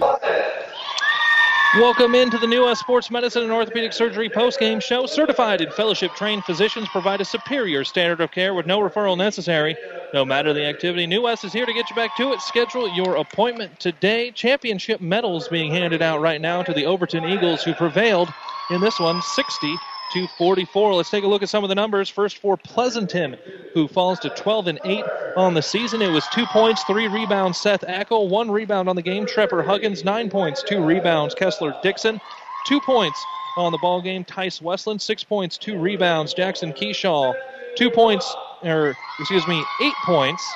[1.75, 5.05] Welcome into the New West Sports Medicine and Orthopedic Surgery post-game show.
[5.05, 9.75] Certified and fellowship-trained physicians provide a superior standard of care with no referral necessary.
[10.13, 12.39] No matter the activity, New West is here to get you back to it.
[12.39, 14.31] Schedule your appointment today.
[14.31, 18.33] Championship medals being handed out right now to the Overton Eagles, who prevailed
[18.69, 19.77] in this one, 60
[20.15, 20.93] to 44.
[20.93, 22.09] Let's take a look at some of the numbers.
[22.09, 23.37] First for Pleasanton,
[23.73, 25.03] who falls to 12 and 8
[25.35, 26.01] on the season.
[26.01, 27.57] It was two points, three rebounds.
[27.57, 29.25] Seth Eckel, one rebound on the game.
[29.25, 31.35] Trepper Huggins, nine points, two rebounds.
[31.35, 32.21] Kessler Dixon,
[32.65, 33.21] two points
[33.57, 34.23] on the ball game.
[34.23, 36.33] Tice Westland, six points, two rebounds.
[36.33, 37.33] Jackson Keyshaw,
[37.75, 38.33] two points,
[38.63, 40.49] or excuse me, eight points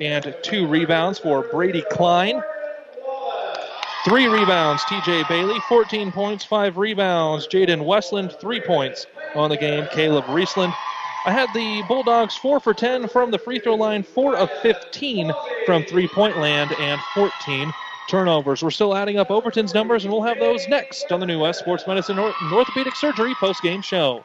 [0.00, 2.42] and two rebounds for Brady Klein.
[4.08, 5.60] Three rebounds, TJ Bailey.
[5.68, 7.46] 14 points, five rebounds.
[7.46, 9.86] Jaden Westland, three points on the game.
[9.92, 10.74] Caleb Riesland.
[11.26, 15.30] I had the Bulldogs four for 10 from the free throw line, four of 15
[15.66, 17.70] from three point land, and 14
[18.08, 18.62] turnovers.
[18.62, 21.58] We're still adding up Overton's numbers, and we'll have those next on the New West
[21.58, 24.24] Sports Medicine Orthopedic Surgery post game show.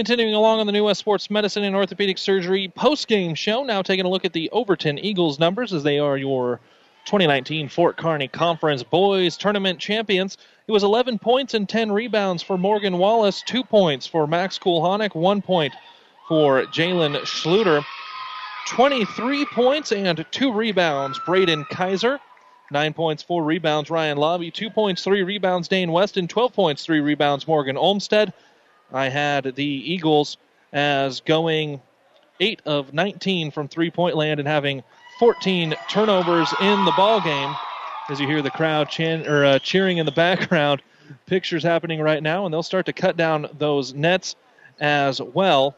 [0.00, 4.06] Continuing along on the New West Sports Medicine and Orthopedic Surgery post-game show, now taking
[4.06, 6.58] a look at the Overton Eagles numbers as they are your
[7.04, 10.38] 2019 Fort Kearney Conference Boys Tournament champions.
[10.66, 15.14] It was 11 points and 10 rebounds for Morgan Wallace, 2 points for Max Kulhonic,
[15.14, 15.74] 1 point
[16.26, 17.84] for Jalen Schluter,
[18.68, 22.18] 23 points and 2 rebounds, Braden Kaiser.
[22.72, 24.50] 9 points, 4 rebounds, Ryan Lobby.
[24.50, 26.26] 2 points, 3 rebounds, Dane Weston.
[26.26, 28.32] 12 points, 3 rebounds, Morgan Olmstead.
[28.92, 30.36] I had the Eagles
[30.72, 31.80] as going
[32.40, 34.82] 8 of 19 from three point land and having
[35.18, 37.50] 14 turnovers in the ball game.
[38.08, 40.82] As you hear the crowd chan- or, uh, cheering in the background,
[41.26, 44.36] pictures happening right now, and they'll start to cut down those nets
[44.80, 45.76] as well.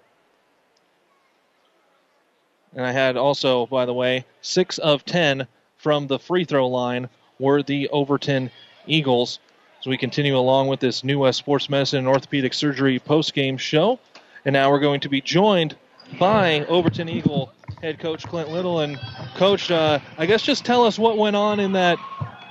[2.75, 7.09] And I had also, by the way, six of 10 from the free throw line
[7.39, 8.51] were the Overton
[8.87, 9.41] Eagles.
[9.83, 13.57] As we continue along with this new West Sports Medicine and Orthopedic Surgery post game
[13.57, 13.99] show.
[14.45, 15.75] And now we're going to be joined
[16.21, 18.79] by Overton Eagle head coach Clint Little.
[18.79, 18.97] And,
[19.35, 21.99] coach, uh, I guess just tell us what went on in that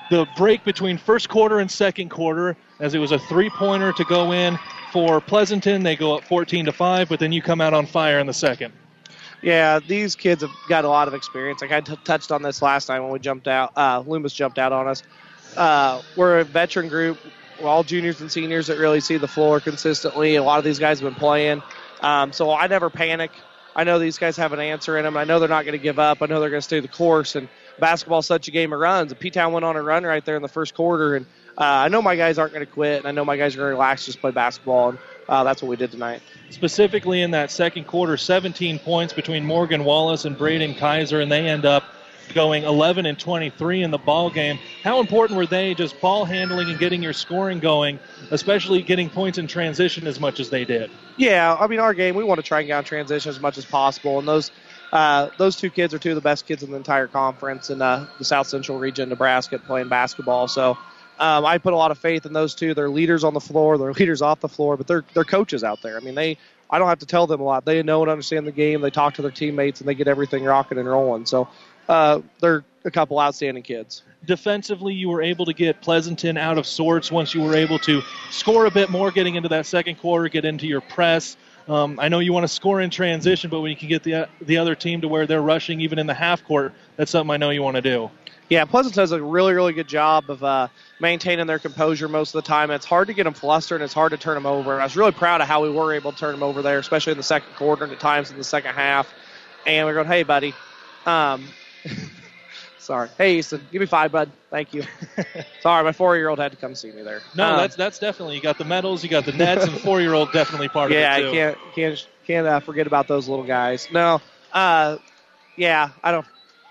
[0.10, 4.04] the break between first quarter and second quarter, as it was a three pointer to
[4.04, 4.60] go in
[4.92, 5.84] for Pleasanton.
[5.84, 8.34] They go up 14 to 5, but then you come out on fire in the
[8.34, 8.74] second.
[9.42, 11.62] Yeah, these kids have got a lot of experience.
[11.62, 13.72] Like I t- touched on this last night when we jumped out.
[13.78, 15.02] Uh, Loomis jumped out on us.
[15.56, 17.18] Uh, we're a veteran group.
[17.62, 20.36] We're all juniors and seniors that really see the floor consistently.
[20.36, 21.62] A lot of these guys have been playing.
[22.02, 23.32] Um, so I never panic.
[23.76, 25.16] I know these guys have an answer in them.
[25.16, 26.22] I know they're not going to give up.
[26.22, 27.36] I know they're going to stay the course.
[27.36, 27.48] And
[27.80, 29.14] basketball's such a game of runs.
[29.14, 31.26] P Town went on a run right there in the first quarter, and
[31.58, 33.60] uh, I know my guys aren't going to quit, and I know my guys are
[33.60, 35.00] going to relax, just play basketball, and
[35.30, 36.22] uh, that's what we did tonight.
[36.50, 41.48] Specifically in that second quarter, 17 points between Morgan Wallace and Braden Kaiser, and they
[41.48, 41.84] end up
[42.32, 44.60] going 11 and 23 in the ball game.
[44.84, 48.00] How important were they just ball handling and getting your scoring going,
[48.32, 50.92] especially getting points in transition as much as they did?
[51.18, 53.58] Yeah, I mean our game we want to try and get on transition as much
[53.58, 54.52] as possible, and those
[54.92, 57.82] uh, those two kids are two of the best kids in the entire conference in
[57.82, 60.48] uh, the South Central region, Nebraska, playing basketball.
[60.48, 60.78] So
[61.20, 62.74] um, I put a lot of faith in those two.
[62.74, 65.82] They're leaders on the floor, they're leaders off the floor, but they're they're coaches out
[65.82, 65.98] there.
[65.98, 66.38] I mean, they
[66.72, 67.66] I don't have to tell them a lot.
[67.66, 68.82] They know and understand the game.
[68.82, 71.26] They talk to their teammates and they get everything rocking and rolling.
[71.26, 71.50] So
[71.92, 74.04] uh, they're a couple outstanding kids.
[74.26, 78.02] Defensively, you were able to get Pleasanton out of sorts once you were able to
[78.30, 81.36] score a bit more, getting into that second quarter, get into your press.
[81.68, 84.30] Um, I know you want to score in transition, but when you can get the
[84.42, 87.38] the other team to where they're rushing even in the half court, that's something I
[87.38, 88.10] know you want to do.
[88.50, 90.70] Yeah, Pleasant does a really, really good job of uh,
[91.00, 92.72] maintaining their composure most of the time.
[92.72, 94.74] It's hard to get them flustered, and it's hard to turn them over.
[94.74, 96.80] And I was really proud of how we were able to turn them over there,
[96.80, 99.14] especially in the second quarter and at times in the second half.
[99.66, 100.54] And we're going, hey, buddy.
[101.06, 101.46] Um,
[102.78, 103.10] sorry.
[103.18, 104.32] Hey, Easton, give me five, bud.
[104.50, 104.84] Thank you.
[105.62, 107.22] sorry, my four-year-old had to come see me there.
[107.36, 110.02] No, Um, that's that's definitely you got the medals, you got the nets, and four
[110.02, 111.30] year old definitely part yeah, of it too.
[111.30, 113.88] I can't can't can't uh, forget about those little guys.
[113.92, 114.22] No,
[114.52, 114.98] uh,
[115.56, 116.26] yeah, I don't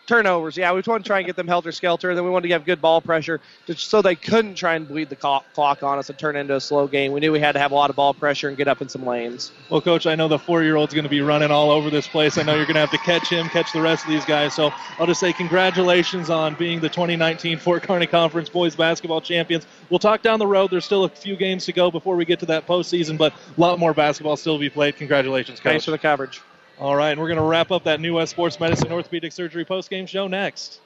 [0.06, 0.56] turnovers.
[0.56, 2.54] Yeah, we want to try and get them helter skelter, and then we wanted to
[2.54, 6.10] have good ball pressure, just so they couldn't try and bleed the clock on us
[6.10, 7.12] and turn into a slow game.
[7.12, 8.88] We knew we had to have a lot of ball pressure and get up in
[8.88, 9.52] some lanes.
[9.70, 12.38] Well, coach, I know the four-year-old's going to be running all over this place.
[12.38, 14.54] I know you're going to have to catch him, catch the rest of these guys.
[14.54, 19.66] So I'll just say congratulations on being the 2019 Fort Kearney Conference boys basketball champions.
[19.90, 20.70] We'll talk down the road.
[20.70, 23.60] There's still a few games to go before we get to that postseason, but a
[23.60, 24.96] lot more basketball still to be played.
[24.96, 25.70] Congratulations, coach.
[25.70, 26.40] Thanks for the coverage.
[26.80, 29.66] All right, and we're going to wrap up that new West Sports Medicine Orthopedic Surgery
[29.66, 30.80] postgame show next.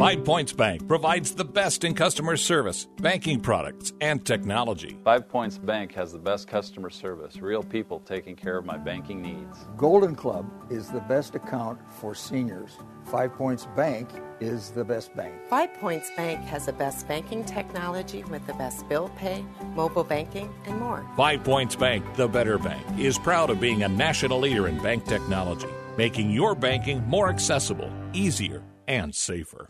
[0.00, 4.96] Five Points Bank provides the best in customer service, banking products, and technology.
[5.04, 9.20] Five Points Bank has the best customer service, real people taking care of my banking
[9.20, 9.58] needs.
[9.76, 12.78] Golden Club is the best account for seniors.
[13.04, 14.08] Five Points Bank
[14.40, 15.34] is the best bank.
[15.50, 19.44] Five Points Bank has the best banking technology with the best bill pay,
[19.74, 21.06] mobile banking, and more.
[21.14, 25.04] Five Points Bank, the better bank, is proud of being a national leader in bank
[25.04, 25.68] technology,
[25.98, 29.68] making your banking more accessible, easier, and safer.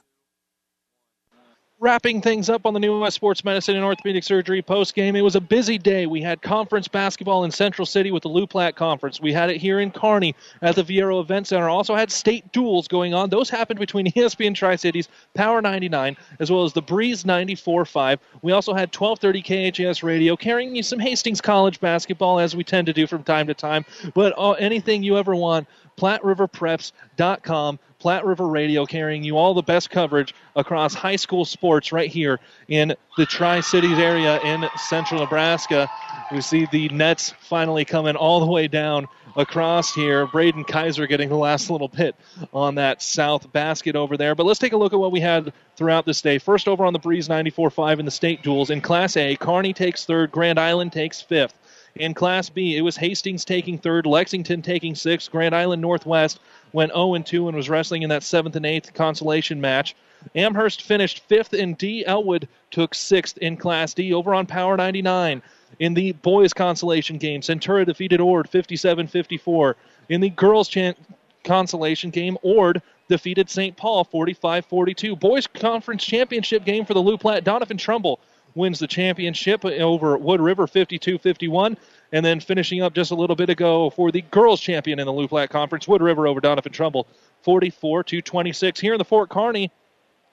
[1.83, 5.17] Wrapping things up on the new West Sports Medicine and Orthopedic Surgery post game.
[5.17, 6.05] It was a busy day.
[6.05, 9.19] We had conference basketball in Central City with the Loup Platte Conference.
[9.19, 11.71] We had it here in Kearney at the Viaero Event Center.
[11.71, 13.31] Also had state duels going on.
[13.31, 18.19] Those happened between ESPN Tri Cities, Power 99, as well as the Breeze 94.5.
[18.43, 22.89] We also had 1230 KHAS radio carrying you some Hastings College basketball as we tend
[22.89, 23.87] to do from time to time.
[24.13, 25.67] But uh, anything you ever want,
[25.97, 27.79] PlatteRiverPreps.com.
[28.01, 32.41] Platte River Radio carrying you all the best coverage across high school sports right here
[32.69, 35.89] in the Tri Cities area in central Nebraska.
[36.33, 39.07] We see the Nets finally coming all the way down
[39.37, 40.27] across here.
[40.27, 42.17] Braden Kaiser getting the last little pit
[42.53, 44.35] on that south basket over there.
[44.35, 46.39] But let's take a look at what we had throughout this day.
[46.39, 48.71] First, over on the Breeze 94.5 in the state duels.
[48.71, 51.55] In Class A, Kearney takes third, Grand Island takes fifth.
[51.97, 56.39] In Class B, it was Hastings taking third, Lexington taking sixth, Grand Island Northwest
[56.73, 59.95] went 0 2 and was wrestling in that seventh and eighth consolation match.
[60.35, 62.05] Amherst finished fifth in D.
[62.05, 65.43] Elwood took sixth in Class D over on Power 99.
[65.79, 69.77] In the boys' consolation game, Centura defeated Ord 57 54.
[70.09, 70.97] In the girls' chan-
[71.43, 73.77] consolation game, Ord defeated St.
[73.77, 75.17] Paul 45 42.
[75.17, 77.45] Boys' conference championship game for the Loup Platte.
[77.45, 78.21] Doniphan-Trumbull
[78.55, 81.77] wins the championship over Wood River 52 51.
[82.13, 85.13] And then finishing up just a little bit ago for the girls' champion in the
[85.13, 87.07] Loup Platte Conference, Wood River over Doniphan-Trumbull
[87.43, 88.81] 44 to 26.
[88.81, 89.71] Here in the Fort Kearney,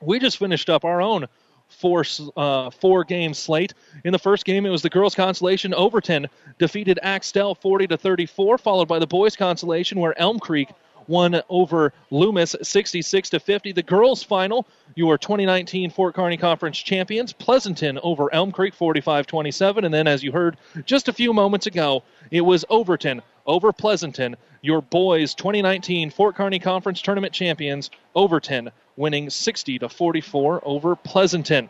[0.01, 1.27] we just finished up our own
[1.69, 2.03] four
[2.35, 3.73] uh, four game slate.
[4.03, 5.73] In the first game, it was the girls' consolation.
[5.73, 6.27] Overton
[6.59, 10.69] defeated Axtell 40 to 34, followed by the boys' consolation, where Elm Creek
[11.07, 13.71] won over Loomis 66 to 50.
[13.71, 19.93] The girls' final, your 2019 Fort Kearney Conference champions, Pleasanton over Elm Creek 45-27, and
[19.93, 24.81] then as you heard just a few moments ago, it was Overton over Pleasanton, your
[24.81, 31.69] boys 2019 Fort Kearney Conference tournament champions, Overton winning 60 to 44 over Pleasanton.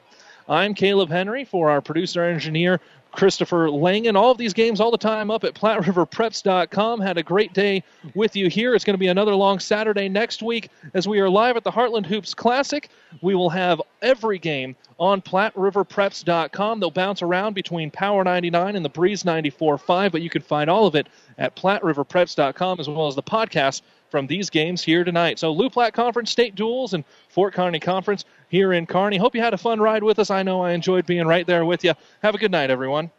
[0.50, 2.80] I'm Caleb Henry for our producer engineer
[3.12, 4.16] Christopher Langen.
[4.16, 7.02] All of these games all the time up at PlatteRiverPreps.com.
[7.02, 7.84] Had a great day
[8.16, 8.76] with you here.
[8.76, 11.72] It's going to be another long Saturday next week as we are live at the
[11.72, 12.90] Heartland Hoops Classic.
[13.22, 16.80] We will have every game on PlatteRiverPreps.com.
[16.80, 20.86] They'll bounce around between Power 99 and the Breeze 94.5, but you can find all
[20.86, 21.08] of it
[21.38, 25.40] at PlatteRiverPreps.com as well as the podcast from these games here tonight.
[25.40, 29.18] So Platte Conference state duels and Fort Kearney Conference here in Kearney.
[29.18, 30.32] Hope you had a fun ride with us.
[30.32, 31.94] I know I enjoyed being right there with you.
[32.24, 33.12] Have a good night, everyone.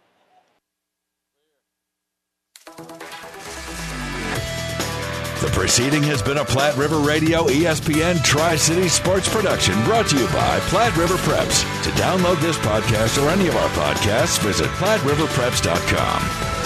[5.41, 10.19] The proceeding has been a Platte River Radio ESPN Tri City Sports production brought to
[10.19, 11.63] you by Platte River Preps.
[11.85, 16.58] To download this podcast or any of our podcasts, visit PlatteRiverPreps.com.